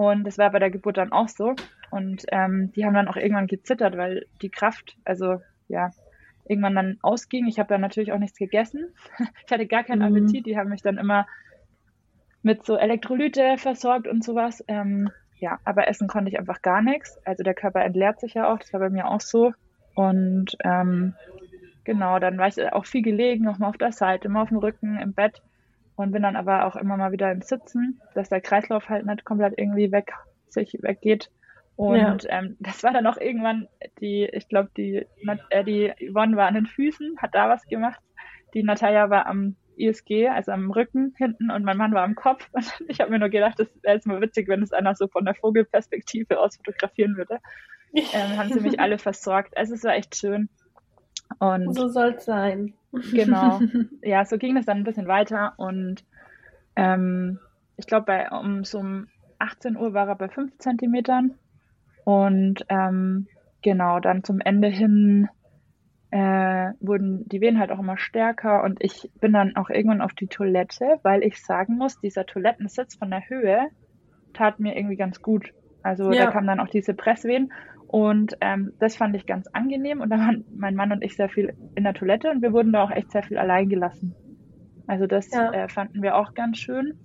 Und 0.00 0.24
das 0.24 0.38
war 0.38 0.50
bei 0.50 0.58
der 0.58 0.70
Geburt 0.70 0.96
dann 0.96 1.12
auch 1.12 1.28
so. 1.28 1.54
Und 1.90 2.24
ähm, 2.32 2.72
die 2.72 2.86
haben 2.86 2.94
dann 2.94 3.06
auch 3.06 3.16
irgendwann 3.16 3.46
gezittert, 3.46 3.98
weil 3.98 4.24
die 4.40 4.48
Kraft, 4.48 4.96
also 5.04 5.42
ja, 5.68 5.90
irgendwann 6.48 6.74
dann 6.74 6.98
ausging. 7.02 7.46
Ich 7.46 7.58
habe 7.58 7.68
dann 7.68 7.82
natürlich 7.82 8.10
auch 8.10 8.18
nichts 8.18 8.38
gegessen. 8.38 8.94
Ich 9.44 9.52
hatte 9.52 9.66
gar 9.66 9.84
keinen 9.84 9.98
mhm. 9.98 10.16
Appetit. 10.16 10.46
Die 10.46 10.56
haben 10.56 10.70
mich 10.70 10.80
dann 10.80 10.96
immer 10.96 11.26
mit 12.42 12.64
so 12.64 12.76
Elektrolyte 12.76 13.58
versorgt 13.58 14.08
und 14.08 14.24
sowas. 14.24 14.64
Ähm, 14.68 15.10
ja, 15.36 15.58
aber 15.66 15.86
essen 15.86 16.08
konnte 16.08 16.30
ich 16.30 16.38
einfach 16.38 16.62
gar 16.62 16.80
nichts. 16.80 17.18
Also 17.26 17.42
der 17.42 17.52
Körper 17.52 17.84
entleert 17.84 18.20
sich 18.20 18.32
ja 18.32 18.50
auch. 18.50 18.58
Das 18.58 18.72
war 18.72 18.80
bei 18.80 18.88
mir 18.88 19.06
auch 19.06 19.20
so. 19.20 19.52
Und 19.94 20.56
ähm, 20.64 21.12
genau, 21.84 22.18
dann 22.18 22.38
war 22.38 22.48
ich 22.48 22.72
auch 22.72 22.86
viel 22.86 23.02
gelegen, 23.02 23.48
auch 23.48 23.58
mal 23.58 23.68
auf 23.68 23.76
der 23.76 23.92
Seite, 23.92 24.28
immer 24.28 24.40
auf 24.40 24.48
dem 24.48 24.56
Rücken, 24.56 24.98
im 24.98 25.12
Bett 25.12 25.42
und 26.00 26.12
bin 26.12 26.22
dann 26.22 26.36
aber 26.36 26.66
auch 26.66 26.76
immer 26.76 26.96
mal 26.96 27.12
wieder 27.12 27.30
im 27.30 27.42
Sitzen, 27.42 28.00
dass 28.14 28.28
der 28.28 28.40
Kreislauf 28.40 28.88
halt 28.88 29.06
nicht 29.06 29.24
komplett 29.24 29.54
irgendwie 29.56 29.92
weg 29.92 30.12
sich 30.48 30.78
weggeht. 30.80 31.30
Und 31.76 32.24
ja. 32.24 32.38
ähm, 32.38 32.56
das 32.60 32.82
war 32.82 32.92
dann 32.92 33.06
auch 33.06 33.16
irgendwann 33.16 33.68
die, 34.00 34.24
ich 34.24 34.48
glaube, 34.48 34.70
die, 34.76 35.06
äh, 35.50 35.64
die 35.64 35.92
Yvonne 36.10 36.36
war 36.36 36.46
an 36.46 36.54
den 36.54 36.66
Füßen, 36.66 37.16
hat 37.18 37.34
da 37.34 37.48
was 37.48 37.66
gemacht. 37.66 38.00
Die 38.54 38.62
Natalia 38.62 39.08
war 39.08 39.26
am 39.26 39.56
ISG, 39.76 40.28
also 40.28 40.52
am 40.52 40.70
Rücken 40.70 41.14
hinten 41.16 41.50
und 41.50 41.64
mein 41.64 41.78
Mann 41.78 41.94
war 41.94 42.02
am 42.02 42.14
Kopf. 42.14 42.48
Und 42.52 42.66
ich 42.88 43.00
habe 43.00 43.10
mir 43.10 43.18
nur 43.18 43.30
gedacht, 43.30 43.58
das 43.58 43.68
wäre 43.82 43.94
jetzt 43.94 44.06
mal 44.06 44.20
witzig, 44.20 44.48
wenn 44.48 44.62
es 44.62 44.72
einer 44.72 44.94
so 44.94 45.08
von 45.08 45.24
der 45.24 45.34
Vogelperspektive 45.34 46.38
aus 46.38 46.56
fotografieren 46.56 47.16
würde. 47.16 47.38
Ähm, 47.92 48.38
haben 48.38 48.52
sie 48.52 48.60
mich 48.60 48.78
alle 48.78 48.98
versorgt. 48.98 49.56
Also 49.56 49.74
es 49.74 49.82
war 49.82 49.96
echt 49.96 50.14
schön. 50.14 50.48
Und 51.40 51.74
so 51.74 51.88
soll 51.88 52.14
es 52.16 52.24
sein. 52.24 52.74
Genau. 52.92 53.60
Ja, 54.02 54.24
so 54.24 54.36
ging 54.36 54.56
es 54.56 54.66
dann 54.66 54.78
ein 54.78 54.84
bisschen 54.84 55.08
weiter 55.08 55.54
und 55.56 56.04
ähm, 56.76 57.38
ich 57.76 57.86
glaube, 57.86 58.06
bei 58.06 58.30
um 58.30 58.64
so 58.64 58.78
um 58.78 59.08
18 59.38 59.76
Uhr 59.76 59.94
war 59.94 60.06
er 60.06 60.16
bei 60.16 60.28
5 60.28 60.58
Zentimetern 60.58 61.34
und 62.04 62.64
ähm, 62.68 63.26
genau, 63.62 64.00
dann 64.00 64.22
zum 64.22 64.40
Ende 64.40 64.68
hin 64.68 65.28
äh, 66.10 66.72
wurden 66.80 67.26
die 67.28 67.40
Wehen 67.40 67.58
halt 67.58 67.70
auch 67.70 67.78
immer 67.78 67.96
stärker 67.96 68.62
und 68.62 68.82
ich 68.82 69.10
bin 69.20 69.32
dann 69.32 69.56
auch 69.56 69.70
irgendwann 69.70 70.02
auf 70.02 70.12
die 70.12 70.26
Toilette, 70.26 70.98
weil 71.02 71.22
ich 71.22 71.42
sagen 71.42 71.76
muss, 71.78 72.00
dieser 72.00 72.26
Toilettensitz 72.26 72.96
von 72.96 73.10
der 73.10 73.28
Höhe 73.28 73.68
tat 74.34 74.60
mir 74.60 74.76
irgendwie 74.76 74.96
ganz 74.96 75.22
gut. 75.22 75.54
Also 75.82 76.12
ja. 76.12 76.26
da 76.26 76.30
kamen 76.32 76.48
dann 76.48 76.60
auch 76.60 76.68
diese 76.68 76.94
Presswehen 76.94 77.52
und 77.90 78.36
ähm, 78.40 78.72
das 78.78 78.94
fand 78.94 79.16
ich 79.16 79.26
ganz 79.26 79.48
angenehm 79.48 80.00
und 80.00 80.10
da 80.10 80.18
waren 80.18 80.44
mein 80.54 80.76
Mann 80.76 80.92
und 80.92 81.02
ich 81.02 81.16
sehr 81.16 81.28
viel 81.28 81.54
in 81.74 81.82
der 81.82 81.92
Toilette 81.92 82.30
und 82.30 82.40
wir 82.40 82.52
wurden 82.52 82.72
da 82.72 82.84
auch 82.84 82.92
echt 82.92 83.10
sehr 83.10 83.24
viel 83.24 83.36
allein 83.36 83.68
gelassen. 83.68 84.14
Also 84.86 85.08
das 85.08 85.28
ja. 85.32 85.52
äh, 85.52 85.68
fanden 85.68 86.00
wir 86.00 86.14
auch 86.14 86.34
ganz 86.34 86.58
schön. 86.58 87.00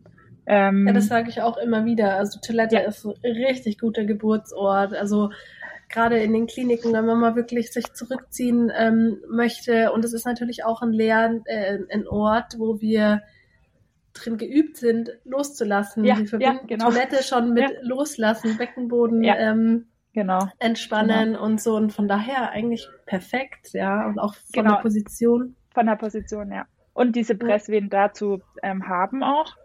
Ähm, 0.45 0.85
ja, 0.85 0.93
das 0.93 1.07
sage 1.07 1.29
ich 1.29 1.41
auch 1.41 1.57
immer 1.57 1.85
wieder. 1.85 2.17
Also 2.17 2.39
Toilette 2.39 2.75
ja. 2.75 2.81
ist 2.81 3.03
ein 3.03 3.15
richtig 3.23 3.79
guter 3.79 4.05
Geburtsort. 4.05 4.93
Also 4.93 5.31
gerade 5.89 6.19
in 6.19 6.33
den 6.33 6.45
Kliniken, 6.45 6.93
wenn 6.93 7.07
man 7.07 7.19
mal 7.19 7.35
wirklich 7.35 7.73
sich 7.73 7.91
zurückziehen 7.93 8.71
ähm, 8.77 9.17
möchte. 9.27 9.91
Und 9.91 10.05
es 10.05 10.13
ist 10.13 10.27
natürlich 10.27 10.65
auch 10.65 10.83
ein 10.83 10.93
Lehr 10.93 11.41
äh, 11.45 11.79
ein 11.89 12.07
Ort, 12.07 12.59
wo 12.59 12.79
wir 12.79 13.23
drin 14.13 14.37
geübt 14.37 14.77
sind, 14.77 15.09
loszulassen. 15.23 16.05
Ja, 16.05 16.19
wir 16.19 16.27
verbinden 16.27 16.59
ja, 16.61 16.77
genau. 16.77 16.91
Toilette 16.91 17.23
schon 17.23 17.53
mit 17.53 17.71
ja. 17.71 17.77
Loslassen, 17.81 18.55
Beckenboden 18.59 19.23
ja. 19.23 19.35
ähm, 19.35 19.87
genau. 20.15 20.47
entspannen 20.57 21.33
genau. 21.33 21.43
und 21.43 21.61
so. 21.61 21.75
Und 21.75 21.93
von 21.93 22.07
daher 22.07 22.49
eigentlich 22.49 22.87
perfekt, 23.05 23.73
ja. 23.73 24.07
Und 24.07 24.17
auch 24.17 24.33
von 24.33 24.63
genau. 24.63 24.75
der 24.75 24.81
Position. 24.81 25.55
Von 25.73 25.85
der 25.85 25.95
Position, 25.95 26.51
ja. 26.51 26.65
Und 26.93 27.15
diese 27.15 27.35
Presswehen 27.35 27.89
dazu 27.89 28.41
ähm, 28.63 28.87
haben 28.87 29.21
auch 29.21 29.55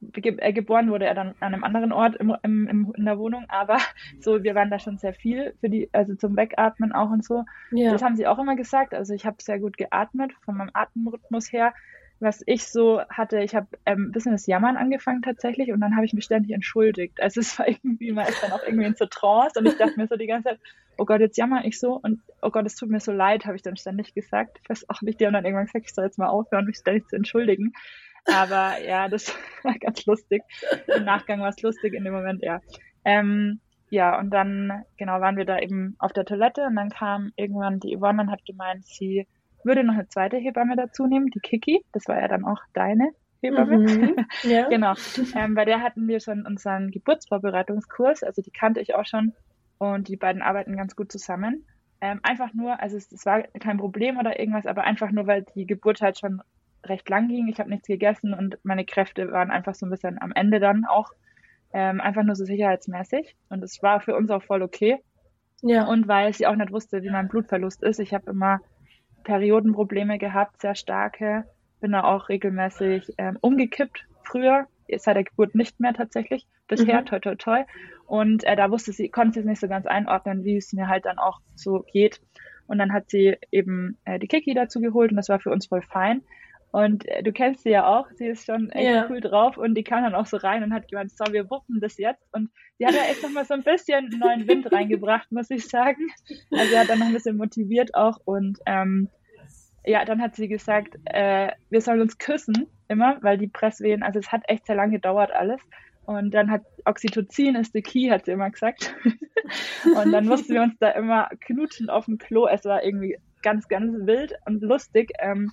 äh, 0.00 0.52
geboren 0.52 0.90
wurde 0.90 1.06
er 1.06 1.14
dann 1.14 1.34
an 1.40 1.54
einem 1.54 1.64
anderen 1.64 1.92
Ort 1.92 2.16
im, 2.16 2.34
im, 2.42 2.92
in 2.96 3.04
der 3.04 3.18
Wohnung, 3.18 3.46
aber 3.48 3.78
so, 4.20 4.42
wir 4.42 4.54
waren 4.54 4.70
da 4.70 4.78
schon 4.78 4.98
sehr 4.98 5.12
viel 5.12 5.54
für 5.60 5.68
die, 5.68 5.90
also 5.92 6.14
zum 6.14 6.36
Wegatmen 6.36 6.92
auch 6.92 7.10
und 7.10 7.24
so. 7.24 7.44
Ja. 7.72 7.92
Das 7.92 8.02
haben 8.02 8.16
sie 8.16 8.26
auch 8.26 8.38
immer 8.38 8.56
gesagt. 8.56 8.94
Also 8.94 9.12
ich 9.12 9.26
habe 9.26 9.36
sehr 9.40 9.58
gut 9.58 9.76
geatmet 9.76 10.32
von 10.44 10.56
meinem 10.56 10.70
Atemrhythmus 10.72 11.52
her. 11.52 11.74
Was 12.20 12.42
ich 12.46 12.66
so 12.66 13.00
hatte, 13.08 13.40
ich 13.40 13.54
habe 13.54 13.68
ähm, 13.86 14.08
ein 14.08 14.12
bisschen 14.12 14.32
das 14.32 14.46
Jammern 14.46 14.76
angefangen 14.76 15.22
tatsächlich 15.22 15.72
und 15.72 15.80
dann 15.80 15.94
habe 15.94 16.04
ich 16.04 16.12
mich 16.12 16.24
ständig 16.24 16.52
entschuldigt. 16.52 17.20
Also 17.20 17.40
es 17.40 17.58
war 17.58 17.68
irgendwie, 17.68 18.12
man 18.12 18.26
ist 18.26 18.42
dann 18.42 18.52
auch 18.52 18.62
irgendwie 18.64 18.86
in 18.86 18.96
so 18.96 19.06
Trance 19.06 19.58
und 19.58 19.66
ich 19.66 19.76
dachte 19.76 19.94
mir 19.96 20.08
so 20.08 20.16
die 20.16 20.26
ganze 20.26 20.50
Zeit, 20.50 20.60
oh 20.96 21.04
Gott, 21.04 21.20
jetzt 21.20 21.38
jammer 21.38 21.64
ich 21.64 21.78
so 21.78 21.92
und 22.02 22.20
oh 22.42 22.50
Gott, 22.50 22.66
es 22.66 22.74
tut 22.74 22.90
mir 22.90 23.00
so 23.00 23.12
leid, 23.12 23.46
habe 23.46 23.56
ich 23.56 23.62
dann 23.62 23.76
ständig 23.76 24.14
gesagt. 24.14 24.58
Ich 24.62 24.68
weiß 24.68 24.88
auch 24.88 25.00
nicht, 25.02 25.20
die 25.20 25.26
haben 25.26 25.32
dann 25.32 25.44
irgendwann 25.44 25.66
gesagt, 25.66 25.86
ich 25.86 25.94
soll 25.94 26.04
jetzt 26.04 26.18
mal 26.18 26.28
aufhören, 26.28 26.66
mich 26.66 26.78
ständig 26.78 27.06
zu 27.08 27.16
entschuldigen. 27.16 27.72
Aber 28.26 28.80
ja, 28.80 29.08
das 29.08 29.34
war 29.62 29.78
ganz 29.78 30.04
lustig. 30.06 30.42
Im 30.94 31.04
Nachgang 31.04 31.40
war 31.40 31.48
es 31.48 31.62
lustig, 31.62 31.94
in 31.94 32.04
dem 32.04 32.12
Moment, 32.12 32.42
ja. 32.42 32.60
Ähm, 33.04 33.60
ja, 33.90 34.18
und 34.18 34.30
dann, 34.30 34.84
genau, 34.98 35.20
waren 35.20 35.36
wir 35.36 35.46
da 35.46 35.58
eben 35.58 35.96
auf 35.98 36.12
der 36.12 36.26
Toilette 36.26 36.66
und 36.66 36.76
dann 36.76 36.90
kam 36.90 37.32
irgendwann 37.36 37.80
die 37.80 37.96
Yvonne 37.96 38.22
und 38.22 38.30
hat 38.30 38.44
gemeint, 38.44 38.84
sie 38.84 39.26
würde 39.68 39.84
noch 39.84 39.94
eine 39.94 40.08
zweite 40.08 40.36
Hebamme 40.36 40.74
dazu 40.74 41.06
nehmen, 41.06 41.26
die 41.26 41.38
Kiki. 41.38 41.84
Das 41.92 42.08
war 42.08 42.20
ja 42.20 42.26
dann 42.26 42.44
auch 42.44 42.60
deine 42.72 43.10
Hebamme. 43.40 43.78
Mhm, 43.78 44.16
ja. 44.42 44.68
genau. 44.68 44.94
Ähm, 45.36 45.54
bei 45.54 45.64
der 45.64 45.80
hatten 45.82 46.08
wir 46.08 46.18
schon 46.18 46.44
unseren 46.44 46.90
Geburtsvorbereitungskurs, 46.90 48.24
also 48.24 48.42
die 48.42 48.50
kannte 48.50 48.80
ich 48.80 48.96
auch 48.96 49.06
schon 49.06 49.32
und 49.78 50.08
die 50.08 50.16
beiden 50.16 50.42
arbeiten 50.42 50.76
ganz 50.76 50.96
gut 50.96 51.12
zusammen. 51.12 51.64
Ähm, 52.00 52.20
einfach 52.22 52.52
nur, 52.52 52.80
also 52.80 52.96
es, 52.96 53.12
es 53.12 53.26
war 53.26 53.42
kein 53.60 53.78
Problem 53.78 54.18
oder 54.18 54.38
irgendwas, 54.40 54.66
aber 54.66 54.82
einfach 54.82 55.10
nur, 55.12 55.26
weil 55.26 55.44
die 55.54 55.66
Geburt 55.66 56.00
halt 56.00 56.18
schon 56.18 56.42
recht 56.84 57.08
lang 57.08 57.28
ging. 57.28 57.48
Ich 57.48 57.58
habe 57.58 57.70
nichts 57.70 57.86
gegessen 57.88 58.34
und 58.34 58.58
meine 58.62 58.84
Kräfte 58.84 59.30
waren 59.32 59.50
einfach 59.50 59.74
so 59.74 59.86
ein 59.86 59.90
bisschen 59.90 60.20
am 60.20 60.32
Ende 60.32 60.60
dann 60.60 60.84
auch. 60.84 61.10
Ähm, 61.72 62.00
einfach 62.00 62.22
nur 62.22 62.34
so 62.34 62.44
sicherheitsmäßig. 62.44 63.36
Und 63.50 63.62
es 63.62 63.82
war 63.82 64.00
für 64.00 64.16
uns 64.16 64.30
auch 64.30 64.42
voll 64.42 64.62
okay. 64.62 65.02
Ja. 65.60 65.86
Und 65.86 66.08
weil 66.08 66.32
sie 66.32 66.46
auch 66.46 66.54
nicht 66.54 66.72
wusste, 66.72 67.02
wie 67.02 67.10
mein 67.10 67.28
Blutverlust 67.28 67.82
ist. 67.82 67.98
Ich 67.98 68.14
habe 68.14 68.30
immer 68.30 68.60
Periodenprobleme 69.28 70.16
gehabt, 70.16 70.62
sehr 70.62 70.74
starke. 70.74 71.44
Bin 71.80 71.92
da 71.92 72.02
auch 72.02 72.30
regelmäßig 72.30 73.12
ähm, 73.18 73.36
umgekippt 73.42 74.06
früher, 74.24 74.66
seit 74.96 75.16
der 75.16 75.24
Geburt 75.24 75.54
nicht 75.54 75.78
mehr 75.80 75.92
tatsächlich. 75.92 76.46
Bisher, 76.66 77.02
mhm. 77.02 77.06
toi 77.06 77.18
toi 77.18 77.34
toi. 77.34 77.64
Und 78.06 78.44
äh, 78.44 78.56
da 78.56 78.70
wusste 78.70 78.92
sie, 78.92 79.10
konnte 79.10 79.34
sie 79.34 79.40
es 79.40 79.46
nicht 79.46 79.60
so 79.60 79.68
ganz 79.68 79.84
einordnen, 79.86 80.44
wie 80.44 80.56
es 80.56 80.72
mir 80.72 80.88
halt 80.88 81.04
dann 81.04 81.18
auch 81.18 81.40
so 81.54 81.84
geht. 81.92 82.22
Und 82.68 82.78
dann 82.78 82.94
hat 82.94 83.10
sie 83.10 83.36
eben 83.52 83.98
äh, 84.06 84.18
die 84.18 84.28
Kiki 84.28 84.54
dazu 84.54 84.80
geholt 84.80 85.10
und 85.10 85.18
das 85.18 85.28
war 85.28 85.40
für 85.40 85.50
uns 85.50 85.66
voll 85.66 85.82
fein. 85.82 86.22
Und 86.70 87.06
äh, 87.06 87.22
du 87.22 87.32
kennst 87.32 87.64
sie 87.64 87.70
ja 87.70 87.86
auch, 87.86 88.10
sie 88.14 88.28
ist 88.28 88.46
schon 88.46 88.70
echt 88.70 88.88
ja. 88.88 89.06
cool 89.10 89.20
drauf 89.20 89.58
und 89.58 89.74
die 89.74 89.84
kam 89.84 90.04
dann 90.04 90.14
auch 90.14 90.26
so 90.26 90.38
rein 90.38 90.62
und 90.62 90.72
hat 90.72 90.88
gemeint, 90.88 91.10
so, 91.10 91.30
wir 91.32 91.50
wuppen 91.50 91.80
das 91.80 91.98
jetzt. 91.98 92.26
Und 92.32 92.50
sie 92.78 92.86
hat 92.86 92.94
ja 92.94 93.02
echt 93.10 93.22
nochmal 93.22 93.44
so 93.44 93.54
ein 93.54 93.62
bisschen 93.62 94.08
neuen 94.18 94.48
Wind 94.48 94.72
reingebracht, 94.72 95.30
muss 95.32 95.50
ich 95.50 95.66
sagen. 95.68 96.08
Also 96.50 96.70
sie 96.70 96.78
hat 96.78 96.88
dann 96.88 96.98
noch 96.98 97.06
ein 97.06 97.12
bisschen 97.12 97.36
motiviert 97.36 97.94
auch 97.94 98.18
und 98.24 98.58
ähm, 98.64 99.08
ja, 99.84 100.04
dann 100.04 100.20
hat 100.20 100.36
sie 100.36 100.48
gesagt, 100.48 100.96
äh, 101.04 101.52
wir 101.70 101.80
sollen 101.80 102.00
uns 102.00 102.18
küssen 102.18 102.66
immer, 102.88 103.18
weil 103.22 103.38
die 103.38 103.46
Presswehen, 103.46 104.02
also 104.02 104.18
es 104.18 104.32
hat 104.32 104.42
echt 104.48 104.66
sehr 104.66 104.76
lange 104.76 104.92
gedauert 104.92 105.30
alles. 105.30 105.60
Und 106.04 106.32
dann 106.32 106.50
hat 106.50 106.62
Oxytocin 106.86 107.54
ist 107.54 107.74
the 107.74 107.82
key, 107.82 108.08
hat 108.10 108.24
sie 108.24 108.32
immer 108.32 108.50
gesagt. 108.50 108.94
und 109.94 110.10
dann 110.10 110.26
mussten 110.26 110.54
wir 110.54 110.62
uns 110.62 110.78
da 110.78 110.90
immer 110.90 111.28
knutschen 111.40 111.90
auf 111.90 112.06
dem 112.06 112.16
Klo. 112.16 112.46
Es 112.46 112.64
war 112.64 112.82
irgendwie 112.82 113.18
ganz, 113.42 113.68
ganz 113.68 113.94
wild 114.06 114.32
und 114.46 114.62
lustig. 114.62 115.10
Ähm, 115.18 115.52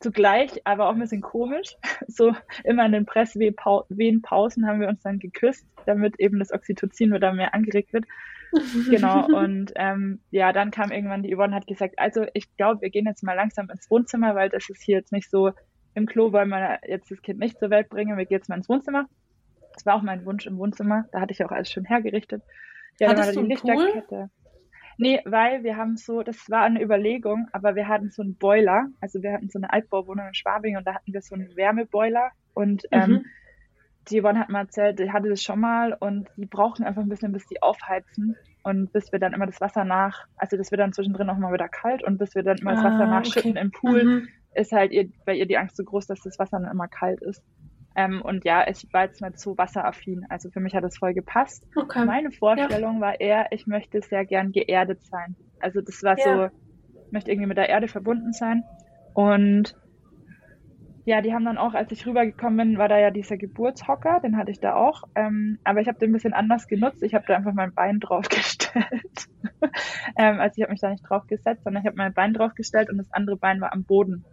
zugleich 0.00 0.66
aber 0.66 0.88
auch 0.88 0.94
ein 0.94 1.00
bisschen 1.00 1.22
komisch. 1.22 1.76
So 2.08 2.34
immer 2.64 2.84
in 2.84 2.92
den 2.92 3.06
Presswehenpausen 3.06 4.66
haben 4.66 4.80
wir 4.80 4.88
uns 4.88 5.02
dann 5.02 5.20
geküsst, 5.20 5.64
damit 5.86 6.18
eben 6.18 6.40
das 6.40 6.52
Oxytocin 6.52 7.14
wieder 7.14 7.32
mehr 7.32 7.54
angeregt 7.54 7.92
wird. 7.92 8.04
Genau, 8.90 9.26
und 9.38 9.72
ähm, 9.76 10.20
ja, 10.30 10.52
dann 10.52 10.70
kam 10.70 10.90
irgendwann 10.90 11.22
die 11.22 11.34
Yvonne 11.34 11.54
hat 11.54 11.66
gesagt, 11.66 11.98
also 11.98 12.26
ich 12.34 12.54
glaube, 12.56 12.82
wir 12.82 12.90
gehen 12.90 13.06
jetzt 13.06 13.22
mal 13.22 13.34
langsam 13.34 13.70
ins 13.70 13.90
Wohnzimmer, 13.90 14.34
weil 14.34 14.48
das 14.48 14.68
ist 14.68 14.82
hier 14.82 14.98
jetzt 14.98 15.12
nicht 15.12 15.30
so 15.30 15.52
im 15.94 16.06
Klo, 16.06 16.32
weil 16.32 16.46
man 16.46 16.78
jetzt 16.86 17.10
das 17.10 17.22
Kind 17.22 17.38
nicht 17.38 17.58
zur 17.58 17.70
Welt 17.70 17.88
bringen, 17.88 18.16
wir 18.16 18.24
gehen 18.24 18.38
jetzt 18.38 18.48
mal 18.48 18.56
ins 18.56 18.68
Wohnzimmer. 18.68 19.06
Das 19.74 19.86
war 19.86 19.94
auch 19.94 20.02
mein 20.02 20.24
Wunsch 20.26 20.46
im 20.46 20.58
Wohnzimmer, 20.58 21.06
da 21.12 21.20
hatte 21.20 21.32
ich 21.32 21.44
auch 21.44 21.50
alles 21.50 21.70
schön 21.70 21.84
hergerichtet. 21.84 22.42
Ja, 22.98 23.08
Hattest 23.08 23.36
dann 23.36 23.36
war 23.36 23.42
da 23.42 23.48
die 23.48 23.48
Lichterkette. 23.48 24.30
Nee, 24.98 25.20
weil 25.24 25.64
wir 25.64 25.76
haben 25.76 25.96
so, 25.96 26.22
das 26.22 26.50
war 26.50 26.62
eine 26.62 26.82
Überlegung, 26.82 27.48
aber 27.52 27.74
wir 27.74 27.88
hatten 27.88 28.10
so 28.10 28.22
einen 28.22 28.36
Boiler, 28.36 28.88
also 29.00 29.22
wir 29.22 29.32
hatten 29.32 29.48
so 29.48 29.58
eine 29.58 29.72
Altbauwohnung 29.72 30.28
in 30.28 30.34
Schwabing 30.34 30.76
und 30.76 30.86
da 30.86 30.94
hatten 30.94 31.12
wir 31.12 31.22
so 31.22 31.34
einen 31.34 31.56
Wärmeboiler 31.56 32.30
und 32.54 32.84
ähm, 32.90 33.10
mhm. 33.10 33.24
Die 34.10 34.20
Yvonne 34.20 34.40
hat 34.40 34.48
mal 34.48 34.60
erzählt, 34.62 34.98
die 34.98 35.10
hatte 35.12 35.28
das 35.28 35.42
schon 35.42 35.60
mal 35.60 35.96
und 35.98 36.28
die 36.36 36.46
brauchen 36.46 36.84
einfach 36.84 37.02
ein 37.02 37.08
bisschen, 37.08 37.32
bis 37.32 37.46
die 37.46 37.62
aufheizen 37.62 38.36
und 38.64 38.92
bis 38.92 39.12
wir 39.12 39.18
dann 39.18 39.32
immer 39.32 39.46
das 39.46 39.60
Wasser 39.60 39.84
nach, 39.84 40.26
also 40.36 40.56
das 40.56 40.70
wird 40.70 40.80
dann 40.80 40.92
zwischendrin 40.92 41.30
auch 41.30 41.36
mal 41.38 41.52
wieder 41.52 41.68
kalt 41.68 42.02
und 42.02 42.18
bis 42.18 42.34
wir 42.34 42.42
dann 42.42 42.58
immer 42.58 42.72
das 42.74 42.84
Wasser 42.84 43.04
Ah, 43.04 43.06
nachschütten 43.06 43.52
okay. 43.52 43.60
im 43.60 43.70
Pool, 43.70 44.04
Mhm. 44.04 44.28
ist 44.54 44.72
halt 44.72 44.92
ihr, 44.92 45.08
bei 45.24 45.34
ihr 45.34 45.46
die 45.46 45.56
Angst 45.58 45.76
so 45.76 45.84
groß, 45.84 46.06
dass 46.06 46.20
das 46.20 46.38
Wasser 46.38 46.58
dann 46.60 46.70
immer 46.70 46.88
kalt 46.88 47.20
ist. 47.22 47.42
Ähm, 47.94 48.22
und 48.22 48.44
ja, 48.44 48.66
ich 48.68 48.86
war 48.92 49.04
jetzt 49.04 49.20
nicht 49.20 49.38
so 49.38 49.56
wasseraffin. 49.58 50.24
Also 50.30 50.48
für 50.50 50.60
mich 50.60 50.74
hat 50.74 50.82
das 50.82 50.96
voll 50.96 51.12
gepasst. 51.12 51.62
Okay. 51.76 52.04
Meine 52.06 52.30
Vorstellung 52.30 53.00
war 53.02 53.20
eher, 53.20 53.48
ich 53.50 53.66
möchte 53.66 54.00
sehr 54.00 54.24
gern 54.24 54.50
geerdet 54.50 55.04
sein. 55.04 55.36
Also 55.60 55.80
das 55.82 56.02
war 56.02 56.18
Ja. 56.18 56.24
so, 56.48 56.56
ich 57.06 57.12
möchte 57.12 57.30
irgendwie 57.30 57.48
mit 57.48 57.58
der 57.58 57.68
Erde 57.68 57.88
verbunden 57.88 58.32
sein. 58.32 58.64
Und 59.14 59.74
ja, 61.04 61.20
die 61.20 61.34
haben 61.34 61.44
dann 61.44 61.58
auch, 61.58 61.74
als 61.74 61.90
ich 61.92 62.06
rübergekommen 62.06 62.56
bin, 62.70 62.78
war 62.78 62.88
da 62.88 62.98
ja 62.98 63.10
dieser 63.10 63.36
Geburtshocker, 63.36 64.20
den 64.20 64.36
hatte 64.36 64.52
ich 64.52 64.60
da 64.60 64.74
auch. 64.74 65.02
Ähm, 65.16 65.58
aber 65.64 65.80
ich 65.80 65.88
habe 65.88 65.98
den 65.98 66.10
ein 66.10 66.12
bisschen 66.12 66.32
anders 66.34 66.68
genutzt. 66.68 67.02
Ich 67.02 67.14
habe 67.14 67.24
da 67.26 67.36
einfach 67.36 67.54
mein 67.54 67.74
Bein 67.74 68.00
draufgestellt. 68.00 69.28
ähm, 70.16 70.40
also 70.40 70.54
ich 70.56 70.62
habe 70.62 70.72
mich 70.72 70.80
da 70.80 70.90
nicht 70.90 71.02
draufgesetzt, 71.08 71.64
sondern 71.64 71.82
ich 71.82 71.86
habe 71.86 71.96
mein 71.96 72.14
Bein 72.14 72.34
draufgestellt 72.34 72.90
und 72.90 72.98
das 72.98 73.10
andere 73.12 73.36
Bein 73.36 73.60
war 73.60 73.72
am 73.72 73.84
Boden. 73.84 74.26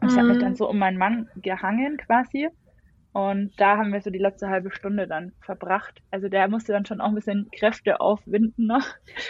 Und 0.00 0.12
ich 0.12 0.18
habe 0.18 0.28
mich 0.28 0.38
Mhm. 0.38 0.40
dann 0.40 0.54
so 0.56 0.68
um 0.68 0.78
meinen 0.78 0.98
Mann 0.98 1.28
gehangen 1.36 1.98
quasi. 1.98 2.48
Und 3.12 3.52
da 3.58 3.76
haben 3.76 3.92
wir 3.92 4.00
so 4.00 4.10
die 4.10 4.18
letzte 4.18 4.48
halbe 4.48 4.70
Stunde 4.70 5.08
dann 5.08 5.32
verbracht. 5.40 6.00
Also 6.10 6.28
der 6.28 6.48
musste 6.48 6.72
dann 6.72 6.86
schon 6.86 7.00
auch 7.00 7.08
ein 7.08 7.14
bisschen 7.16 7.48
Kräfte 7.50 8.00
aufwinden 8.00 8.66
noch. 8.66 8.86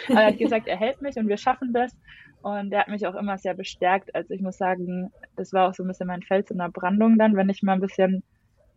Aber 0.09 0.21
er 0.21 0.27
hat 0.27 0.37
gesagt, 0.37 0.67
er 0.67 0.77
hält 0.77 1.01
mich 1.01 1.15
und 1.17 1.27
wir 1.27 1.37
schaffen 1.37 1.73
das. 1.73 1.97
Und 2.43 2.71
er 2.71 2.81
hat 2.81 2.87
mich 2.89 3.05
auch 3.07 3.15
immer 3.15 3.37
sehr 3.37 3.53
bestärkt. 3.53 4.13
Also 4.13 4.33
ich 4.33 4.41
muss 4.41 4.57
sagen, 4.57 5.11
das 5.35 5.51
war 5.53 5.69
auch 5.69 5.73
so 5.73 5.83
ein 5.83 5.87
bisschen 5.87 6.07
mein 6.07 6.21
Fels 6.21 6.51
in 6.51 6.57
der 6.57 6.69
Brandung 6.69 7.17
dann, 7.17 7.35
wenn 7.35 7.49
ich 7.49 7.63
mal 7.63 7.73
ein 7.73 7.81
bisschen 7.81 8.23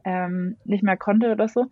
ähm, 0.04 0.56
nicht 0.64 0.82
mehr 0.82 0.96
konnte 0.96 1.32
oder 1.32 1.48
so. 1.48 1.66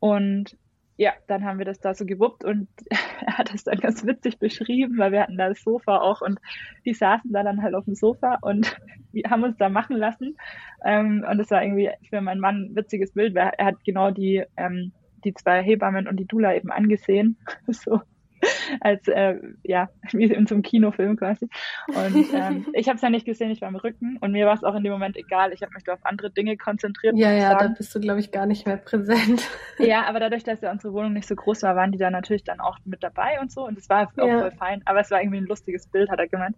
Und 0.00 0.56
ja, 0.98 1.12
dann 1.28 1.44
haben 1.44 1.58
wir 1.58 1.64
das 1.64 1.78
da 1.78 1.94
so 1.94 2.04
gewuppt 2.04 2.44
und 2.44 2.68
er 2.90 3.38
hat 3.38 3.54
es 3.54 3.64
dann 3.64 3.78
ganz 3.78 4.04
witzig 4.04 4.38
beschrieben, 4.38 4.98
weil 4.98 5.12
wir 5.12 5.22
hatten 5.22 5.38
da 5.38 5.48
das 5.48 5.62
Sofa 5.62 5.98
auch 5.98 6.20
und 6.20 6.40
die 6.84 6.92
saßen 6.92 7.32
da 7.32 7.44
dann 7.44 7.62
halt 7.62 7.74
auf 7.74 7.84
dem 7.84 7.94
Sofa 7.94 8.38
und 8.42 8.76
wir 9.12 9.30
haben 9.30 9.44
uns 9.44 9.56
da 9.56 9.68
machen 9.68 9.96
lassen. 9.96 10.36
Ähm, 10.84 11.24
und 11.28 11.40
es 11.40 11.50
war 11.50 11.62
irgendwie 11.62 11.90
für 12.10 12.20
meinen 12.20 12.40
Mann 12.40 12.64
ein 12.64 12.76
witziges 12.76 13.12
Bild, 13.12 13.34
weil 13.36 13.52
er 13.56 13.66
hat 13.66 13.84
genau 13.84 14.10
die, 14.10 14.44
ähm, 14.56 14.92
die 15.24 15.32
zwei 15.34 15.62
Hebammen 15.62 16.08
und 16.08 16.16
die 16.16 16.26
Dula 16.26 16.54
eben 16.54 16.72
angesehen. 16.72 17.38
so 17.68 18.00
als 18.80 19.06
äh, 19.08 19.36
ja, 19.62 19.88
wie 20.12 20.24
in 20.24 20.46
so 20.46 20.54
einem 20.54 20.62
Kinofilm 20.62 21.16
quasi. 21.16 21.48
Und 21.94 22.26
ähm, 22.32 22.66
ich 22.74 22.88
habe 22.88 22.96
es 22.96 23.02
ja 23.02 23.10
nicht 23.10 23.26
gesehen, 23.26 23.50
ich 23.50 23.60
war 23.60 23.68
am 23.68 23.76
Rücken 23.76 24.18
und 24.20 24.32
mir 24.32 24.46
war 24.46 24.54
es 24.54 24.64
auch 24.64 24.74
in 24.74 24.84
dem 24.84 24.92
Moment 24.92 25.16
egal. 25.16 25.52
Ich 25.52 25.62
habe 25.62 25.72
mich 25.74 25.84
da 25.84 25.94
auf 25.94 26.04
andere 26.04 26.30
Dinge 26.30 26.56
konzentriert. 26.56 27.16
Ja, 27.16 27.32
ja, 27.32 27.54
da 27.54 27.68
bist 27.68 27.94
du, 27.94 28.00
glaube 28.00 28.20
ich, 28.20 28.30
gar 28.30 28.46
nicht 28.46 28.66
mehr 28.66 28.76
präsent. 28.76 29.48
Ja, 29.78 30.06
aber 30.06 30.20
dadurch, 30.20 30.44
dass 30.44 30.60
ja 30.60 30.70
unsere 30.70 30.92
Wohnung 30.92 31.12
nicht 31.12 31.28
so 31.28 31.34
groß 31.34 31.62
war, 31.62 31.76
waren 31.76 31.92
die 31.92 31.98
da 31.98 32.10
natürlich 32.10 32.44
dann 32.44 32.60
auch 32.60 32.78
mit 32.84 33.02
dabei 33.02 33.40
und 33.40 33.50
so. 33.52 33.64
Und 33.66 33.76
das 33.78 33.88
war 33.88 34.08
auch 34.18 34.26
Ja. 34.26 34.38
voll 34.40 34.52
fein. 34.52 34.82
Aber 34.84 35.00
es 35.00 35.10
war 35.10 35.20
irgendwie 35.20 35.38
ein 35.38 35.46
lustiges 35.46 35.86
Bild, 35.88 36.10
hat 36.10 36.18
er 36.18 36.28
gemeint. 36.28 36.56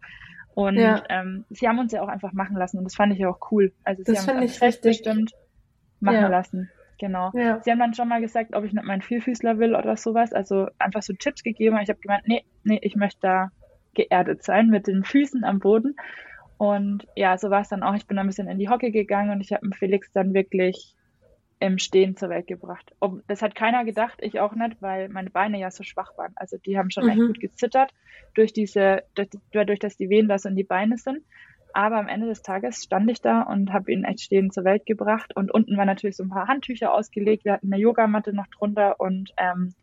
Und 0.54 0.76
Ja. 0.76 1.02
ähm, 1.08 1.44
sie 1.50 1.68
haben 1.68 1.78
uns 1.78 1.92
ja 1.92 2.02
auch 2.02 2.08
einfach 2.08 2.32
machen 2.32 2.56
lassen 2.56 2.78
und 2.78 2.84
das 2.84 2.94
fand 2.94 3.12
ich 3.12 3.18
ja 3.20 3.28
auch 3.28 3.50
cool. 3.50 3.72
Also 3.84 4.02
sie 4.04 4.12
Das 4.12 4.26
haben 4.26 4.42
uns 4.42 4.56
ich 4.56 4.62
richtig. 4.62 4.98
bestimmt 5.02 5.32
machen 6.00 6.14
Ja. 6.22 6.28
lassen. 6.28 6.70
Genau. 7.00 7.30
Ja. 7.34 7.60
Sie 7.62 7.70
haben 7.70 7.78
dann 7.78 7.94
schon 7.94 8.08
mal 8.08 8.20
gesagt, 8.20 8.54
ob 8.54 8.64
ich 8.64 8.72
nicht 8.74 8.84
meinen 8.84 9.00
Vierfüßler 9.02 9.58
will 9.58 9.74
oder 9.74 9.96
sowas. 9.96 10.32
Also 10.32 10.68
einfach 10.78 11.02
so 11.02 11.14
Tipps 11.14 11.42
gegeben. 11.42 11.78
Ich 11.82 11.88
habe 11.88 11.98
gemeint, 11.98 12.28
nee, 12.28 12.44
nee, 12.62 12.78
ich 12.82 12.94
möchte 12.94 13.20
da 13.22 13.50
geerdet 13.94 14.42
sein 14.42 14.68
mit 14.68 14.86
den 14.86 15.02
Füßen 15.02 15.42
am 15.42 15.58
Boden. 15.58 15.96
Und 16.58 17.06
ja, 17.16 17.38
so 17.38 17.48
war 17.48 17.62
es 17.62 17.68
dann 17.70 17.82
auch. 17.82 17.94
Ich 17.94 18.06
bin 18.06 18.18
ein 18.18 18.26
bisschen 18.26 18.48
in 18.48 18.58
die 18.58 18.68
Hocke 18.68 18.90
gegangen 18.90 19.30
und 19.30 19.40
ich 19.40 19.52
habe 19.52 19.66
Felix 19.72 20.12
dann 20.12 20.34
wirklich 20.34 20.94
im 21.58 21.78
Stehen 21.78 22.16
zur 22.16 22.28
Welt 22.28 22.46
gebracht. 22.46 22.92
Ob, 23.00 23.26
das 23.28 23.40
hat 23.42 23.54
keiner 23.54 23.84
gedacht, 23.84 24.18
ich 24.20 24.40
auch 24.40 24.54
nicht, 24.54 24.80
weil 24.80 25.08
meine 25.08 25.30
Beine 25.30 25.58
ja 25.58 25.70
so 25.70 25.82
schwach 25.82 26.16
waren. 26.16 26.32
Also 26.36 26.58
die 26.58 26.78
haben 26.78 26.90
schon 26.90 27.08
echt 27.08 27.18
Mhm. 27.18 27.28
gut 27.28 27.40
gezittert 27.40 27.92
durch 28.34 28.52
diese, 28.52 29.04
durch, 29.14 29.28
dadurch, 29.52 29.78
dass 29.78 29.96
die 29.96 30.08
Venen 30.10 30.28
da 30.28 30.38
so 30.38 30.48
in 30.48 30.56
die 30.56 30.64
Beine 30.64 30.96
sind. 30.98 31.22
Aber 31.72 31.96
am 31.98 32.08
Ende 32.08 32.26
des 32.26 32.42
Tages 32.42 32.82
stand 32.82 33.10
ich 33.10 33.20
da 33.20 33.42
und 33.42 33.72
habe 33.72 33.92
ihn 33.92 34.04
echt 34.04 34.20
stehend 34.20 34.52
zur 34.52 34.64
Welt 34.64 34.86
gebracht. 34.86 35.34
Und 35.36 35.52
unten 35.52 35.76
waren 35.76 35.86
natürlich 35.86 36.16
so 36.16 36.24
ein 36.24 36.30
paar 36.30 36.48
Handtücher 36.48 36.92
ausgelegt. 36.92 37.44
Wir 37.44 37.54
hatten 37.54 37.72
eine 37.72 37.80
Yogamatte 37.80 38.32
noch 38.32 38.46
drunter 38.48 39.00
und 39.00 39.32
ähm, 39.36 39.74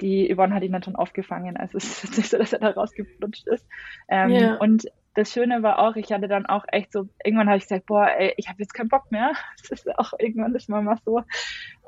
die 0.00 0.32
Yvonne 0.32 0.54
hat 0.54 0.62
ihn 0.62 0.72
dann 0.72 0.82
schon 0.82 0.96
aufgefangen. 0.96 1.56
Also 1.56 1.78
es 1.78 2.04
ist 2.04 2.16
nicht 2.16 2.30
so, 2.30 2.38
dass 2.38 2.52
er 2.52 2.60
da 2.60 2.70
rausgeflutscht 2.70 3.46
ist. 3.48 3.66
Ähm, 4.08 4.30
Ja. 4.30 4.54
Und 4.56 4.86
das 5.18 5.32
Schöne 5.32 5.62
war 5.64 5.80
auch, 5.80 5.96
ich 5.96 6.12
hatte 6.12 6.28
dann 6.28 6.46
auch 6.46 6.64
echt 6.70 6.92
so, 6.92 7.08
irgendwann 7.24 7.48
habe 7.48 7.58
ich 7.58 7.64
gesagt, 7.64 7.86
boah, 7.86 8.08
ey, 8.08 8.34
ich 8.36 8.48
habe 8.48 8.62
jetzt 8.62 8.72
keinen 8.72 8.88
Bock 8.88 9.10
mehr. 9.10 9.32
Das 9.68 9.84
ist 9.84 9.98
auch 9.98 10.12
irgendwann 10.18 10.54
ist 10.54 10.68
man 10.68 10.84
mal 10.84 10.96
so. 11.04 11.22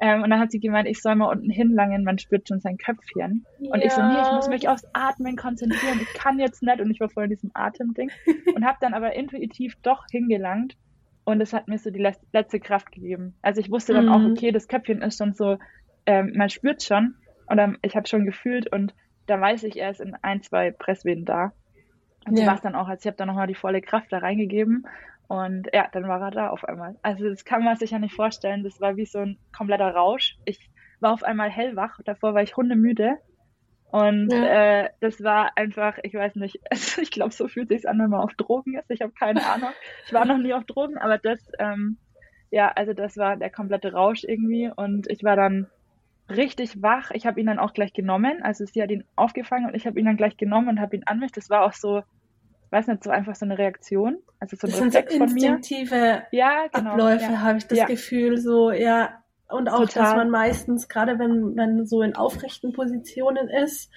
Ähm, 0.02 0.22
und 0.22 0.30
dann 0.30 0.40
hat 0.40 0.50
sie 0.50 0.58
gemeint, 0.58 0.88
ich 0.88 1.00
soll 1.00 1.14
mal 1.14 1.30
unten 1.30 1.48
hinlangen, 1.50 2.02
man 2.02 2.18
spürt 2.18 2.48
schon 2.48 2.60
sein 2.60 2.76
Köpfchen. 2.76 3.46
Und 3.58 3.82
ich 3.84 3.94
so, 3.94 4.02
nee, 4.02 4.20
ich 4.20 4.30
muss 4.32 4.48
mich 4.48 4.68
aufs 4.68 4.84
Atmen 4.92 5.36
konzentrieren, 5.36 6.00
ich 6.00 6.12
kann 6.12 6.40
jetzt 6.40 6.62
nicht. 6.62 6.80
Und 6.80 6.90
ich 6.90 6.98
war 7.00 7.08
voll 7.08 7.24
in 7.24 7.30
diesem 7.30 7.50
Atemding. 7.54 8.10
Und 8.56 8.64
habe 8.66 8.78
dann 8.80 8.94
aber 8.94 9.14
intuitiv 9.14 9.74
doch 9.82 10.04
hingelangt. 10.10 10.74
Und 11.24 11.40
es 11.40 11.52
hat 11.52 11.68
mir 11.68 11.78
so 11.78 11.90
die 11.90 12.04
letzte 12.32 12.58
Kraft 12.58 12.90
gegeben. 12.90 13.36
Also 13.42 13.60
ich 13.60 13.70
wusste 13.70 13.92
dann 13.92 14.06
Mhm. 14.06 14.12
auch, 14.12 14.24
okay, 14.24 14.50
das 14.50 14.66
Köpfchen 14.66 15.02
ist 15.02 15.18
schon 15.18 15.34
so, 15.34 15.56
ähm, 16.06 16.32
man 16.34 16.50
spürt 16.50 16.82
schon. 16.82 17.14
Und 17.46 17.58
dann, 17.58 17.78
ich 17.82 17.94
habe 17.94 18.08
schon 18.08 18.26
gefühlt 18.26 18.72
und 18.72 18.94
da 19.26 19.40
weiß 19.40 19.62
ich, 19.64 19.76
er 19.76 19.90
ist 19.90 20.00
in 20.00 20.16
ein, 20.22 20.42
zwei 20.42 20.72
Presswehen 20.72 21.24
da. 21.24 21.52
Und 22.26 22.36
so 22.36 22.42
Ja. 22.42 22.48
war 22.48 22.54
es 22.56 22.60
dann 22.62 22.74
auch, 22.74 22.88
als 22.88 23.02
ich 23.04 23.06
habe 23.08 23.16
dann 23.16 23.28
nochmal 23.28 23.46
die 23.46 23.54
volle 23.54 23.80
Kraft 23.80 24.12
da 24.12 24.18
reingegeben. 24.18 24.86
Und 25.28 25.68
ja, 25.72 25.88
dann 25.92 26.08
war 26.08 26.20
er 26.20 26.30
da 26.30 26.48
auf 26.50 26.64
einmal. 26.64 26.96
Also 27.02 27.28
das 27.28 27.44
kann 27.44 27.64
man 27.64 27.76
sich 27.76 27.92
ja 27.92 27.98
nicht 27.98 28.14
vorstellen. 28.14 28.64
Das 28.64 28.80
war 28.80 28.96
wie 28.96 29.06
so 29.06 29.20
ein 29.20 29.38
kompletter 29.56 29.94
Rausch. 29.94 30.36
Ich 30.44 30.70
war 31.00 31.12
auf 31.12 31.22
einmal 31.22 31.50
hellwach. 31.50 31.98
Davor 32.04 32.34
war 32.34 32.42
ich 32.42 32.56
hundemüde. 32.56 33.16
Und 33.92 34.32
Ja. 34.32 34.84
äh, 34.84 34.90
das 35.00 35.22
war 35.22 35.52
einfach, 35.56 35.98
ich 36.02 36.14
weiß 36.14 36.36
nicht, 36.36 36.60
also 36.70 37.00
ich 37.02 37.10
glaube, 37.10 37.32
so 37.32 37.48
fühlt 37.48 37.68
sich 37.70 37.88
an, 37.88 37.98
wenn 37.98 38.10
man 38.10 38.20
auf 38.20 38.34
Drogen 38.34 38.76
ist. 38.78 38.90
Ich 38.90 39.02
habe 39.02 39.12
keine 39.12 39.44
Ahnung. 39.46 39.70
Ich 40.06 40.12
war 40.12 40.24
noch 40.24 40.38
nie 40.38 40.54
auf 40.54 40.64
Drogen, 40.64 40.98
aber 40.98 41.18
das, 41.18 41.40
ähm, 41.58 41.98
ja, 42.50 42.70
also 42.72 42.92
das 42.92 43.16
war 43.16 43.36
der 43.36 43.50
komplette 43.50 43.92
Rausch 43.92 44.24
irgendwie. 44.24 44.70
Und 44.74 45.08
ich 45.10 45.22
war 45.24 45.36
dann 45.36 45.68
richtig 46.30 46.82
wach. 46.82 47.10
Ich 47.12 47.26
habe 47.26 47.40
ihn 47.40 47.46
dann 47.46 47.58
auch 47.58 47.72
gleich 47.72 47.92
genommen. 47.92 48.42
Also 48.42 48.64
sie 48.64 48.82
hat 48.82 48.90
ihn 48.90 49.04
aufgefangen 49.16 49.66
und 49.66 49.74
ich 49.74 49.86
habe 49.86 49.98
ihn 49.98 50.06
dann 50.06 50.16
gleich 50.16 50.36
genommen 50.36 50.68
und 50.68 50.80
habe 50.80 50.96
ihn 50.96 51.02
an 51.06 51.18
mich. 51.18 51.32
Das 51.32 51.50
war 51.50 51.64
auch 51.64 51.72
so, 51.72 52.02
weiß 52.70 52.86
nicht, 52.88 53.04
so 53.04 53.10
einfach 53.10 53.34
so 53.34 53.44
eine 53.44 53.58
Reaktion. 53.58 54.18
Also 54.38 54.56
so 54.56 54.66
ein 54.66 54.70
Das 54.70 54.78
sind 54.78 54.92
so 54.92 54.98
Reflex 54.98 55.16
von 55.16 55.32
mir. 55.32 55.48
instinktive 55.54 56.22
Ja, 56.32 56.66
genau. 56.72 56.92
Abläufe, 56.92 57.32
ja. 57.32 57.40
habe 57.40 57.58
ich 57.58 57.66
das 57.66 57.78
Ja. 57.78 57.86
Gefühl, 57.86 58.38
so, 58.38 58.70
ja. 58.70 59.10
Und 59.48 59.68
auch, 59.68 59.80
Total. 59.80 60.02
dass 60.04 60.14
man 60.16 60.30
meistens, 60.30 60.88
gerade 60.88 61.18
wenn 61.18 61.54
man 61.54 61.84
so 61.84 62.02
in 62.02 62.14
aufrechten 62.14 62.72
Positionen 62.72 63.48
ist, 63.48 63.90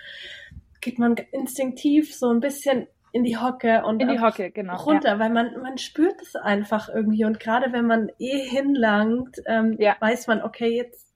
geht 0.81 0.97
man 0.99 1.15
instinktiv 1.31 2.13
so 2.15 2.29
ein 2.31 2.39
bisschen 2.39 2.87
in 3.11 3.23
die 3.23 3.37
Hocke 3.37 3.83
und 3.85 4.01
In 4.01 4.07
die 4.09 4.19
Hocke, 4.19 4.49
genau. 4.49 4.75
runter, 4.77 5.19
weil 5.19 5.29
man, 5.29 5.61
man 5.61 5.77
spürt 5.77 6.19
es 6.23 6.35
einfach 6.35 6.89
irgendwie. 6.89 7.25
Und 7.25 7.39
gerade 7.39 7.71
wenn 7.71 7.85
man 7.85 8.09
eh 8.17 8.39
hinlangt, 8.39 9.37
ähm, 9.45 9.75
Ja. 9.77 9.95
weiß 9.99 10.25
man, 10.25 10.41
okay, 10.41 10.75
jetzt 10.75 11.12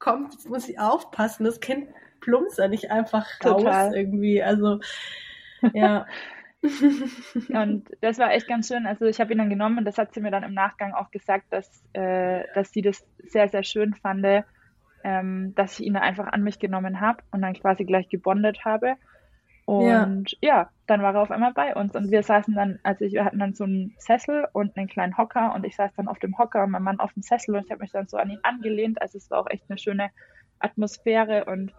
kommt, 0.00 0.32
jetzt 0.32 0.48
muss 0.48 0.68
ich 0.68 0.80
aufpassen. 0.80 1.44
Das 1.44 1.60
Kind 1.60 1.88
plumpst 2.20 2.58
ja 2.58 2.68
nicht 2.68 2.90
einfach 2.90 3.26
raus 3.44 3.62
Total. 3.62 3.94
irgendwie. 3.94 4.42
Also, 4.42 4.80
ja. 5.72 5.72
Ja. 5.72 6.06
Und 7.62 7.88
das 8.00 8.18
war 8.18 8.32
echt 8.32 8.48
ganz 8.48 8.68
schön. 8.68 8.86
Also 8.86 9.06
ich 9.06 9.20
habe 9.20 9.32
ihn 9.32 9.38
dann 9.38 9.48
genommen 9.48 9.78
und 9.78 9.86
das 9.86 9.96
hat 9.96 10.12
sie 10.12 10.20
mir 10.20 10.30
dann 10.30 10.42
im 10.42 10.52
Nachgang 10.52 10.92
auch 10.92 11.10
gesagt, 11.10 11.46
dass, 11.50 11.82
äh, 11.94 12.44
dass 12.54 12.70
sie 12.70 12.82
das 12.82 13.06
sehr, 13.18 13.48
sehr 13.48 13.62
schön 13.62 13.94
fand, 13.94 14.44
ähm, 15.02 15.54
dass 15.54 15.80
ich 15.80 15.86
ihn 15.86 15.96
einfach 15.96 16.26
an 16.26 16.42
mich 16.42 16.58
genommen 16.58 17.00
habe 17.00 17.22
und 17.30 17.40
dann 17.40 17.54
quasi 17.54 17.84
gleich 17.84 18.10
gebondet 18.10 18.64
habe. 18.66 18.96
Und 19.70 20.36
ja. 20.40 20.68
dann 20.88 21.00
war 21.00 21.14
er 21.14 21.22
auf 21.22 21.30
einmal 21.30 21.52
bei 21.52 21.76
uns 21.76 21.94
und 21.94 22.10
wir 22.10 22.24
saßen 22.24 22.56
dann, 22.56 22.80
also 22.82 23.04
wir 23.04 23.24
hatten 23.24 23.38
dann 23.38 23.54
so 23.54 23.62
einen 23.62 23.94
Sessel 23.98 24.48
und 24.52 24.76
einen 24.76 24.88
kleinen 24.88 25.16
Hocker 25.16 25.54
und 25.54 25.62
ich 25.64 25.76
saß 25.76 25.92
dann 25.94 26.08
auf 26.08 26.18
dem 26.18 26.36
Hocker 26.38 26.64
und 26.64 26.72
mein 26.72 26.82
Mann 26.82 26.98
auf 26.98 27.12
dem 27.12 27.22
Sessel 27.22 27.54
und 27.54 27.66
ich 27.66 27.70
habe 27.70 27.82
mich 27.82 27.92
dann 27.92 28.08
so 28.08 28.16
an 28.16 28.30
ihn 28.30 28.40
angelehnt. 28.42 29.00
Also 29.00 29.18
es 29.18 29.30
war 29.30 29.38
auch 29.38 29.46
echt 29.48 29.62
eine 29.68 29.78
schöne 29.78 30.10
Atmosphäre 30.58 31.44
und 31.44 31.72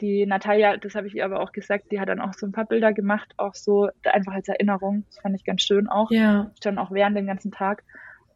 die 0.00 0.24
Natalia, 0.24 0.76
das 0.76 0.94
habe 0.94 1.08
ich 1.08 1.16
ihr 1.16 1.24
aber 1.24 1.40
auch 1.40 1.50
gesagt, 1.50 1.90
die 1.90 1.98
hat 1.98 2.08
dann 2.08 2.20
auch 2.20 2.32
so 2.32 2.46
ein 2.46 2.52
paar 2.52 2.66
Bilder 2.66 2.92
gemacht, 2.92 3.34
auch 3.38 3.56
so 3.56 3.88
einfach 4.04 4.34
als 4.34 4.46
Erinnerung. 4.46 5.02
Das 5.08 5.18
fand 5.18 5.34
ich 5.34 5.44
ganz 5.44 5.62
schön 5.62 5.88
auch. 5.88 6.12
ja. 6.12 6.52
Schon 6.62 6.78
auch 6.78 6.92
während 6.92 7.16
dem 7.16 7.26
ganzen 7.26 7.50
Tag. 7.50 7.82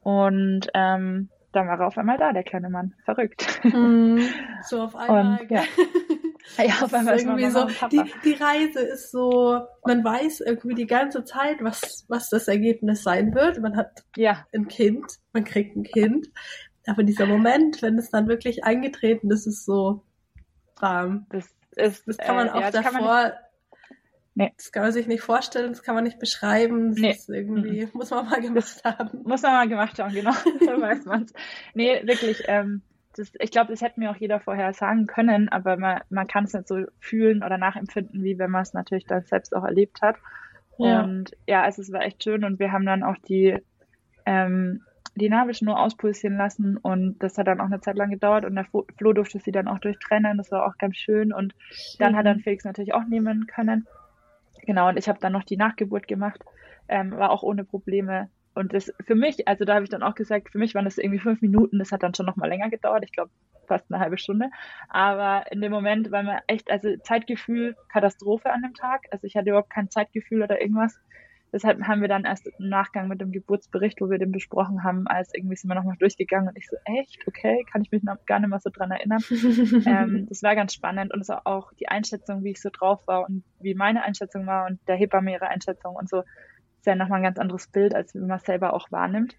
Und 0.01 0.67
ähm, 0.75 1.29
dann 1.53 1.69
war 1.69 1.79
er 1.79 1.87
auf 1.87 1.97
einmal 1.97 2.19
da, 2.19 2.33
der 2.33 2.43
kleine 2.43 2.71
Mann. 2.71 2.95
Verrückt. 3.05 3.61
Mm, 3.63 4.19
so 4.63 4.83
auf 4.83 4.97
einmal. 4.97 5.43
Und, 5.43 5.51
ja. 5.53 5.63
Ja, 6.59 6.83
auf 6.83 6.95
einmal 6.95 7.19
irgendwie 7.19 7.51
so, 7.51 7.67
die, 7.91 8.03
die 8.25 8.33
Reise 8.35 8.81
ist 8.81 9.11
so, 9.11 9.61
man 9.85 10.03
weiß 10.05 10.41
irgendwie 10.41 10.75
die 10.75 10.87
ganze 10.87 11.25
Zeit, 11.25 11.57
was, 11.61 12.05
was 12.09 12.31
das 12.31 12.49
Ergebnis 12.49 13.03
sein 13.03 13.35
wird. 13.35 13.61
Man 13.61 13.77
hat 13.77 14.05
Ja, 14.17 14.47
ein 14.55 14.69
Kind, 14.69 15.05
man 15.33 15.45
kriegt 15.45 15.77
ein 15.77 15.83
Kind. 15.83 16.29
Aber 16.87 17.03
dieser 17.03 17.27
Moment, 17.27 17.83
wenn 17.83 17.99
es 17.99 18.11
dann 18.11 18.29
wirklich 18.29 18.65
eingetreten 18.65 19.31
ist, 19.31 19.47
ist 19.47 19.65
so 19.67 20.05
bam. 20.81 21.27
das 21.31 21.47
ist. 21.73 22.07
Das 22.07 22.17
kann 22.17 22.37
man 22.37 22.47
äh, 22.47 22.51
auch 22.51 22.61
ja, 22.61 22.71
das 22.71 22.85
davor, 22.85 23.33
Nee. 24.39 24.53
das 24.57 24.71
kann 24.71 24.83
man 24.83 24.93
sich 24.93 25.07
nicht 25.07 25.23
vorstellen, 25.23 25.71
das 25.73 25.83
kann 25.83 25.95
man 25.95 26.05
nicht 26.05 26.19
beschreiben. 26.19 26.91
Das 26.91 27.01
Nee. 27.01 27.11
ist 27.11 27.29
irgendwie, 27.29 27.89
muss 27.93 28.11
man 28.11 28.27
mal 28.29 28.41
gemacht 28.41 28.83
haben. 28.85 29.23
Muss 29.25 29.43
man 29.43 29.53
mal 29.53 29.69
gemacht 29.69 29.99
haben, 29.99 30.15
genau. 30.15 30.33
so 30.61 30.81
weiß 30.81 31.05
man's. 31.07 31.33
Nee, 31.75 32.03
wirklich, 32.07 32.43
ähm, 32.47 32.83
das, 33.19 33.33
ich 33.39 33.51
glaube, 33.51 33.71
das 33.71 33.83
hätte 33.83 34.01
mir 34.01 34.11
auch 34.11 34.17
jeder 34.17 34.41
vorher 34.41 34.73
sagen 34.73 35.07
können, 35.07 35.49
aber 35.49 35.77
man, 35.77 36.01
man 36.11 36.27
kann 36.27 36.45
es 36.45 36.53
nicht 36.53 36.69
so 36.69 36.85
fühlen 37.01 37.43
oder 37.43 37.59
nachempfinden, 37.59 38.23
wie 38.23 38.39
wenn 38.39 38.51
man 38.51 38.63
es 38.63 38.75
natürlich 38.75 39.07
dann 39.07 39.25
selbst 39.25 39.55
auch 39.55 39.65
erlebt 39.65 40.03
hat. 40.03 40.17
Ja. 40.79 41.03
Und 41.03 41.37
ja, 41.47 41.63
also 41.63 41.83
es 41.83 41.93
war 41.93 42.03
echt 42.03 42.23
schön 42.23 42.45
und 42.45 42.59
wir 42.59 42.73
haben 42.73 42.85
dann 42.85 43.03
auch 43.03 43.17
die, 43.29 43.57
ähm, 44.27 44.83
die 45.15 45.31
Nabelschnur 45.31 45.79
auspulsieren 45.81 46.37
lassen 46.37 46.77
und 46.77 47.19
das 47.21 47.39
hat 47.39 47.47
dann 47.47 47.61
auch 47.61 47.67
eine 47.67 47.81
Zeit 47.81 47.97
lang 47.97 48.11
gedauert 48.11 48.45
und 48.45 48.55
der 48.55 48.67
Flo 48.67 49.13
durfte 49.13 49.39
sie 49.39 49.53
dann 49.53 49.69
auch 49.69 49.79
durchtrennen, 49.79 50.37
das 50.37 50.51
war 50.51 50.67
auch 50.67 50.77
ganz 50.77 50.97
schön 50.97 51.33
und 51.33 51.55
schön. 51.71 51.97
dann 52.01 52.17
hat 52.17 52.27
dann 52.27 52.41
Felix 52.41 52.65
natürlich 52.65 52.93
auch 52.93 53.05
nehmen 53.05 53.47
können. 53.47 53.87
Genau, 54.67 54.89
und 54.89 54.99
ich 54.99 55.09
habe 55.09 55.19
dann 55.21 55.33
noch 55.33 55.45
die 55.45 55.57
Nachgeburt 55.57 56.07
gemacht, 56.09 56.45
ähm, 56.89 57.13
war 57.13 57.31
auch 57.31 57.43
ohne 57.43 57.65
Probleme 57.65 58.29
und 58.57 58.73
das 58.73 58.93
für 59.05 59.15
mich, 59.15 59.47
also 59.47 59.65
da 59.65 59.75
habe 59.75 59.85
ich 59.85 59.91
dann 59.91 60.03
auch 60.03 60.15
gesagt, 60.15 60.51
für 60.51 60.59
mich 60.59 60.75
waren 60.75 60.85
das 60.85 60.99
irgendwie 60.99 61.19
fünf 61.19 61.43
Minuten, 61.43 61.79
das 61.79 61.93
hat 61.93 62.03
dann 62.03 62.15
schon 62.15 62.27
noch 62.27 62.37
mal 62.37 62.49
länger 62.49 62.71
gedauert, 62.71 63.05
ich 63.05 63.13
glaube 63.13 63.31
fast 63.67 63.91
eine 63.91 64.01
halbe 64.01 64.19
Stunde. 64.19 64.51
Aber 64.89 65.51
in 65.51 65.61
dem 65.61 65.73
Moment 65.73 66.11
war 66.11 66.23
mir 66.23 66.41
echt, 66.47 66.71
also 66.71 66.97
Zeitgefühl, 67.03 67.77
Katastrophe 67.93 68.51
an 68.53 68.63
dem 68.63 68.75
Tag. 68.75 69.03
Also 69.11 69.27
ich 69.27 69.37
hatte 69.37 69.51
überhaupt 69.51 69.71
kein 69.71 69.91
Zeitgefühl 69.91 70.43
oder 70.43 70.61
irgendwas. 70.61 70.99
Deshalb 71.53 71.83
haben 71.85 72.01
wir 72.01 72.09
dann 72.09 72.25
erst 72.25 72.47
im 72.47 72.69
Nachgang 72.69 73.09
mit 73.09 73.21
dem 73.21 73.31
Geburtsbericht, 73.31 74.01
wo 74.01 74.11
wir 74.11 74.19
den 74.19 74.33
besprochen 74.33 74.83
haben, 74.83 75.07
als 75.07 75.33
irgendwie 75.33 75.57
sind 75.57 75.71
wir 75.71 75.75
nochmal 75.75 75.97
durchgegangen 75.99 76.49
und 76.49 76.59
ich 76.59 76.69
so, 76.69 76.77
echt, 76.85 77.27
okay, 77.27 77.65
kann 77.71 77.83
ich 77.83 77.91
mich 77.93 78.03
noch 78.03 78.17
gar 78.27 78.41
nicht 78.41 78.51
mehr 78.51 78.59
so 78.59 78.69
dran 78.69 78.91
erinnern. 78.91 79.23
ähm, 79.87 80.27
das 80.29 80.43
war 80.43 80.57
ganz 80.57 80.75
spannend 80.75 81.15
und 81.15 81.21
es 81.21 81.29
war 81.29 81.47
auch 81.47 81.73
die 81.75 81.89
Einschätzung, 81.89 82.43
wie 82.43 82.51
ich 82.51 82.61
so 82.61 82.69
drauf 82.71 83.07
war 83.07 83.29
und 83.29 83.45
wie 83.61 83.75
meine 83.75 84.03
Einschätzung 84.03 84.47
war 84.47 84.67
und 84.67 84.81
der 84.89 84.97
Hebamme 84.97 85.33
ihre 85.33 85.49
Einschätzung 85.49 85.95
und 85.95 86.09
so 86.09 86.25
ist 86.87 86.91
ja 86.91 86.95
nochmal 86.95 87.19
ein 87.19 87.25
ganz 87.25 87.39
anderes 87.39 87.67
Bild, 87.67 87.95
als 87.95 88.15
wie 88.15 88.21
man 88.21 88.37
es 88.37 88.45
selber 88.45 88.73
auch 88.73 88.93
wahrnimmt. 88.93 89.35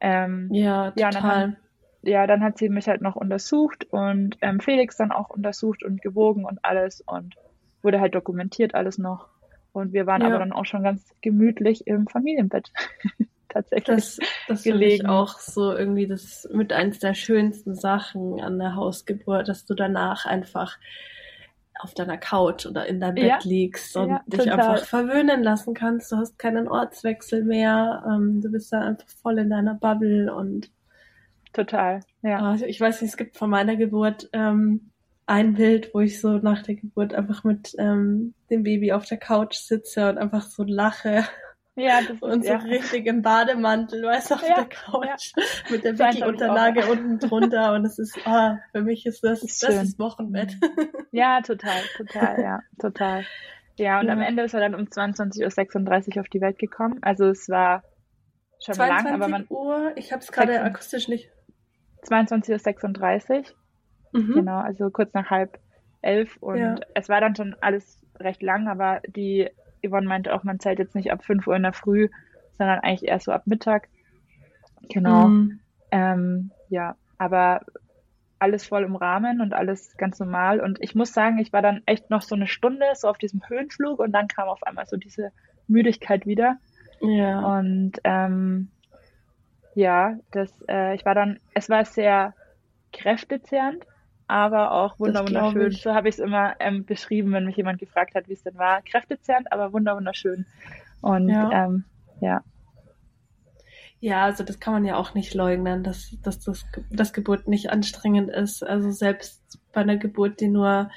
Ähm, 0.00 0.48
ja, 0.50 0.90
total. 0.92 0.96
Ja, 0.96 1.10
dann 1.10 1.24
hat, 1.24 1.56
ja, 2.02 2.26
dann 2.26 2.42
hat 2.42 2.58
sie 2.58 2.70
mich 2.70 2.88
halt 2.88 3.02
noch 3.02 3.16
untersucht 3.16 3.86
und 3.90 4.38
ähm, 4.40 4.60
Felix 4.60 4.96
dann 4.96 5.12
auch 5.12 5.28
untersucht 5.28 5.84
und 5.84 6.00
gewogen 6.00 6.46
und 6.46 6.64
alles 6.64 7.02
und 7.02 7.34
wurde 7.82 8.00
halt 8.00 8.14
dokumentiert 8.14 8.74
alles 8.74 8.96
noch. 8.96 9.28
Und 9.72 9.92
wir 9.92 10.06
waren 10.06 10.22
ja. 10.22 10.28
aber 10.28 10.38
dann 10.38 10.52
auch 10.52 10.64
schon 10.64 10.82
ganz 10.82 11.04
gemütlich 11.20 11.86
im 11.86 12.06
Familienbett. 12.06 12.72
Tatsächlich. 13.50 13.86
Das, 13.86 14.18
das 14.48 14.64
ich 14.64 15.06
auch 15.06 15.38
so 15.38 15.72
irgendwie 15.76 16.06
das 16.06 16.48
mit 16.52 16.72
eins 16.72 16.98
der 17.00 17.14
schönsten 17.14 17.74
Sachen 17.74 18.40
an 18.40 18.58
der 18.58 18.76
Hausgeburt, 18.76 19.48
dass 19.48 19.66
du 19.66 19.74
danach 19.74 20.24
einfach 20.24 20.78
auf 21.82 21.94
deiner 21.94 22.18
Couch 22.18 22.66
oder 22.66 22.86
in 22.86 23.00
deinem 23.00 23.16
ja. 23.16 23.36
Bett 23.36 23.44
liegst 23.44 23.96
und 23.96 24.10
ja, 24.10 24.22
dich 24.26 24.40
total. 24.40 24.60
einfach 24.60 24.84
verwöhnen 24.84 25.42
lassen 25.42 25.74
kannst. 25.74 26.12
Du 26.12 26.16
hast 26.16 26.38
keinen 26.38 26.68
Ortswechsel 26.68 27.44
mehr. 27.44 28.04
Ähm, 28.06 28.40
du 28.40 28.50
bist 28.50 28.72
da 28.72 28.80
einfach 28.80 29.08
voll 29.08 29.38
in 29.38 29.50
deiner 29.50 29.74
Bubble 29.74 30.34
und 30.34 30.70
total. 31.52 32.00
Ja. 32.22 32.54
Äh, 32.54 32.66
ich 32.66 32.80
weiß 32.80 33.00
nicht, 33.00 33.10
es 33.10 33.16
gibt 33.16 33.36
von 33.36 33.50
meiner 33.50 33.76
Geburt 33.76 34.28
ähm, 34.32 34.90
ein 35.26 35.54
Bild, 35.54 35.94
wo 35.94 36.00
ich 36.00 36.20
so 36.20 36.38
nach 36.38 36.62
der 36.62 36.74
Geburt 36.74 37.14
einfach 37.14 37.44
mit 37.44 37.74
ähm, 37.78 38.34
dem 38.50 38.64
Baby 38.64 38.92
auf 38.92 39.06
der 39.06 39.18
Couch 39.18 39.54
sitze 39.54 40.08
und 40.08 40.18
einfach 40.18 40.42
so 40.42 40.64
lache 40.64 41.24
ja, 41.80 42.00
das 42.00 42.10
ist, 42.10 42.22
und 42.22 42.44
so 42.44 42.50
ja. 42.50 42.58
richtig 42.58 43.06
im 43.06 43.22
Bademantel, 43.22 44.02
weißt 44.02 44.30
du, 44.30 44.34
auf 44.34 44.48
ja, 44.48 44.54
der 44.56 44.66
Couch 44.66 45.32
ja. 45.36 45.42
mit 45.70 45.84
der 45.84 45.98
Wickelunterlage 45.98 46.86
unten 46.90 47.18
drunter 47.18 47.74
und 47.74 47.84
es 47.84 47.98
ist, 47.98 48.18
oh, 48.26 48.56
für 48.72 48.82
mich 48.82 49.06
ist 49.06 49.24
das, 49.24 49.40
das 49.40 49.50
ist, 49.50 49.62
das 49.62 49.82
ist 49.82 49.98
Wochenbett. 49.98 50.56
Ja, 51.12 51.40
total, 51.40 51.80
total, 51.96 52.40
ja, 52.40 52.60
total. 52.78 53.24
Ja, 53.76 53.98
und 53.98 54.06
ja. 54.06 54.12
am 54.12 54.20
Ende 54.20 54.44
ist 54.44 54.54
er 54.54 54.60
dann 54.60 54.76
um 54.76 54.82
22.36 54.82 56.14
Uhr 56.14 56.20
auf 56.20 56.28
die 56.28 56.40
Welt 56.40 56.58
gekommen. 56.58 56.98
Also 57.02 57.26
es 57.26 57.48
war 57.48 57.82
schon 58.62 58.76
22 58.76 59.04
lang, 59.04 59.14
aber 59.14 59.28
man. 59.28 59.46
Uhr, 59.48 59.92
ich 59.96 60.12
habe 60.12 60.22
es 60.22 60.30
gerade 60.30 60.60
akustisch 60.60 61.08
nicht. 61.08 61.30
22.36 62.04 63.30
Uhr. 64.12 64.20
Mhm. 64.20 64.34
Genau, 64.34 64.58
also 64.58 64.90
kurz 64.90 65.12
nach 65.14 65.30
halb 65.30 65.58
elf. 66.02 66.36
Und 66.40 66.58
ja. 66.58 66.76
es 66.94 67.08
war 67.08 67.20
dann 67.20 67.34
schon 67.34 67.56
alles 67.60 68.00
recht 68.18 68.42
lang, 68.42 68.68
aber 68.68 69.00
die 69.06 69.50
Yvonne 69.84 70.06
meinte 70.06 70.34
auch, 70.34 70.44
man 70.44 70.60
zählt 70.60 70.78
jetzt 70.78 70.94
nicht 70.94 71.12
ab 71.12 71.24
5 71.24 71.46
Uhr 71.46 71.56
in 71.56 71.62
der 71.62 71.72
Früh, 71.72 72.08
sondern 72.58 72.80
eigentlich 72.80 73.08
erst 73.08 73.26
so 73.26 73.32
ab 73.32 73.46
Mittag. 73.46 73.88
Genau. 74.88 75.28
Mhm. 75.28 75.60
Ähm, 75.90 76.50
ja, 76.68 76.96
aber 77.18 77.62
alles 78.38 78.66
voll 78.66 78.84
im 78.84 78.96
Rahmen 78.96 79.40
und 79.40 79.52
alles 79.52 79.96
ganz 79.96 80.18
normal. 80.18 80.60
Und 80.60 80.82
ich 80.82 80.94
muss 80.94 81.12
sagen, 81.12 81.38
ich 81.38 81.52
war 81.52 81.62
dann 81.62 81.82
echt 81.86 82.10
noch 82.10 82.22
so 82.22 82.34
eine 82.34 82.46
Stunde 82.46 82.86
so 82.94 83.08
auf 83.08 83.18
diesem 83.18 83.42
Höhenflug 83.46 83.98
und 83.98 84.12
dann 84.12 84.28
kam 84.28 84.48
auf 84.48 84.62
einmal 84.62 84.86
so 84.86 84.96
diese 84.96 85.30
Müdigkeit 85.68 86.26
wieder. 86.26 86.56
Ja. 87.00 87.58
Und 87.58 87.92
ähm, 88.04 88.68
ja, 89.74 90.18
das, 90.30 90.50
äh, 90.68 90.94
ich 90.94 91.04
war 91.04 91.14
dann, 91.14 91.38
es 91.54 91.68
war 91.68 91.84
sehr 91.84 92.34
kräftezehrend, 92.92 93.86
aber 94.30 94.72
auch 94.72 94.98
wunderschön. 94.98 95.72
So 95.72 95.94
habe 95.94 96.08
ich 96.08 96.14
es 96.14 96.18
immer 96.20 96.54
ähm, 96.60 96.84
beschrieben, 96.84 97.32
wenn 97.32 97.44
mich 97.44 97.56
jemand 97.56 97.78
gefragt 97.78 98.14
hat, 98.14 98.28
wie 98.28 98.32
es 98.34 98.42
denn 98.42 98.56
war. 98.56 98.80
Kräftezehrend, 98.82 99.52
aber 99.52 99.72
wunderschön. 99.72 100.46
Und 101.00 101.28
ja. 101.28 101.66
Ähm, 101.66 101.84
ja. 102.20 102.42
Ja, 104.00 104.24
also 104.24 104.44
das 104.44 104.60
kann 104.60 104.72
man 104.72 104.84
ja 104.86 104.96
auch 104.96 105.12
nicht 105.12 105.34
leugnen, 105.34 105.84
dass, 105.84 106.16
dass 106.22 106.40
das, 106.40 106.64
das 106.90 107.12
Geburt 107.12 107.48
nicht 107.48 107.70
anstrengend 107.70 108.30
ist. 108.30 108.62
Also 108.62 108.90
selbst 108.90 109.60
bei 109.72 109.82
einer 109.82 109.98
Geburt, 109.98 110.40
die 110.40 110.48
nur 110.48 110.90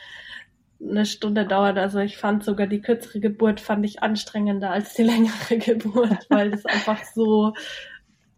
eine 0.81 1.05
Stunde 1.05 1.45
dauert. 1.45 1.77
Also 1.77 1.99
ich 1.99 2.17
fand 2.17 2.43
sogar 2.43 2.67
die 2.67 2.81
kürzere 2.81 3.19
Geburt 3.19 3.59
fand 3.59 3.86
ich 3.86 4.01
anstrengender 4.03 4.71
als 4.71 4.93
die 4.93 5.03
längere 5.03 5.57
Geburt, 5.59 6.27
weil 6.29 6.51
das 6.51 6.65
einfach 6.65 7.03
so, 7.13 7.53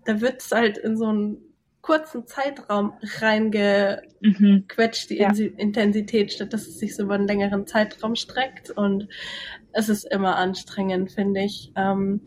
da 0.05 0.21
wird 0.21 0.41
es 0.41 0.51
halt 0.51 0.77
in 0.77 0.97
so 0.97 1.11
ein 1.11 1.37
kurzen 1.85 2.25
Zeitraum 2.25 2.93
reingequetscht, 3.21 5.11
die 5.11 5.19
ja. 5.19 5.29
Intensität, 5.29 6.33
statt 6.33 6.51
dass 6.51 6.65
es 6.65 6.79
sich 6.79 6.95
so 6.95 7.03
über 7.03 7.13
einen 7.13 7.27
längeren 7.27 7.67
Zeitraum 7.67 8.15
streckt. 8.15 8.71
Und 8.71 9.07
es 9.71 9.87
ist 9.87 10.03
immer 10.11 10.35
anstrengend, 10.35 11.11
finde 11.11 11.41
ich. 11.41 11.71
Ähm, 11.75 12.21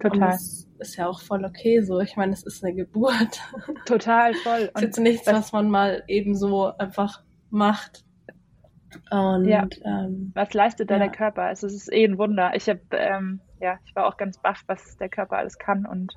Total. 0.00 0.38
ist 0.78 0.96
ja 0.96 1.08
auch 1.08 1.20
voll 1.20 1.44
okay 1.44 1.82
so. 1.82 2.00
Ich 2.00 2.16
meine, 2.16 2.32
es 2.32 2.42
ist 2.42 2.64
eine 2.64 2.74
Geburt. 2.74 3.42
Total, 3.84 4.32
voll. 4.32 4.70
es 4.74 4.82
ist 4.82 4.98
nichts, 4.98 5.26
was 5.26 5.52
man 5.52 5.68
mal 5.68 6.02
eben 6.08 6.34
so 6.34 6.72
einfach 6.78 7.22
macht. 7.50 8.02
Und, 9.10 9.44
ja. 9.44 9.68
ähm, 9.84 10.32
was 10.34 10.54
leistet 10.54 10.88
da 10.88 10.94
ja. 10.94 11.00
der 11.00 11.10
Körper? 11.10 11.42
Also 11.42 11.66
es 11.66 11.74
ist 11.74 11.92
eh 11.92 12.06
ein 12.06 12.16
Wunder. 12.16 12.52
Ich 12.54 12.66
habe, 12.66 12.80
ähm, 12.92 13.40
ja, 13.60 13.78
ich 13.84 13.94
war 13.94 14.06
auch 14.06 14.16
ganz 14.16 14.38
baff, 14.38 14.62
was 14.68 14.96
der 14.96 15.10
Körper 15.10 15.36
alles 15.36 15.58
kann 15.58 15.84
und 15.84 16.14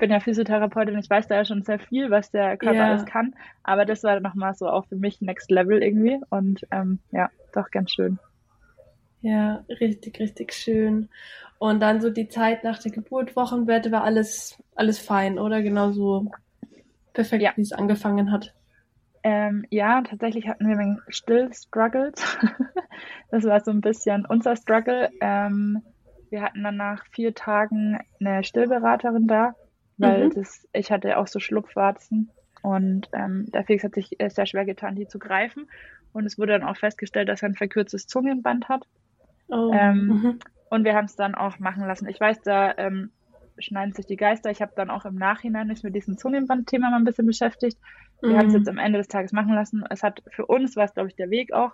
bin 0.00 0.10
ja 0.10 0.18
Physiotherapeutin, 0.18 0.98
ich 0.98 1.08
weiß 1.08 1.28
da 1.28 1.36
ja 1.36 1.44
schon 1.44 1.62
sehr 1.62 1.78
viel, 1.78 2.10
was 2.10 2.30
der 2.30 2.56
Körper 2.56 2.76
ja. 2.76 2.86
alles 2.86 3.04
kann. 3.04 3.34
Aber 3.62 3.84
das 3.84 4.02
war 4.02 4.18
nochmal 4.20 4.54
so 4.54 4.68
auch 4.68 4.86
für 4.86 4.96
mich 4.96 5.20
Next 5.20 5.50
Level 5.50 5.82
irgendwie. 5.82 6.18
Und 6.30 6.66
ähm, 6.72 6.98
ja, 7.12 7.30
doch 7.52 7.70
ganz 7.70 7.92
schön. 7.92 8.18
Ja, 9.22 9.64
richtig, 9.68 10.18
richtig 10.18 10.52
schön. 10.52 11.08
Und 11.58 11.80
dann 11.80 12.00
so 12.00 12.10
die 12.10 12.28
Zeit 12.28 12.64
nach 12.64 12.78
der 12.78 12.90
Geburt, 12.90 13.36
Wochenbett, 13.36 13.92
war 13.92 14.02
alles, 14.02 14.60
alles 14.74 14.98
fein, 14.98 15.38
oder? 15.38 15.62
Genauso 15.62 16.30
perfekt, 17.12 17.42
ja. 17.42 17.52
wie 17.54 17.62
es 17.62 17.72
angefangen 17.72 18.32
hat. 18.32 18.54
Ähm, 19.22 19.66
ja, 19.68 20.00
tatsächlich 20.02 20.48
hatten 20.48 20.66
wir 20.66 21.02
still 21.08 21.52
Struggles. 21.52 22.38
das 23.30 23.44
war 23.44 23.60
so 23.60 23.70
ein 23.70 23.82
bisschen 23.82 24.24
unser 24.24 24.56
Struggle. 24.56 25.10
Ähm, 25.20 25.82
wir 26.30 26.42
hatten 26.42 26.62
dann 26.62 26.76
nach 26.76 27.04
vier 27.10 27.34
Tagen 27.34 27.98
eine 28.20 28.44
Stillberaterin 28.44 29.26
da, 29.26 29.54
weil 30.00 30.26
mhm. 30.26 30.34
das, 30.34 30.66
ich 30.72 30.90
hatte 30.90 31.18
auch 31.18 31.26
so 31.26 31.40
Schlupfwarzen 31.40 32.30
und 32.62 33.08
ähm, 33.12 33.46
der 33.52 33.64
Felix 33.64 33.84
hat 33.84 33.94
sich 33.94 34.16
sehr 34.28 34.46
schwer 34.46 34.64
getan, 34.64 34.96
die 34.96 35.06
zu 35.06 35.18
greifen. 35.18 35.68
Und 36.12 36.26
es 36.26 36.38
wurde 36.38 36.52
dann 36.52 36.64
auch 36.64 36.76
festgestellt, 36.76 37.28
dass 37.28 37.42
er 37.42 37.50
ein 37.50 37.54
verkürztes 37.54 38.06
Zungenband 38.06 38.68
hat. 38.68 38.86
Oh. 39.48 39.70
Ähm, 39.72 40.06
mhm. 40.06 40.38
Und 40.68 40.84
wir 40.84 40.94
haben 40.94 41.06
es 41.06 41.16
dann 41.16 41.34
auch 41.34 41.58
machen 41.58 41.86
lassen. 41.86 42.08
Ich 42.08 42.20
weiß, 42.20 42.42
da 42.42 42.76
ähm, 42.76 43.10
schneiden 43.58 43.92
sich 43.92 44.06
die 44.06 44.16
Geister. 44.16 44.50
Ich 44.50 44.62
habe 44.62 44.72
dann 44.76 44.90
auch 44.90 45.04
im 45.04 45.16
Nachhinein 45.16 45.68
mich 45.68 45.82
mit 45.82 45.94
diesem 45.94 46.16
Zungenband-Thema 46.16 46.90
mal 46.90 46.96
ein 46.96 47.04
bisschen 47.04 47.26
beschäftigt. 47.26 47.78
Wir 48.20 48.30
mhm. 48.30 48.38
haben 48.38 48.46
es 48.48 48.54
jetzt 48.54 48.68
am 48.68 48.78
Ende 48.78 48.98
des 48.98 49.08
Tages 49.08 49.32
machen 49.32 49.54
lassen. 49.54 49.84
Es 49.88 50.02
hat 50.02 50.22
für 50.30 50.46
uns 50.46 50.76
war 50.76 50.84
es, 50.84 50.94
glaube 50.94 51.08
ich, 51.08 51.16
der 51.16 51.30
Weg 51.30 51.52
auch. 51.52 51.72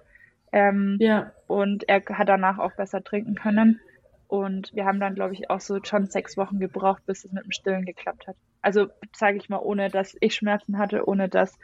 Ähm, 0.52 0.96
ja. 1.00 1.32
Und 1.46 1.88
er 1.88 2.02
hat 2.12 2.28
danach 2.28 2.58
auch 2.58 2.72
besser 2.72 3.02
trinken 3.02 3.34
können. 3.34 3.80
Und 4.28 4.74
wir 4.74 4.84
haben 4.84 5.00
dann, 5.00 5.14
glaube 5.14 5.34
ich, 5.34 5.50
auch 5.50 5.60
so 5.60 5.78
schon 5.82 6.06
sechs 6.06 6.36
Wochen 6.36 6.58
gebraucht, 6.58 7.04
bis 7.06 7.24
es 7.24 7.32
mit 7.32 7.44
dem 7.44 7.52
Stillen 7.52 7.84
geklappt 7.84 8.26
hat. 8.26 8.36
Also 8.60 8.88
sage 9.14 9.36
ich 9.36 9.48
mal, 9.48 9.58
ohne 9.58 9.88
dass 9.88 10.16
ich 10.20 10.34
Schmerzen 10.34 10.78
hatte, 10.78 11.08
ohne 11.08 11.28
dass 11.28 11.56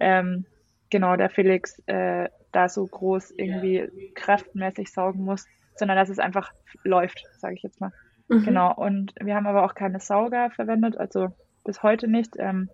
ähm, 0.00 0.46
genau 0.90 1.16
der 1.16 1.30
Felix 1.30 1.78
äh, 1.86 2.28
da 2.52 2.68
so 2.68 2.86
groß 2.86 3.32
irgendwie 3.32 4.12
kraftmäßig 4.14 4.90
saugen 4.90 5.24
muss, 5.24 5.46
sondern 5.74 5.96
dass 5.96 6.08
es 6.08 6.18
einfach 6.18 6.52
läuft, 6.84 7.26
sage 7.38 7.54
ich 7.54 7.62
jetzt 7.62 7.80
mal. 7.80 7.92
Mhm. 8.28 8.44
Genau. 8.44 8.74
Und 8.74 9.12
wir 9.20 9.34
haben 9.34 9.46
aber 9.46 9.64
auch 9.64 9.74
keine 9.74 10.00
Sauger 10.00 10.50
verwendet, 10.50 10.96
also 10.96 11.28
bis 11.64 11.82
heute 11.82 12.08
nicht. 12.08 12.34
Ähm, 12.38 12.70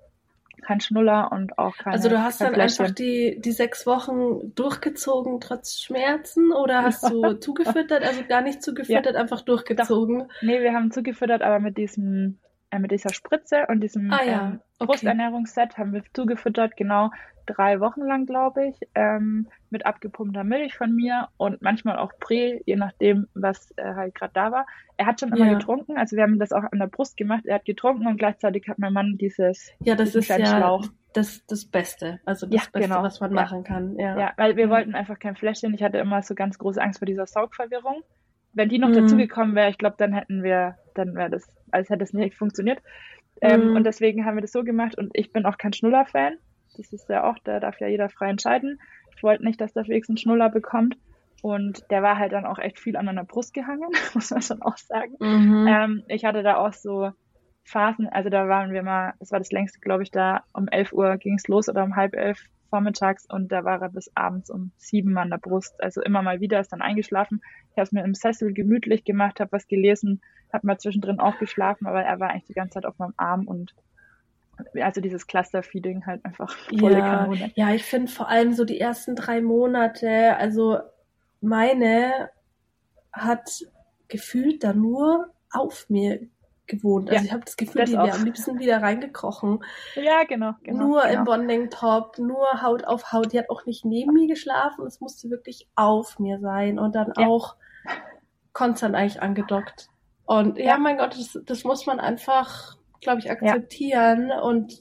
kein 0.62 0.80
Schnuller 0.80 1.30
und 1.32 1.58
auch 1.58 1.76
keine 1.76 1.94
Also 1.94 2.08
du 2.08 2.22
hast 2.22 2.40
dann 2.40 2.54
Fläschchen. 2.54 2.86
einfach 2.86 2.94
die, 2.94 3.40
die 3.40 3.52
sechs 3.52 3.86
Wochen 3.86 4.54
durchgezogen 4.54 5.40
trotz 5.40 5.80
Schmerzen 5.80 6.52
oder 6.52 6.82
hast 6.82 7.08
du 7.08 7.34
zugefüttert, 7.34 8.02
also 8.02 8.22
gar 8.28 8.42
nicht 8.42 8.62
zugefüttert, 8.62 9.14
ja. 9.14 9.20
einfach 9.20 9.42
durchgezogen? 9.42 10.20
Doch. 10.20 10.42
Nee, 10.42 10.60
wir 10.60 10.72
haben 10.72 10.90
zugefüttert, 10.90 11.42
aber 11.42 11.60
mit 11.60 11.76
diesem 11.76 12.38
äh, 12.72 12.78
mit 12.80 12.90
dieser 12.90 13.12
Spritze 13.12 13.66
und 13.68 13.80
diesem 13.80 14.10
Ah 14.12 14.22
ja, 14.24 14.46
ähm, 14.46 14.60
okay. 14.80 14.86
Brusternährungsset 14.86 15.78
haben 15.78 15.92
wir 15.92 16.02
zugefüttert, 16.12 16.76
genau 16.76 17.10
drei 17.46 17.80
Wochen 17.80 18.02
lang, 18.02 18.24
glaube 18.26 18.68
ich, 18.68 18.76
ähm, 18.94 19.48
mit 19.68 19.84
abgepumpter 19.84 20.44
Milch 20.44 20.76
von 20.76 20.94
mir 20.94 21.28
und 21.36 21.60
manchmal 21.60 21.96
auch 21.98 22.12
Prä, 22.20 22.60
je 22.66 22.76
nachdem, 22.76 23.26
was 23.34 23.72
äh, 23.76 23.94
halt 23.94 24.14
gerade 24.14 24.32
da 24.32 24.52
war. 24.52 24.66
Er 24.96 25.06
hat 25.06 25.18
schon 25.20 25.30
immer 25.32 25.46
Ja. 25.46 25.54
getrunken, 25.58 25.98
also 25.98 26.16
wir 26.16 26.22
haben 26.22 26.38
das 26.38 26.52
auch 26.52 26.62
an 26.62 26.78
der 26.78 26.86
Brust 26.86 27.16
gemacht. 27.16 27.44
Er 27.44 27.56
hat 27.56 27.64
getrunken 27.64 28.06
und 28.06 28.16
gleichzeitig 28.16 28.68
hat 28.68 28.78
mein 28.78 28.92
Mann 28.92 29.16
dieses, 29.18 29.72
Ja, 29.80 29.96
das 29.96 30.14
ist 30.14 30.28
ja 30.28 30.36
Schlauch. 30.46 30.86
das, 31.14 31.44
das 31.46 31.64
Beste. 31.64 32.20
Also 32.24 32.46
das 32.46 32.54
Ja, 32.66 32.70
Beste, 32.72 32.88
genau. 32.88 33.02
was 33.02 33.18
man 33.20 33.30
Ja. 33.34 33.42
machen 33.42 33.64
kann. 33.64 33.96
Ja. 33.98 34.16
Ja, 34.18 34.32
weil 34.36 34.56
wir 34.56 34.70
wollten 34.70 34.94
einfach 34.94 35.18
kein 35.18 35.34
Fläschchen. 35.34 35.74
Ich 35.74 35.82
hatte 35.82 35.98
immer 35.98 36.22
so 36.22 36.36
ganz 36.36 36.58
große 36.58 36.80
Angst 36.80 37.00
vor 37.00 37.06
dieser 37.06 37.26
Saugverwirrung. 37.26 38.02
Wenn 38.54 38.68
die 38.68 38.78
noch 38.78 38.88
Mhm. 38.90 38.94
dazugekommen 38.94 39.54
wäre, 39.54 39.70
ich 39.70 39.78
glaube, 39.78 39.96
dann 39.98 40.12
hätten 40.12 40.42
wir, 40.42 40.76
dann 40.94 41.14
wäre 41.14 41.30
das, 41.30 41.46
als 41.70 41.88
hätte 41.90 42.04
es 42.04 42.12
nicht 42.12 42.36
funktioniert. 42.36 42.80
Ähm, 43.40 43.70
Mhm. 43.70 43.76
und 43.76 43.84
deswegen 43.84 44.24
haben 44.24 44.36
wir 44.36 44.42
das 44.42 44.52
so 44.52 44.62
gemacht 44.62 44.96
und 44.98 45.10
ich 45.14 45.32
bin 45.32 45.46
auch 45.46 45.58
kein 45.58 45.72
Schnuller-Fan. 45.72 46.36
Das 46.76 46.92
ist 46.92 47.08
ja 47.08 47.24
auch, 47.24 47.36
da 47.44 47.60
darf 47.60 47.80
ja 47.80 47.86
jeder 47.88 48.08
frei 48.08 48.30
entscheiden. 48.30 48.78
Ich 49.16 49.22
wollte 49.22 49.44
nicht, 49.44 49.60
dass 49.60 49.72
der 49.72 49.84
Felix 49.84 50.08
einen 50.08 50.16
Schnuller 50.18 50.48
bekommt. 50.48 50.96
Und 51.42 51.82
der 51.90 52.02
war 52.02 52.18
halt 52.18 52.32
dann 52.32 52.46
auch 52.46 52.58
echt 52.58 52.78
viel 52.78 52.96
an 52.96 53.06
meiner 53.06 53.24
Brust 53.24 53.52
gehangen, 53.52 53.88
muss 54.14 54.30
man 54.30 54.42
schon 54.42 54.62
auch 54.62 54.76
sagen. 54.76 55.16
Mhm. 55.18 55.66
Ähm, 55.68 56.02
ich 56.08 56.24
hatte 56.24 56.42
da 56.44 56.56
auch 56.56 56.72
so 56.72 57.10
Phasen, 57.64 58.08
also 58.08 58.28
da 58.30 58.48
waren 58.48 58.72
wir 58.72 58.82
mal, 58.82 59.14
das 59.18 59.32
war 59.32 59.38
das 59.40 59.50
längste, 59.50 59.80
glaube 59.80 60.02
ich, 60.04 60.10
da 60.10 60.44
um 60.52 60.68
11 60.68 60.92
Uhr 60.92 61.16
ging 61.16 61.34
es 61.34 61.48
los 61.48 61.68
oder 61.68 61.82
um 61.84 61.96
halb 61.96 62.14
elf 62.14 62.44
vormittags 62.72 63.26
und 63.28 63.52
da 63.52 63.64
war 63.64 63.82
er 63.82 63.90
bis 63.90 64.10
abends 64.14 64.48
um 64.48 64.72
sieben 64.78 65.18
an 65.18 65.28
der 65.28 65.36
Brust. 65.36 65.74
Also 65.78 66.00
immer 66.00 66.22
mal 66.22 66.40
wieder 66.40 66.58
ist 66.58 66.72
dann 66.72 66.80
eingeschlafen. 66.80 67.42
Ich 67.70 67.76
habe 67.76 67.82
es 67.82 67.92
mir 67.92 68.02
im 68.02 68.14
Sessel 68.14 68.54
gemütlich 68.54 69.04
gemacht, 69.04 69.40
habe 69.40 69.52
was 69.52 69.68
gelesen, 69.68 70.22
habe 70.50 70.66
mal 70.66 70.78
zwischendrin 70.78 71.20
auch 71.20 71.38
geschlafen, 71.38 71.86
aber 71.86 72.02
er 72.02 72.18
war 72.18 72.30
eigentlich 72.30 72.46
die 72.46 72.54
ganze 72.54 72.74
Zeit 72.74 72.86
auf 72.86 72.98
meinem 72.98 73.12
Arm 73.18 73.46
und 73.46 73.74
also 74.80 75.02
dieses 75.02 75.26
Cluster-Feeding 75.26 76.06
halt 76.06 76.24
einfach 76.24 76.56
volle 76.78 76.98
Ja, 76.98 77.26
Kanone. 77.26 77.52
ja, 77.54 77.74
ich 77.74 77.84
finde 77.84 78.10
vor 78.10 78.28
allem 78.28 78.54
so 78.54 78.64
die 78.64 78.80
ersten 78.80 79.16
drei 79.16 79.42
Monate, 79.42 80.36
also 80.38 80.78
meine 81.42 82.30
hat 83.12 83.50
gefühlt 84.08 84.64
da 84.64 84.72
nur 84.72 85.28
auf 85.50 85.90
mir 85.90 86.20
gewohnt. 86.66 87.10
Also 87.10 87.20
Ja, 87.20 87.26
ich 87.26 87.32
habe 87.32 87.44
das 87.44 87.56
Gefühl, 87.56 87.80
das 87.82 87.90
die 87.90 87.96
wäre 87.96 88.12
am 88.12 88.24
liebsten 88.24 88.58
wieder 88.58 88.80
reingekrochen. 88.82 89.62
Ja, 89.96 90.24
genau, 90.24 90.52
genau. 90.62 90.84
nur 90.86 91.02
genau. 91.02 91.14
im 91.18 91.24
Bonding-Top, 91.24 92.18
nur 92.18 92.62
Haut 92.62 92.84
auf 92.84 93.12
Haut. 93.12 93.32
Die 93.32 93.38
hat 93.38 93.50
auch 93.50 93.66
nicht 93.66 93.84
neben 93.84 94.12
mir 94.12 94.26
geschlafen, 94.28 94.86
es 94.86 95.00
musste 95.00 95.30
wirklich 95.30 95.68
auf 95.74 96.18
mir 96.18 96.38
sein 96.40 96.78
und 96.78 96.94
dann 96.94 97.12
Ja. 97.18 97.26
auch 97.26 97.56
konstant 98.52 98.94
eigentlich 98.94 99.20
angedockt. 99.22 99.88
Und 100.24 100.58
ja, 100.58 100.64
Ja. 100.64 100.78
mein 100.78 100.96
Gott, 100.98 101.14
das, 101.18 101.38
das 101.44 101.64
muss 101.64 101.86
man 101.86 102.00
einfach, 102.00 102.76
glaube 103.00 103.20
ich, 103.20 103.30
akzeptieren. 103.30 104.30
Und 104.30 104.78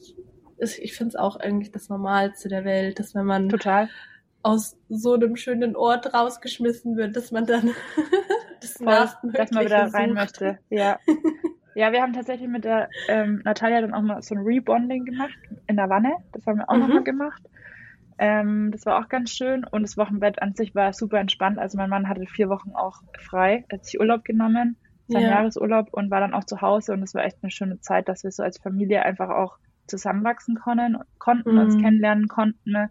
es, 0.58 0.78
ich 0.78 0.94
finde 0.96 1.10
es 1.10 1.16
auch 1.16 1.38
eigentlich 1.38 1.72
das 1.72 1.90
Normalste 1.90 2.48
der 2.50 2.64
Welt, 2.64 3.00
dass 3.00 3.16
wenn 3.16 3.26
man 3.26 3.50
Total. 3.50 3.90
aus 4.44 4.78
so 4.90 5.14
einem 5.14 5.36
schönen 5.36 5.76
Ort 5.76 6.14
rausgeschmissen 6.14 6.96
wird, 6.96 7.16
dass 7.16 7.32
man 7.32 7.46
dann 7.46 7.72
das 8.62 8.74
Voll, 8.74 8.86
dass 9.34 9.52
man 9.52 9.66
wieder 9.66 9.92
rein 9.94 10.10
sucht. 10.10 10.20
möchte. 10.20 10.60
Ja. 10.70 11.00
Ja, 11.74 11.92
wir 11.94 12.02
haben 12.02 12.14
tatsächlich 12.14 12.50
mit 12.50 12.66
der 12.66 12.90
ähm, 13.08 13.42
Natalia 13.46 13.82
dann 13.82 13.94
auch 13.94 14.02
mal 14.02 14.22
so 14.22 14.36
ein 14.36 14.42
Rebonding 14.42 15.06
gemacht 15.06 15.38
in 15.68 15.78
der 15.78 15.90
Wanne. 15.90 16.14
Das 16.34 16.46
haben 16.46 16.58
wir 16.58 16.70
auch 16.70 16.78
Mhm. 16.78 16.78
nochmal 16.78 17.04
gemacht. 17.04 17.42
Ähm, 18.18 18.72
das 18.72 18.86
war 18.86 19.00
auch 19.00 19.10
ganz 19.10 19.32
schön 19.32 19.64
und 19.66 19.84
das 19.84 19.98
Wochenbett 19.98 20.42
an 20.42 20.54
sich 20.54 20.76
war 20.76 20.94
super 20.94 21.20
entspannt. 21.20 21.60
Also 21.60 21.78
mein 21.78 21.90
Mann 21.90 22.10
hatte 22.10 22.26
vier 22.28 22.50
Wochen 22.50 22.72
auch 22.76 23.02
frei, 23.20 23.66
hat 23.72 23.86
sich 23.86 24.00
Urlaub 24.00 24.24
genommen, 24.26 24.78
sein 25.08 25.28
Ja. 25.28 25.28
Jahresurlaub 25.28 25.88
und 25.94 26.12
war 26.12 26.20
dann 26.20 26.34
auch 26.34 26.44
zu 26.44 26.62
Hause 26.62 26.94
und 26.94 27.04
es 27.04 27.14
war 27.14 27.24
echt 27.24 27.38
eine 27.42 27.52
schöne 27.52 27.80
Zeit, 27.80 28.10
dass 28.10 28.24
wir 28.24 28.32
so 28.32 28.44
als 28.44 28.60
Familie 28.60 29.04
einfach 29.04 29.30
auch 29.30 29.58
zusammenwachsen 29.88 30.56
können, 30.56 30.98
konnten, 31.20 31.58
uns 31.58 31.78
Mhm. 31.78 31.78
kennenlernen 31.78 32.28
konnten. 32.28 32.90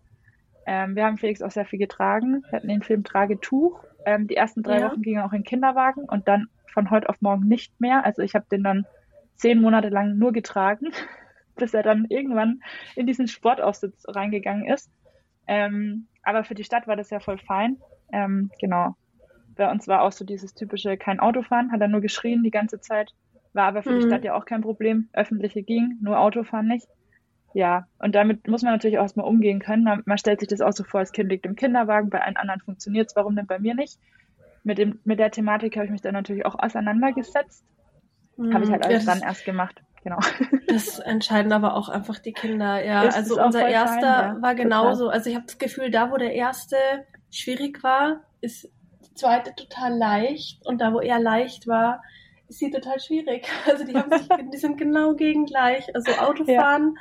Ähm, 0.66 0.96
wir 0.96 1.04
haben 1.04 1.18
Felix 1.18 1.42
auch 1.42 1.50
sehr 1.50 1.66
viel 1.66 1.78
getragen. 1.78 2.44
Wir 2.50 2.56
hatten 2.56 2.68
den 2.68 2.82
Film 2.82 3.04
Tragetuch. 3.04 3.84
Ähm, 4.04 4.26
die 4.26 4.36
ersten 4.36 4.62
drei 4.62 4.80
Ja. 4.80 4.90
Wochen 4.90 5.02
ging 5.02 5.16
er 5.16 5.26
auch 5.26 5.32
in 5.32 5.40
den 5.40 5.44
Kinderwagen 5.44 6.04
und 6.04 6.26
dann 6.28 6.48
von 6.72 6.90
heute 6.90 7.08
auf 7.08 7.20
morgen 7.20 7.46
nicht 7.48 7.80
mehr. 7.80 8.04
Also 8.04 8.22
ich 8.22 8.34
habe 8.34 8.46
den 8.50 8.62
dann 8.62 8.86
zehn 9.36 9.60
Monate 9.60 9.88
lang 9.88 10.18
nur 10.18 10.32
getragen, 10.32 10.90
bis 11.56 11.74
er 11.74 11.82
dann 11.82 12.06
irgendwann 12.08 12.62
in 12.96 13.06
diesen 13.06 13.26
Sportaufsitz 13.28 14.04
reingegangen 14.08 14.66
ist. 14.66 14.90
Ähm, 15.46 16.06
aber 16.22 16.44
für 16.44 16.54
die 16.54 16.64
Stadt 16.64 16.86
war 16.86 16.96
das 16.96 17.10
ja 17.10 17.20
voll 17.20 17.38
fein. 17.38 17.78
Ähm, 18.12 18.50
genau. 18.60 18.94
Bei 19.56 19.70
uns 19.70 19.88
war 19.88 20.02
auch 20.02 20.12
so 20.12 20.24
dieses 20.24 20.54
typische 20.54 20.96
kein 20.96 21.20
Autofahren, 21.20 21.72
hat 21.72 21.80
er 21.80 21.88
nur 21.88 22.00
geschrien 22.00 22.42
die 22.42 22.50
ganze 22.50 22.80
Zeit. 22.80 23.12
War 23.52 23.64
aber 23.66 23.82
für 23.82 23.90
die 23.90 24.04
Mhm. 24.04 24.08
Stadt 24.08 24.24
ja 24.24 24.34
auch 24.34 24.44
kein 24.44 24.60
Problem. 24.62 25.08
Öffentliche 25.12 25.62
ging, 25.62 25.98
nur 26.00 26.18
Autofahren 26.20 26.68
nicht. 26.68 26.86
Ja, 27.52 27.86
und 27.98 28.14
damit 28.14 28.46
muss 28.46 28.62
man 28.62 28.72
natürlich 28.72 28.98
auch 28.98 29.02
erstmal 29.02 29.26
umgehen 29.26 29.58
können. 29.58 29.82
Man, 29.84 30.02
man 30.06 30.18
stellt 30.18 30.40
sich 30.40 30.48
das 30.48 30.60
auch 30.60 30.72
so 30.72 30.84
vor, 30.84 31.00
das 31.00 31.12
Kind 31.12 31.30
liegt 31.30 31.46
im 31.46 31.56
Kinderwagen, 31.56 32.10
bei 32.10 32.22
allen 32.22 32.36
anderen 32.36 32.60
funktioniert 32.60 33.08
es, 33.08 33.16
warum 33.16 33.34
denn 33.34 33.46
bei 33.46 33.58
mir 33.58 33.74
nicht? 33.74 33.98
Mit, 34.62 34.78
dem, 34.78 35.00
mit 35.04 35.18
der 35.18 35.30
Thematik 35.30 35.76
habe 35.76 35.86
ich 35.86 35.90
mich 35.90 36.02
dann 36.02 36.12
natürlich 36.14 36.46
auch 36.46 36.56
auseinandergesetzt. 36.58 37.64
Habe 38.52 38.64
ich 38.64 38.70
halt 38.70 38.80
Mhm. 38.80 38.86
alles 38.86 39.04
Ja, 39.04 39.14
dann 39.14 39.22
erst 39.22 39.44
gemacht. 39.44 39.82
Genau. 40.02 40.18
Das 40.68 41.00
entscheiden 41.00 41.52
aber 41.52 41.74
auch 41.74 41.88
einfach 41.88 42.20
die 42.20 42.32
Kinder, 42.32 42.84
ja. 42.84 43.02
Ist 43.08 43.16
also 43.16 43.34
es 43.34 43.40
auch 43.40 43.46
unser 43.46 43.68
erster 43.68 43.88
fein, 43.88 44.02
ja, 44.04 44.20
war 44.42 44.52
total. 44.52 44.54
genauso. 44.56 45.08
Also 45.08 45.28
ich 45.30 45.36
habe 45.36 45.46
das 45.46 45.58
Gefühl, 45.58 45.90
da 45.90 46.10
wo 46.12 46.16
der 46.16 46.32
erste 46.32 46.76
schwierig 47.30 47.82
war, 47.82 48.20
ist 48.40 48.68
die 49.04 49.14
zweite 49.14 49.52
total 49.56 49.96
leicht 49.96 50.64
und 50.64 50.80
da 50.80 50.92
wo 50.92 51.00
er 51.00 51.18
leicht 51.18 51.66
war, 51.66 52.02
ist 52.48 52.60
sie 52.60 52.70
total 52.70 53.00
schwierig. 53.00 53.48
Also 53.66 53.84
die 53.84 53.94
haben 53.94 54.10
sich, 54.16 54.28
die 54.52 54.58
sind 54.58 54.78
genau 54.78 55.14
gegengleich. 55.14 55.92
Also 55.94 56.12
Autofahren 56.12 56.96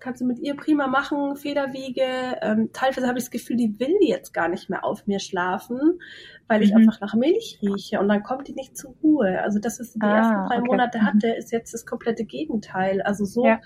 kannst 0.00 0.20
du 0.20 0.24
mit 0.26 0.38
ihr 0.38 0.54
prima 0.56 0.86
machen, 0.86 1.36
Federwiege. 1.36 2.04
Ähm, 2.42 2.70
teilweise 2.72 3.06
habe 3.08 3.18
ich 3.18 3.24
das 3.24 3.30
Gefühl, 3.30 3.56
die 3.56 3.78
will 3.78 3.96
jetzt 4.00 4.32
gar 4.32 4.48
nicht 4.48 4.70
mehr 4.70 4.84
auf 4.84 5.06
mir 5.06 5.18
schlafen, 5.18 6.00
weil 6.46 6.62
ich 6.62 6.70
Mhm. 6.72 6.78
einfach 6.78 7.00
nach 7.00 7.14
Milch 7.14 7.58
rieche 7.62 7.98
und 8.00 8.08
dann 8.08 8.22
kommt 8.22 8.48
die 8.48 8.54
nicht 8.54 8.76
zur 8.76 8.94
Ruhe. 9.02 9.40
Also 9.42 9.58
das, 9.58 9.80
was 9.80 9.92
sie 9.92 9.98
die 9.98 10.06
Ah, 10.06 10.16
ersten 10.18 10.46
drei 10.48 10.58
okay. 10.58 10.66
Monate 10.68 10.98
Mhm. 10.98 11.02
hatte, 11.06 11.28
ist 11.28 11.50
jetzt 11.52 11.74
das 11.74 11.84
komplette 11.86 12.24
Gegenteil. 12.24 13.02
Also 13.02 13.24
so 13.24 13.44
Ja. 13.46 13.60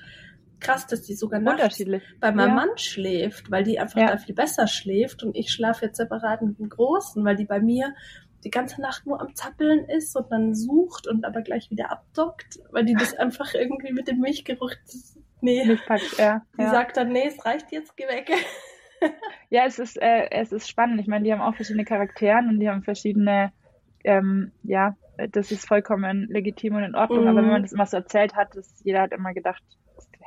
krass, 0.61 0.87
dass 0.87 1.03
die 1.03 1.15
sogar 1.15 1.41
nachts 1.41 1.83
bei 2.21 2.33
meinem 2.33 2.49
Ja. 2.51 2.55
Mann 2.55 2.69
schläft, 2.77 3.51
weil 3.51 3.65
die 3.65 3.79
einfach 3.79 4.01
Ja. 4.01 4.07
da 4.07 4.17
viel 4.17 4.35
besser 4.35 4.67
schläft 4.69 5.23
und 5.25 5.37
ich 5.37 5.51
schlafe 5.53 5.87
jetzt 5.87 5.97
separat 5.97 6.43
mit 6.43 6.59
dem 6.59 6.69
Großen, 6.69 7.25
weil 7.25 7.37
die 7.37 7.45
bei 7.47 7.61
mir 7.61 7.95
die 8.45 8.51
ganze 8.51 8.81
Nacht 8.81 9.07
nur 9.07 9.21
am 9.21 9.35
Zappeln 9.35 9.85
ist 9.85 10.17
und 10.17 10.31
dann 10.33 10.55
sucht 10.55 11.07
und 11.07 11.25
aber 11.25 11.43
gleich 11.43 11.71
wieder 11.71 11.93
abdockt, 11.93 12.59
weil 12.71 12.85
die 12.85 12.95
das 12.95 13.15
einfach 13.19 13.55
irgendwie 13.55 13.93
mit 13.93 14.09
dem 14.09 14.19
Milchgeruch, 14.19 14.73
das- 14.85 15.17
nee, 15.43 15.65
Nicht 15.65 15.87
packt, 15.87 16.19
ja. 16.19 16.43
die 16.57 16.63
ja. 16.63 16.71
sagt 16.71 16.97
dann, 16.97 17.09
nee, 17.09 17.27
es 17.27 17.45
reicht 17.45 17.71
jetzt, 17.73 17.97
geh 17.97 18.07
weg. 18.09 18.31
Ja, 19.51 19.65
es 19.67 19.81
ist, 19.81 20.01
äh, 20.01 20.31
es 20.31 20.53
ist 20.53 20.69
spannend. 20.69 21.01
Ich 21.01 21.09
meine, 21.09 21.25
die 21.25 21.33
haben 21.33 21.41
auch 21.41 21.57
verschiedene 21.57 21.85
Charakteren 21.85 22.49
und 22.49 22.61
die 22.61 22.69
haben 22.69 22.85
verschiedene, 22.85 23.53
ähm, 24.05 24.53
ja, 24.63 24.95
das 25.33 25.51
ist 25.51 25.67
vollkommen 25.67 26.29
legitim 26.31 26.77
und 26.77 26.85
in 26.85 26.95
Ordnung. 26.95 27.23
Mhm. 27.23 27.29
Aber 27.29 27.43
wenn 27.43 27.51
man 27.51 27.63
das 27.63 27.73
immer 27.73 27.87
so 27.87 27.97
erzählt 27.97 28.37
hat, 28.37 28.57
dass 28.57 28.81
jeder 28.85 29.03
hat 29.03 29.13
immer 29.13 29.35
gedacht, 29.35 29.63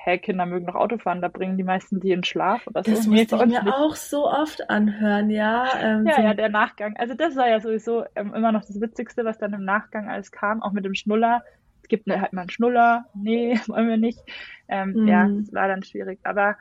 hä, 0.06 0.18
Kinder 0.20 0.46
mögen 0.46 0.68
doch 0.68 0.76
Autofahren, 0.76 1.22
da 1.22 1.28
bringen 1.28 1.58
die 1.58 1.64
meisten 1.64 2.00
die 2.00 2.12
in 2.12 2.24
Schlaf 2.24 2.68
oder 2.68 2.84
so. 2.84 2.92
Das 2.92 3.08
musste 3.08 3.36
ich 3.36 3.46
mir 3.46 3.64
nicht. 3.64 3.74
auch 3.74 3.96
so 3.96 4.30
oft 4.30 4.70
anhören, 4.70 5.30
ja. 5.32 5.68
Ähm, 5.80 6.06
Ja, 6.06 6.16
so, 6.16 6.22
ja, 6.22 6.34
der 6.34 6.50
Nachgang. 6.50 6.96
Also 6.98 7.16
das 7.16 7.36
war 7.36 7.50
ja 7.50 7.60
sowieso 7.60 8.06
ähm, 8.16 8.34
immer 8.34 8.52
noch 8.52 8.64
das 8.66 8.80
Witzigste, 8.80 9.26
was 9.26 9.38
dann 9.38 9.54
im 9.54 9.66
Nachgang 9.66 10.08
alles 10.10 10.32
kam, 10.32 10.62
auch 10.62 10.72
mit 10.72 10.86
dem 10.86 10.94
Schnuller. 10.94 11.44
Es 11.86 11.90
gibt 11.90 12.10
halt 12.10 12.34
mal 12.34 12.42
einen 12.42 12.50
Schnuller, 12.50 13.06
nee, 13.14 13.54
wollen 13.68 13.88
wir 13.88 13.98
nicht. 13.98 14.20
Ähm, 14.68 14.94
Mhm. 14.94 15.08
Ja, 15.08 15.28
es 15.40 15.54
war 15.54 15.68
dann 15.68 15.84
schwierig. 15.84 16.20
Aber 16.24 16.58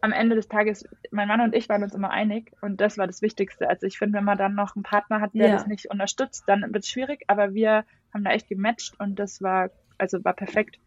am 0.00 0.12
Ende 0.12 0.34
des 0.34 0.48
Tages, 0.48 0.88
mein 1.10 1.28
Mann 1.28 1.42
und 1.42 1.54
ich 1.54 1.68
waren 1.68 1.82
uns 1.82 1.94
immer 1.94 2.10
einig 2.10 2.50
und 2.62 2.80
das 2.80 2.96
war 2.96 3.06
das 3.06 3.20
Wichtigste. 3.20 3.68
Also 3.68 3.86
ich 3.86 3.98
finde, 3.98 4.16
wenn 4.16 4.24
man 4.24 4.38
dann 4.38 4.54
noch 4.54 4.76
einen 4.76 4.82
Partner 4.82 5.20
hat, 5.20 5.34
der 5.34 5.48
Ja. 5.48 5.52
das 5.52 5.66
nicht 5.66 5.90
unterstützt, 5.90 6.44
dann 6.46 6.62
wird 6.72 6.84
es 6.84 6.88
schwierig, 6.88 7.24
aber 7.26 7.52
wir 7.52 7.84
haben 8.14 8.24
da 8.24 8.30
echt 8.30 8.48
gematcht 8.48 8.94
und 8.98 9.18
das 9.18 9.42
war, 9.42 9.68
also 9.98 10.24
war 10.24 10.32
perfekt. 10.34 10.78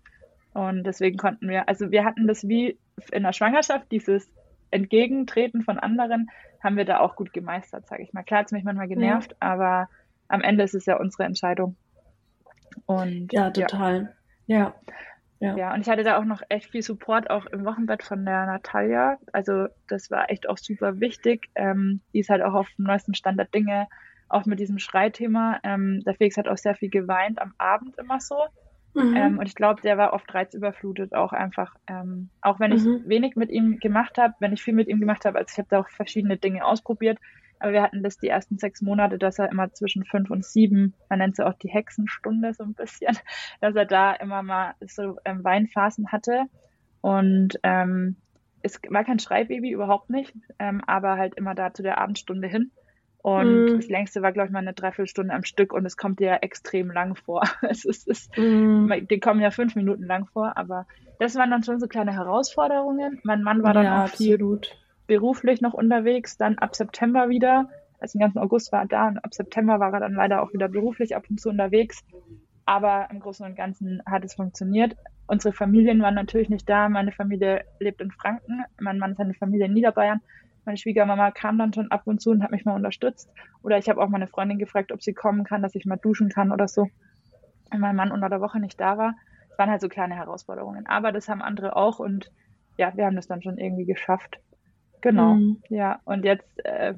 Und 0.54 0.84
deswegen 0.84 1.18
konnten 1.18 1.48
wir, 1.48 1.70
also 1.70 1.92
wir 1.92 2.06
hatten 2.06 2.26
das 2.26 2.48
wie 2.48 2.80
in 3.12 3.22
der 3.22 3.34
Schwangerschaft, 3.34 3.92
dieses 3.92 4.28
Entgegentreten 4.72 5.62
von 5.62 5.78
anderen, 5.78 6.28
haben 6.64 6.76
wir 6.76 6.86
da 6.86 7.00
auch 7.02 7.16
gut 7.16 7.34
gemeistert, 7.34 7.86
sage 7.88 8.02
ich 8.02 8.14
mal. 8.14 8.24
Klar 8.24 8.40
hat 8.40 8.48
es 8.48 8.52
mich 8.52 8.64
manchmal 8.64 8.88
genervt, 8.88 9.36
aber 9.40 9.90
am 10.28 10.42
Ende 10.42 10.64
ist 10.64 10.74
es 10.74 10.88
ja 10.88 10.98
unsere 10.98 11.24
Entscheidung. 11.26 11.78
Und 12.88 13.32
ja, 13.32 13.52
total. 13.52 14.16
Ja. 14.48 14.76
Ja. 15.40 15.56
ja, 15.56 15.74
und 15.76 15.82
ich 15.82 15.90
hatte 15.90 16.04
da 16.04 16.18
auch 16.18 16.26
noch 16.26 16.42
echt 16.50 16.72
viel 16.72 16.82
Support, 16.82 17.30
auch 17.30 17.46
im 17.46 17.64
Wochenbett 17.64 18.02
von 18.02 18.26
der 18.26 18.48
Natalia. 18.48 19.20
Also 19.34 19.68
das 19.88 20.10
war 20.10 20.32
echt 20.32 20.50
auch 20.50 20.58
super 20.58 21.00
wichtig. 21.00 21.50
Ähm, 21.54 22.02
die 22.12 22.22
ist 22.22 22.30
halt 22.30 22.42
auch 22.42 22.56
auf 22.56 22.68
dem 22.78 22.86
neuesten 22.86 23.14
Stand 23.14 23.38
der 23.38 23.46
Dinge, 23.46 23.88
auch 24.30 24.46
mit 24.46 24.60
diesem 24.60 24.80
Schreithema. 24.80 25.60
Ähm, 25.64 26.02
der 26.08 26.16
Felix 26.16 26.38
hat 26.38 26.48
auch 26.48 26.58
sehr 26.58 26.74
viel 26.74 26.90
geweint 26.90 27.40
am 27.40 27.54
Abend 27.60 27.96
immer 28.00 28.20
so. 28.20 28.48
Mhm. 28.96 29.14
Ähm, 29.16 29.38
und 29.38 29.46
ich 29.48 29.54
glaube, 29.54 29.82
der 29.82 30.00
war 30.00 30.14
oft 30.14 30.34
reizüberflutet 30.34 31.14
auch 31.14 31.34
einfach. 31.34 31.76
Ähm, 31.88 32.32
auch 32.42 32.60
wenn 32.60 32.72
ich 32.72 32.82
Mhm. 32.84 33.04
wenig 33.06 33.36
mit 33.36 33.52
ihm 33.52 33.78
gemacht 33.80 34.18
habe, 34.18 34.34
wenn 34.40 34.54
ich 34.54 34.64
viel 34.64 34.74
mit 34.74 34.88
ihm 34.88 35.00
gemacht 35.00 35.26
habe, 35.26 35.38
also 35.38 35.52
ich 35.52 35.58
habe 35.60 35.68
da 35.70 35.80
auch 35.82 35.90
verschiedene 35.90 36.38
Dinge 36.38 36.66
ausprobiert, 36.66 37.20
Aber 37.60 37.74
wir 37.74 37.82
hatten 37.82 38.04
das 38.04 38.18
die 38.18 38.28
ersten 38.28 38.58
sechs 38.58 38.82
Monate, 38.82 39.18
dass 39.18 39.40
er 39.40 39.52
immer 39.52 39.72
zwischen 39.74 40.06
fünf 40.06 40.30
und 40.30 40.46
sieben, 40.46 40.94
man 41.10 41.20
nennt 41.20 41.36
sie 41.36 41.46
auch 41.46 41.54
die 41.54 41.70
Hexenstunde 41.70 42.54
so 42.54 42.64
ein 42.64 42.74
bisschen, 42.74 43.18
dass 43.62 43.76
er 43.76 43.86
da 43.86 44.14
immer 44.14 44.44
mal 44.44 44.74
so 44.82 45.18
ähm, 45.26 45.44
Weinphasen 45.44 46.12
hatte. 46.12 46.44
Und 47.02 47.60
ähm, 47.64 48.18
es 48.62 48.80
war 48.90 49.04
kein 49.04 49.20
Schreibaby, 49.20 49.72
überhaupt 49.72 50.10
nicht, 50.10 50.34
ähm, 50.60 50.82
aber 50.86 51.18
halt 51.18 51.36
immer 51.36 51.56
da 51.56 51.74
zu 51.74 51.84
der 51.84 52.00
Abendstunde 52.00 52.48
hin. 52.48 52.72
Und 53.20 53.66
mm. 53.66 53.76
das 53.78 53.88
längste 53.88 54.22
war, 54.22 54.32
glaube 54.32 54.48
ich, 54.48 54.54
mal 54.54 54.60
eine 54.60 54.74
Dreiviertelstunde 54.74 55.34
am 55.34 55.44
Stück 55.44 55.74
und 55.74 55.86
es 55.86 55.98
kommt 55.98 56.20
dir 56.20 56.28
ja 56.28 56.36
extrem 56.38 56.92
lang 56.92 57.16
vor. 57.16 57.44
Es 57.62 57.84
ist, 57.84 58.08
es, 58.08 58.30
mm. 58.38 58.90
die 59.10 59.20
kommen 59.20 59.42
ja 59.42 59.52
fünf 59.52 59.76
Minuten 59.76 60.04
lang 60.04 60.28
vor, 60.28 60.56
aber 60.56 60.86
das 61.20 61.36
waren 61.36 61.52
dann 61.52 61.64
schon 61.64 61.80
so 61.80 61.88
kleine 61.88 62.14
Herausforderungen. 62.14 63.20
Mein 63.24 63.42
Mann 63.42 63.64
war 63.64 63.74
dann 63.74 63.86
ja, 63.86 64.06
auch 64.06 64.10
viel 64.10 64.38
beruflich 65.08 65.62
noch 65.62 65.74
unterwegs, 65.74 66.38
dann 66.38 66.58
ab 66.58 66.76
September 66.76 67.30
wieder. 67.30 67.70
Also 68.00 68.18
den 68.18 68.22
ganzen 68.22 68.40
August 68.40 68.72
war 68.72 68.82
er 68.82 68.88
da 68.88 69.08
und 69.08 69.18
ab 69.18 69.34
September 69.34 69.80
war 69.80 69.94
er 69.94 70.02
dann 70.02 70.14
leider 70.14 70.44
auch 70.44 70.54
wieder 70.54 70.68
beruflich 70.68 71.16
ab 71.16 71.26
und 71.30 71.42
zu 71.42 71.50
unterwegs. 71.50 72.04
Aber 72.66 73.08
im 73.10 73.20
Großen 73.22 73.46
und 73.46 73.56
Ganzen 73.56 74.02
hat 74.06 74.26
es 74.26 74.36
funktioniert. 74.36 74.96
Unsere 75.26 75.54
Familien 75.54 76.02
waren 76.02 76.16
natürlich 76.16 76.50
nicht 76.50 76.70
da. 76.70 76.90
Meine 76.90 77.12
Familie 77.12 77.64
lebt 77.80 78.02
in 78.02 78.12
Franken, 78.12 78.64
mein 78.80 79.00
Mann 79.00 79.14
ist 79.14 79.20
eine 79.20 79.34
Familie 79.34 79.66
in 79.66 79.74
Niederbayern. 79.74 80.22
Meine 80.66 80.78
Schwiegermama 80.78 81.32
kam 81.32 81.58
dann 81.58 81.74
schon 81.74 81.92
ab 81.92 82.02
und 82.06 82.22
zu 82.22 82.32
und 82.32 82.44
hat 82.44 82.52
mich 82.52 82.66
mal 82.66 82.76
unterstützt. 82.76 83.32
Oder 83.64 83.78
ich 83.78 83.88
habe 83.88 84.02
auch 84.02 84.10
meine 84.10 84.28
Freundin 84.28 84.60
gefragt, 84.60 84.92
ob 84.92 85.02
sie 85.02 85.14
kommen 85.14 85.46
kann, 85.46 85.62
dass 85.62 85.76
ich 85.76 85.86
mal 85.86 85.96
duschen 85.96 86.28
kann 86.28 86.52
oder 86.52 86.68
so. 86.68 86.90
Wenn 87.72 87.80
mein 87.80 87.96
Mann 87.96 88.12
unter 88.12 88.28
der 88.28 88.42
Woche 88.42 88.60
nicht 88.60 88.80
da 88.80 88.98
war. 88.98 89.16
Es 89.50 89.58
waren 89.58 89.70
halt 89.70 89.80
so 89.80 89.88
kleine 89.88 90.16
Herausforderungen. 90.16 90.86
Aber 90.88 91.14
das 91.14 91.30
haben 91.30 91.42
andere 91.42 91.78
auch 91.78 92.00
und 92.00 92.34
ja, 92.78 92.96
wir 92.98 93.06
haben 93.06 93.16
das 93.16 93.28
dann 93.28 93.42
schon 93.42 93.58
irgendwie 93.58 93.86
geschafft. 93.86 94.40
Genau. 95.08 95.36
Mhm. 95.36 95.62
Ja, 95.70 96.02
und 96.04 96.26
jetzt, 96.26 96.66
äh, 96.66 96.94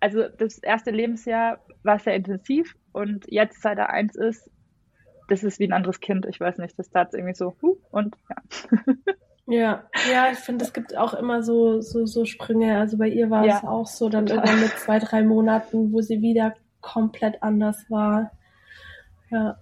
also 0.00 0.28
das 0.28 0.58
erste 0.58 0.90
Lebensjahr 0.90 1.58
war 1.82 1.98
sehr 1.98 2.14
intensiv 2.14 2.74
und 2.92 3.26
jetzt, 3.30 3.60
seit 3.60 3.76
er 3.76 3.90
eins 3.90 4.16
ist, 4.16 4.50
das 5.28 5.44
ist 5.44 5.58
wie 5.58 5.68
ein 5.68 5.74
anderes 5.74 6.00
Kind. 6.00 6.24
Ich 6.26 6.40
weiß 6.40 6.56
nicht, 6.56 6.78
das 6.78 6.90
tat 6.90 7.12
irgendwie 7.12 7.34
so, 7.34 7.54
huh, 7.60 7.76
und 7.90 8.16
ja. 8.28 8.94
Ja, 9.46 9.82
ja, 10.12 10.30
ich 10.30 10.38
finde, 10.38 10.64
es 10.64 10.72
gibt 10.72 10.96
auch 10.96 11.12
immer 11.12 11.42
so, 11.42 11.80
so, 11.80 12.06
so 12.06 12.24
Sprünge. 12.24 12.78
Also 12.78 12.96
bei 12.96 13.08
ihr 13.08 13.30
war 13.30 13.44
ja, 13.44 13.56
es 13.56 13.64
auch 13.64 13.86
so, 13.86 14.08
dann 14.08 14.26
total. 14.26 14.44
irgendwann 14.44 14.62
mit 14.62 14.78
zwei, 14.78 15.00
drei 15.00 15.22
Monaten, 15.24 15.92
wo 15.92 16.00
sie 16.00 16.22
wieder 16.22 16.54
komplett 16.80 17.42
anders 17.42 17.84
war. 17.90 18.30
Ja. 19.28 19.58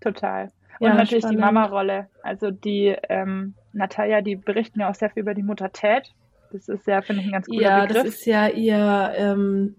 Total. 0.00 0.52
Und 0.78 0.86
ja, 0.86 0.94
natürlich 0.94 1.24
spannend. 1.24 1.40
die 1.40 1.44
Mama-Rolle. 1.44 2.08
Also 2.22 2.52
die 2.52 2.94
ähm, 3.08 3.54
Natalia, 3.72 4.20
die 4.20 4.36
berichten 4.36 4.80
ja 4.80 4.88
auch 4.88 4.94
sehr 4.94 5.10
viel 5.10 5.22
über 5.22 5.34
die 5.34 5.42
Mutter 5.42 5.72
Ted. 5.72 6.14
Das 6.54 6.68
ist 6.68 6.86
ja, 6.86 7.02
finde 7.02 7.22
ich, 7.22 7.26
ein 7.26 7.32
ganz 7.32 7.46
guter 7.46 7.62
ja, 7.62 7.80
Begriff. 7.80 7.96
Ja, 7.96 8.02
das 8.04 8.14
ist 8.14 8.26
ja 8.26 8.48
ihr 8.48 9.12
ähm, 9.16 9.74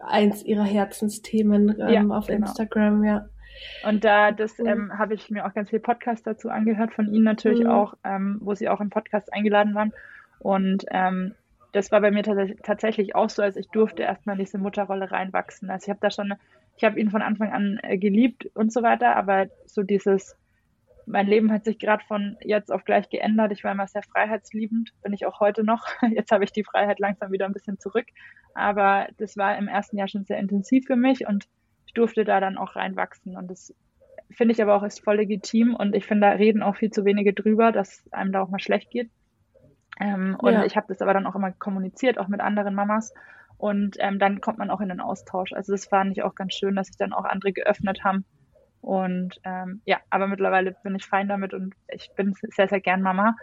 eins 0.00 0.42
ihrer 0.42 0.64
Herzensthemen 0.64 1.78
ähm, 1.78 1.88
ja, 1.88 2.16
auf 2.16 2.26
genau. 2.26 2.46
Instagram, 2.46 3.04
ja. 3.04 3.26
Und 3.86 4.02
da 4.02 4.32
das 4.32 4.56
mhm. 4.58 4.66
ähm, 4.66 4.98
habe 4.98 5.12
ich 5.12 5.28
mir 5.28 5.46
auch 5.46 5.52
ganz 5.52 5.68
viel 5.68 5.78
Podcast 5.78 6.26
dazu 6.26 6.48
angehört, 6.48 6.94
von 6.94 7.12
Ihnen 7.12 7.24
natürlich 7.24 7.64
mhm. 7.64 7.70
auch, 7.70 7.94
ähm, 8.02 8.38
wo 8.40 8.54
Sie 8.54 8.70
auch 8.70 8.80
im 8.80 8.88
Podcast 8.88 9.30
eingeladen 9.30 9.74
waren. 9.74 9.92
Und 10.38 10.86
ähm, 10.90 11.34
das 11.72 11.92
war 11.92 12.00
bei 12.00 12.10
mir 12.10 12.22
tatsächlich 12.22 13.14
auch 13.14 13.28
so, 13.28 13.42
als 13.42 13.56
ich 13.56 13.68
durfte 13.68 14.04
erstmal 14.04 14.36
in 14.36 14.44
diese 14.44 14.56
Mutterrolle 14.56 15.10
reinwachsen. 15.10 15.68
Also 15.68 15.84
ich 15.84 15.90
habe 15.90 16.00
da 16.00 16.10
schon, 16.10 16.32
ich 16.78 16.84
habe 16.84 16.98
ihn 16.98 17.10
von 17.10 17.20
Anfang 17.20 17.52
an 17.52 17.78
äh, 17.82 17.98
geliebt 17.98 18.48
und 18.54 18.72
so 18.72 18.82
weiter, 18.82 19.16
aber 19.16 19.48
so 19.66 19.82
dieses, 19.82 20.34
mein 21.06 21.26
Leben 21.26 21.52
hat 21.52 21.64
sich 21.64 21.78
gerade 21.78 22.04
von 22.04 22.36
jetzt 22.42 22.72
auf 22.72 22.84
gleich 22.84 23.08
geändert. 23.08 23.52
Ich 23.52 23.64
war 23.64 23.72
immer 23.72 23.86
sehr 23.86 24.02
freiheitsliebend, 24.02 24.92
bin 25.02 25.12
ich 25.12 25.26
auch 25.26 25.40
heute 25.40 25.64
noch. 25.64 25.86
Jetzt 26.14 26.32
habe 26.32 26.44
ich 26.44 26.52
die 26.52 26.64
Freiheit 26.64 26.98
langsam 26.98 27.32
wieder 27.32 27.46
ein 27.46 27.52
bisschen 27.52 27.78
zurück. 27.78 28.06
Aber 28.54 29.08
das 29.18 29.36
war 29.36 29.56
im 29.58 29.68
ersten 29.68 29.96
Jahr 29.98 30.08
schon 30.08 30.24
sehr 30.24 30.38
intensiv 30.38 30.86
für 30.86 30.96
mich 30.96 31.26
und 31.26 31.48
ich 31.86 31.94
durfte 31.94 32.24
da 32.24 32.40
dann 32.40 32.58
auch 32.58 32.76
reinwachsen. 32.76 33.36
Und 33.36 33.50
das 33.50 33.74
finde 34.30 34.52
ich 34.52 34.62
aber 34.62 34.74
auch 34.74 34.82
ist 34.82 35.02
voll 35.02 35.16
legitim. 35.16 35.74
Und 35.74 35.94
ich 35.94 36.06
finde, 36.06 36.28
da 36.28 36.32
reden 36.32 36.62
auch 36.62 36.76
viel 36.76 36.90
zu 36.90 37.04
wenige 37.04 37.32
drüber, 37.32 37.72
dass 37.72 38.04
einem 38.12 38.32
da 38.32 38.42
auch 38.42 38.48
mal 38.48 38.60
schlecht 38.60 38.90
geht. 38.90 39.10
Ähm, 40.00 40.36
und 40.38 40.54
ja. 40.54 40.64
ich 40.64 40.76
habe 40.76 40.86
das 40.88 41.02
aber 41.02 41.14
dann 41.14 41.26
auch 41.26 41.34
immer 41.34 41.52
kommuniziert, 41.52 42.18
auch 42.18 42.28
mit 42.28 42.40
anderen 42.40 42.74
Mamas. 42.74 43.12
Und 43.58 43.96
ähm, 44.00 44.18
dann 44.18 44.40
kommt 44.40 44.58
man 44.58 44.70
auch 44.70 44.80
in 44.80 44.88
den 44.88 45.00
Austausch. 45.00 45.52
Also 45.52 45.72
das 45.72 45.86
fand 45.86 46.12
ich 46.12 46.22
auch 46.22 46.34
ganz 46.34 46.54
schön, 46.54 46.74
dass 46.74 46.88
sich 46.88 46.96
dann 46.96 47.12
auch 47.12 47.24
andere 47.24 47.52
geöffnet 47.52 48.02
haben. 48.04 48.24
Und 48.82 49.40
ähm, 49.44 49.80
ja, 49.86 50.00
aber 50.10 50.26
mittlerweile 50.26 50.76
bin 50.82 50.96
ich 50.96 51.06
fein 51.06 51.28
damit 51.28 51.54
und 51.54 51.74
ich 51.88 52.10
bin 52.16 52.34
sehr, 52.54 52.68
sehr 52.68 52.80
gern 52.80 53.00
Mama. 53.00 53.36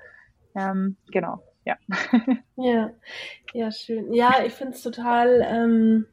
Ähm, 0.53 0.97
genau, 1.11 1.41
ja. 1.65 1.77
ja, 2.57 2.91
ja, 3.53 3.71
schön. 3.71 4.13
Ja, 4.13 4.43
ich 4.45 4.53
finde 4.53 4.73
es 4.73 4.83
total 4.83 5.41
ähm, 5.49 6.05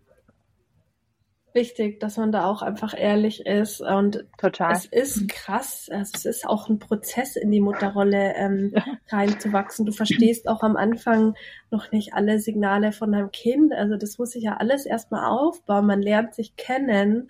wichtig, 1.57 1.99
dass 1.99 2.19
man 2.19 2.31
da 2.31 2.45
auch 2.45 2.63
einfach 2.63 2.95
ehrlich 2.97 3.45
ist. 3.45 3.81
Und 3.81 4.25
Total. 4.39 4.73
es 4.73 4.85
ist 4.85 5.29
krass. 5.29 5.89
Also 5.91 6.13
es 6.15 6.25
ist 6.25 6.47
auch 6.47 6.69
ein 6.69 6.79
Prozess, 6.79 7.35
in 7.35 7.51
die 7.51 7.61
Mutterrolle 7.61 8.35
ähm, 8.37 8.73
reinzuwachsen. 9.09 9.87
Du 9.87 9.93
verstehst 9.93 10.47
auch 10.47 10.63
am 10.63 10.77
Anfang 10.77 11.35
noch 11.73 11.91
nicht 11.91 12.15
alle 12.15 12.39
Signale 12.39 12.93
von 12.93 13.11
deinem 13.11 13.33
Kind. 13.33 13.73
Also 13.73 13.97
das 13.97 14.19
muss 14.19 14.31
sich 14.31 14.45
ja 14.45 14.59
alles 14.59 14.87
erstmal 14.87 15.25
aufbauen. 15.25 15.87
Man 15.87 16.01
lernt 16.03 16.35
sich 16.37 16.55
kennen. 16.55 17.29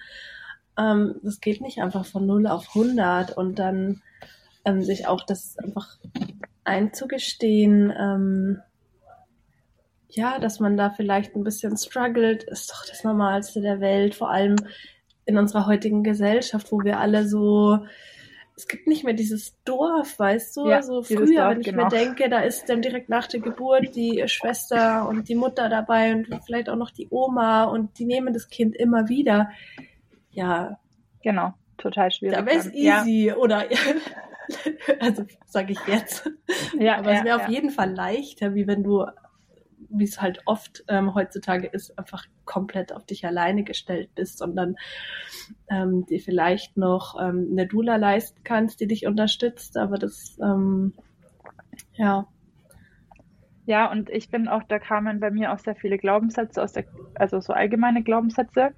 Ähm, 0.78 1.16
das 1.22 1.40
geht 1.40 1.60
nicht 1.60 1.80
einfach 1.80 2.04
von 2.04 2.26
0 2.26 2.46
auf 2.46 2.68
100 2.74 3.36
und 3.36 3.58
dann 3.58 4.02
ähm, 4.64 4.82
sich 4.82 5.06
auch 5.06 5.24
das 5.24 5.58
einfach 5.58 5.98
einzugestehen, 6.64 7.92
ähm, 7.98 8.60
ja, 10.08 10.38
dass 10.38 10.60
man 10.60 10.76
da 10.76 10.90
vielleicht 10.90 11.36
ein 11.36 11.44
bisschen 11.44 11.76
struggelt, 11.76 12.44
ist 12.44 12.70
doch 12.70 12.86
das 12.86 13.04
Normalste 13.04 13.60
der 13.60 13.80
Welt, 13.80 14.14
vor 14.14 14.30
allem 14.30 14.56
in 15.24 15.38
unserer 15.38 15.66
heutigen 15.66 16.02
Gesellschaft, 16.02 16.72
wo 16.72 16.82
wir 16.82 16.98
alle 16.98 17.28
so, 17.28 17.80
es 18.56 18.66
gibt 18.66 18.86
nicht 18.86 19.04
mehr 19.04 19.12
dieses 19.12 19.62
Dorf, 19.64 20.18
weißt 20.18 20.56
du, 20.56 20.68
ja, 20.68 20.82
so 20.82 21.02
früher, 21.02 21.18
Dorf, 21.18 21.50
wenn 21.50 21.60
ich 21.60 21.66
genau. 21.66 21.84
mir 21.84 21.90
denke, 21.90 22.28
da 22.30 22.40
ist 22.40 22.68
dann 22.68 22.80
direkt 22.80 23.08
nach 23.08 23.26
der 23.26 23.40
Geburt 23.40 23.94
die 23.94 24.22
Schwester 24.26 25.06
und 25.08 25.28
die 25.28 25.34
Mutter 25.34 25.68
dabei 25.68 26.14
und 26.14 26.28
vielleicht 26.46 26.68
auch 26.70 26.76
noch 26.76 26.90
die 26.90 27.08
Oma 27.10 27.64
und 27.64 27.98
die 27.98 28.06
nehmen 28.06 28.32
das 28.32 28.48
Kind 28.48 28.74
immer 28.74 29.08
wieder. 29.08 29.50
Ja. 30.36 30.78
Genau, 31.22 31.54
total 31.78 32.10
schwierig. 32.10 32.36
Da 32.36 32.46
wäre 32.46 32.58
es 32.58 32.72
easy, 32.72 33.26
ja. 33.26 33.36
oder? 33.36 33.64
also 35.00 35.24
sage 35.46 35.72
ich 35.72 35.78
jetzt. 35.86 36.30
Ja, 36.78 36.98
aber 36.98 37.12
ja, 37.12 37.18
es 37.18 37.24
wäre 37.24 37.36
auf 37.42 37.48
jeden 37.48 37.70
Fall 37.70 37.92
leichter, 37.92 38.54
wie 38.54 38.66
wenn 38.66 38.84
du 38.84 39.06
wie 39.88 40.04
es 40.04 40.20
halt 40.20 40.40
oft 40.46 40.84
ähm, 40.88 41.14
heutzutage 41.14 41.66
ist, 41.66 41.98
einfach 41.98 42.24
komplett 42.44 42.92
auf 42.92 43.04
dich 43.04 43.24
alleine 43.26 43.64
gestellt 43.64 44.10
bist, 44.14 44.38
sondern 44.38 44.76
ähm, 45.70 46.06
dir 46.06 46.20
vielleicht 46.20 46.76
noch 46.76 47.16
ähm, 47.20 47.48
eine 47.52 47.66
Dula 47.66 47.96
leisten 47.96 48.42
kannst, 48.44 48.80
die 48.80 48.86
dich 48.86 49.06
unterstützt, 49.06 49.76
aber 49.76 49.98
das, 49.98 50.38
ähm, 50.42 50.92
ja. 51.94 52.26
Ja, 53.66 53.90
und 53.90 54.10
ich 54.10 54.30
bin 54.30 54.48
auch, 54.48 54.62
da 54.62 54.78
kamen 54.78 55.20
bei 55.20 55.30
mir 55.30 55.52
auch 55.52 55.58
sehr 55.58 55.74
viele 55.74 55.98
Glaubenssätze 55.98 56.62
aus 56.62 56.72
der, 56.72 56.84
also 57.14 57.40
so 57.40 57.52
allgemeine 57.52 58.02
Glaubenssätze. 58.02 58.70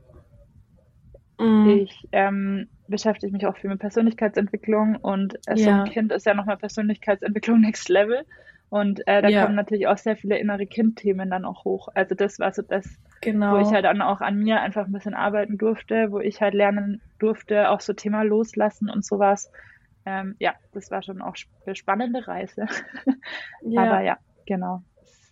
Mm. 1.38 1.68
Ich 1.68 2.08
ähm, 2.12 2.68
beschäftige 2.88 3.32
mich 3.32 3.46
auch 3.46 3.56
viel 3.56 3.70
mit 3.70 3.78
Persönlichkeitsentwicklung 3.78 4.96
und 4.96 5.34
äh, 5.46 5.56
so 5.56 5.70
ein 5.70 5.84
Kind 5.84 6.12
ist 6.12 6.26
ja 6.26 6.34
nochmal 6.34 6.56
Persönlichkeitsentwicklung 6.56 7.60
Next 7.62 7.88
Level. 7.88 8.24
Und 8.70 9.00
äh, 9.06 9.22
da 9.22 9.28
ja. 9.28 9.42
kommen 9.42 9.54
natürlich 9.54 9.86
auch 9.86 9.96
sehr 9.96 10.16
viele 10.16 10.38
innere 10.38 10.66
Kindthemen 10.66 11.30
dann 11.30 11.46
auch 11.46 11.64
hoch. 11.64 11.88
Also 11.94 12.14
das 12.14 12.38
war 12.38 12.52
so 12.52 12.60
das, 12.60 12.86
genau. 13.22 13.54
wo 13.54 13.60
ich 13.60 13.72
halt 13.72 13.86
dann 13.86 14.02
auch 14.02 14.20
an 14.20 14.36
mir 14.36 14.60
einfach 14.60 14.86
ein 14.86 14.92
bisschen 14.92 15.14
arbeiten 15.14 15.56
durfte, 15.56 16.12
wo 16.12 16.20
ich 16.20 16.42
halt 16.42 16.52
lernen 16.52 17.00
durfte, 17.18 17.70
auch 17.70 17.80
so 17.80 17.94
Thema 17.94 18.24
loslassen 18.24 18.90
und 18.90 19.06
sowas. 19.06 19.50
Ähm, 20.04 20.36
ja, 20.38 20.54
das 20.74 20.90
war 20.90 21.02
schon 21.02 21.22
auch 21.22 21.34
eine 21.64 21.76
spannende 21.76 22.26
Reise. 22.26 22.66
Ja. 23.62 23.82
Aber 23.82 24.00
ja, 24.02 24.18
genau. 24.46 24.82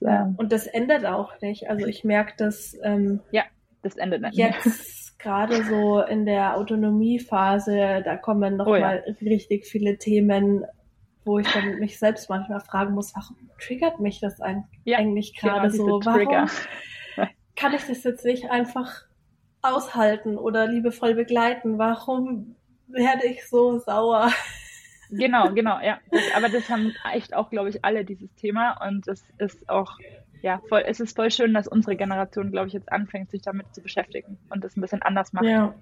Das, 0.01 0.27
ähm, 0.27 0.35
und 0.37 0.53
das 0.53 0.67
endet 0.67 1.07
auch 1.07 1.41
nicht. 1.41 1.71
Also 1.71 1.87
ich 1.87 2.05
merke 2.05 2.35
das. 2.37 2.77
Ähm, 2.83 3.21
ja, 3.31 3.45
das 3.83 3.97
endet 3.97 4.23
nicht. 4.23 4.37
Jetzt 4.37 5.06
gerade 5.19 5.64
so 5.64 6.01
in 6.01 6.27
der 6.27 6.57
Autonomiephase, 6.57 8.03
da 8.05 8.17
kommen 8.17 8.57
noch 8.57 8.67
oh, 8.67 8.79
mal 8.79 9.05
ja. 9.07 9.14
richtig 9.23 9.67
viele 9.67 9.99
Themen 9.99 10.64
wo 11.27 11.41
ich 11.41 11.53
dann 11.53 11.81
mich 11.81 11.99
selbst 11.99 12.31
manchmal 12.31 12.61
fragen 12.61 12.95
muss, 12.95 13.14
warum 13.14 13.37
triggert 13.59 14.01
mich 14.01 14.21
das 14.21 14.39
ja, 14.85 14.97
eigentlich 14.97 15.37
gerade 15.37 15.69
genau, 15.69 16.01
so? 16.01 16.07
Warum 16.07 16.49
kann 17.57 17.75
ich 17.75 17.85
das 17.85 18.05
jetzt 18.05 18.25
nicht 18.25 18.49
einfach 18.49 19.03
aushalten 19.61 20.39
oder 20.39 20.69
liebevoll 20.69 21.14
begleiten? 21.14 21.79
Warum 21.79 22.55
werde 22.87 23.27
ich 23.27 23.47
so 23.49 23.79
sauer? 23.81 24.31
Genau, 25.11 25.51
genau, 25.55 25.81
ja. 25.81 25.99
Das, 26.12 26.23
aber 26.37 26.49
das 26.49 26.71
haben 26.71 26.95
echt 27.12 27.35
auch, 27.35 27.51
glaube 27.51 27.71
ich, 27.71 27.85
alle 27.85 28.05
dieses 28.05 28.33
Thema 28.37 28.81
und 28.87 29.09
es 29.09 29.25
ist 29.39 29.69
auch, 29.69 29.99
ja, 30.43 30.61
voll, 30.68 30.84
es 30.87 31.01
ist 31.01 31.16
voll 31.16 31.30
schön, 31.30 31.55
dass 31.55 31.68
unsere 31.68 31.97
Generation, 31.97 32.51
glaube 32.51 32.68
ich, 32.68 32.72
jetzt 32.72 32.93
anfängt, 32.93 33.30
sich 33.30 33.43
damit 33.43 33.74
zu 33.74 33.82
beschäftigen 33.82 34.39
und 34.51 34.64
das 34.64 34.76
ein 34.76 34.80
bisschen 34.80 35.03
anders 35.03 35.32
macht, 35.32 35.47
ja. 35.47 35.74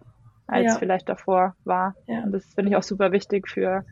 als 0.46 0.74
ja. 0.74 0.78
vielleicht 0.78 1.08
davor 1.08 1.54
war. 1.64 1.94
Ja. 2.06 2.22
Und 2.22 2.32
das 2.32 2.44
finde 2.54 2.70
ich 2.70 2.76
auch 2.76 2.82
super 2.82 3.12
wichtig 3.12 3.48
für 3.48 3.84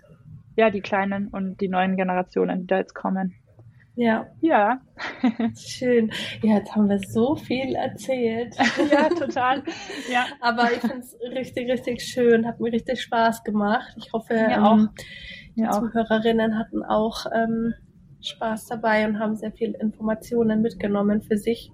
ja, 0.56 0.70
die 0.70 0.80
kleinen 0.80 1.28
und 1.28 1.60
die 1.60 1.68
neuen 1.68 1.96
Generationen, 1.96 2.62
die 2.62 2.66
da 2.66 2.78
jetzt 2.78 2.94
kommen. 2.94 3.34
Ja. 3.94 4.26
Ja. 4.40 4.80
Schön. 5.56 6.10
Ja, 6.42 6.56
jetzt 6.56 6.74
haben 6.74 6.88
wir 6.88 6.98
so 6.98 7.36
viel 7.36 7.74
erzählt. 7.74 8.56
ja, 8.90 9.08
total. 9.10 9.62
Ja. 10.10 10.26
Aber 10.40 10.72
ich 10.72 10.80
finde 10.80 11.00
es 11.00 11.14
richtig, 11.20 11.70
richtig 11.70 12.02
schön. 12.02 12.46
Hat 12.46 12.58
mir 12.58 12.72
richtig 12.72 13.02
Spaß 13.02 13.44
gemacht. 13.44 13.92
Ich 13.98 14.12
hoffe, 14.12 14.32
Mir 14.32 14.56
ähm, 14.56 14.62
auch. 14.62 14.78
die 15.56 15.66
auch. 15.66 15.80
Zuhörerinnen 15.80 16.58
hatten 16.58 16.82
auch 16.82 17.26
ähm, 17.34 17.74
Spaß 18.22 18.66
dabei 18.66 19.06
und 19.06 19.18
haben 19.18 19.36
sehr 19.36 19.52
viel 19.52 19.72
Informationen 19.72 20.62
mitgenommen 20.62 21.22
für 21.22 21.36
sich. 21.36 21.70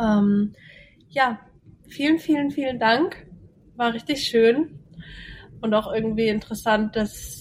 Ähm, 0.00 0.52
ja, 1.08 1.40
vielen, 1.88 2.18
vielen, 2.18 2.50
vielen 2.50 2.78
Dank. 2.78 3.26
War 3.76 3.94
richtig 3.94 4.24
schön 4.24 4.80
und 5.60 5.74
auch 5.74 5.92
irgendwie 5.92 6.28
interessant, 6.28 6.96
dass 6.96 7.37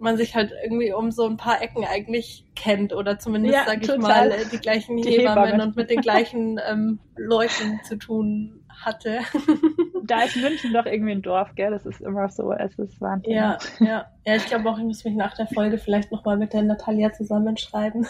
man 0.00 0.16
sich 0.16 0.34
halt 0.34 0.52
irgendwie 0.62 0.92
um 0.92 1.10
so 1.10 1.26
ein 1.26 1.36
paar 1.36 1.62
Ecken 1.62 1.84
eigentlich 1.84 2.44
kennt 2.56 2.92
oder 2.92 3.18
zumindest, 3.18 3.54
Ja, 3.54 3.64
sage 3.66 3.80
ich 3.82 3.98
mal, 3.98 4.32
die 4.52 4.58
gleichen 4.58 4.96
Die 4.96 5.08
Hebammen 5.10 5.44
Hebamme. 5.44 5.62
und 5.62 5.76
mit 5.76 5.90
den 5.90 6.00
gleichen 6.00 6.60
ähm, 6.68 6.98
Leuten 7.16 7.80
zu 7.84 7.96
tun 7.96 8.64
hatte. 8.68 9.20
Da 10.02 10.22
ist 10.22 10.34
München 10.34 10.72
doch 10.72 10.86
irgendwie 10.86 11.12
ein 11.12 11.22
Dorf, 11.22 11.54
gell? 11.54 11.70
Das 11.70 11.86
ist 11.86 12.00
immer 12.00 12.28
so, 12.30 12.50
es 12.52 12.76
ist 12.80 13.00
Wahnsinn. 13.00 13.32
Ja, 13.34 13.58
ja. 13.78 14.06
Ja, 14.24 14.34
ich 14.34 14.44
glaube 14.46 14.68
auch, 14.68 14.76
ich 14.76 14.82
muss 14.82 15.04
mich 15.04 15.14
nach 15.14 15.36
der 15.36 15.46
Folge 15.46 15.78
vielleicht 15.78 16.10
nochmal 16.10 16.36
mit 16.36 16.52
der 16.52 16.62
Natalia 16.62 17.12
zusammenschreiben. 17.12 18.06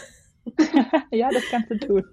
ja, 1.11 1.31
das 1.31 1.43
kannst 1.51 1.71
du 1.71 1.79
tun. 1.79 2.05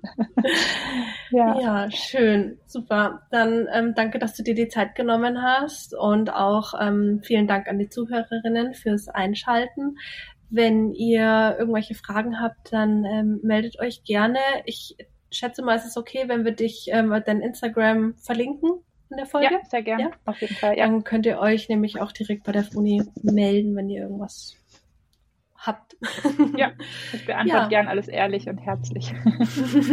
ja. 1.31 1.59
Ja, 1.59 1.91
schön, 1.91 2.59
super. 2.65 3.21
Dann 3.31 3.67
ähm, 3.73 3.93
danke, 3.95 4.19
dass 4.19 4.35
du 4.35 4.43
dir 4.43 4.55
die 4.55 4.67
Zeit 4.67 4.95
genommen 4.95 5.41
hast 5.41 5.95
und 5.95 6.31
auch 6.33 6.73
ähm, 6.79 7.21
vielen 7.23 7.47
Dank 7.47 7.67
an 7.67 7.79
die 7.79 7.89
Zuhörerinnen 7.89 8.73
fürs 8.73 9.07
Einschalten. 9.07 9.97
Wenn 10.49 10.93
ihr 10.93 11.55
irgendwelche 11.59 11.95
Fragen 11.95 12.39
habt, 12.39 12.71
dann 12.71 13.03
ähm, 13.03 13.39
meldet 13.43 13.79
euch 13.79 14.03
gerne. 14.03 14.39
Ich 14.65 14.95
schätze 15.29 15.61
mal, 15.61 15.75
es 15.75 15.85
ist 15.85 15.97
okay, 15.97 16.23
wenn 16.27 16.45
wir 16.45 16.53
dich 16.53 16.87
ähm, 16.91 17.13
dein 17.25 17.41
Instagram 17.41 18.15
verlinken 18.15 18.71
in 19.09 19.17
der 19.17 19.25
Folge. 19.25 19.53
ja, 19.53 19.59
sehr 19.69 19.83
gerne. 19.83 20.03
Ja? 20.03 20.11
Auf 20.25 20.41
jeden 20.41 20.55
Fall. 20.55 20.77
Ja. 20.77 20.85
Dann 20.85 21.03
könnt 21.03 21.25
ihr 21.25 21.39
euch 21.39 21.69
nämlich 21.69 22.01
auch 22.01 22.11
direkt 22.11 22.43
bei 22.43 22.51
der 22.51 22.63
Funi 22.63 23.03
melden, 23.21 23.75
wenn 23.75 23.89
ihr 23.89 24.03
irgendwas 24.03 24.55
habt. 25.57 25.95
Ja, 26.55 26.69
ich 27.13 27.25
beantworte 27.25 27.63
Ja. 27.63 27.67
gern 27.67 27.87
alles 27.87 28.07
ehrlich 28.07 28.47
und 28.47 28.57
herzlich. 28.59 29.13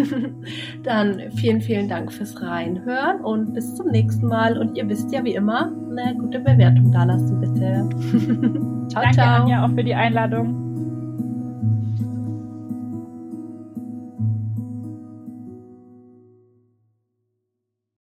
Dann 0.83 1.31
vielen, 1.37 1.61
vielen 1.61 1.89
Dank 1.89 2.13
fürs 2.13 2.41
Reinhören 2.41 3.21
und 3.21 3.55
bis 3.55 3.75
zum 3.75 3.89
nächsten 3.89 4.27
Mal. 4.27 4.59
Und 4.59 4.77
ihr 4.77 4.89
wisst 4.89 5.13
ja 5.13 5.25
wie 5.25 5.35
immer, 5.35 5.73
eine 5.91 6.17
gute 6.17 6.41
Bewertung 6.41 6.91
da 6.93 7.05
lassen, 7.05 7.41
bitte. 7.41 7.89
ciao, 8.91 9.03
Danke, 9.03 9.13
ciao. 9.17 9.43
Anja, 9.43 9.65
auch 9.65 9.71
für 9.71 9.85
die 9.85 9.95
Einladung. 9.95 10.64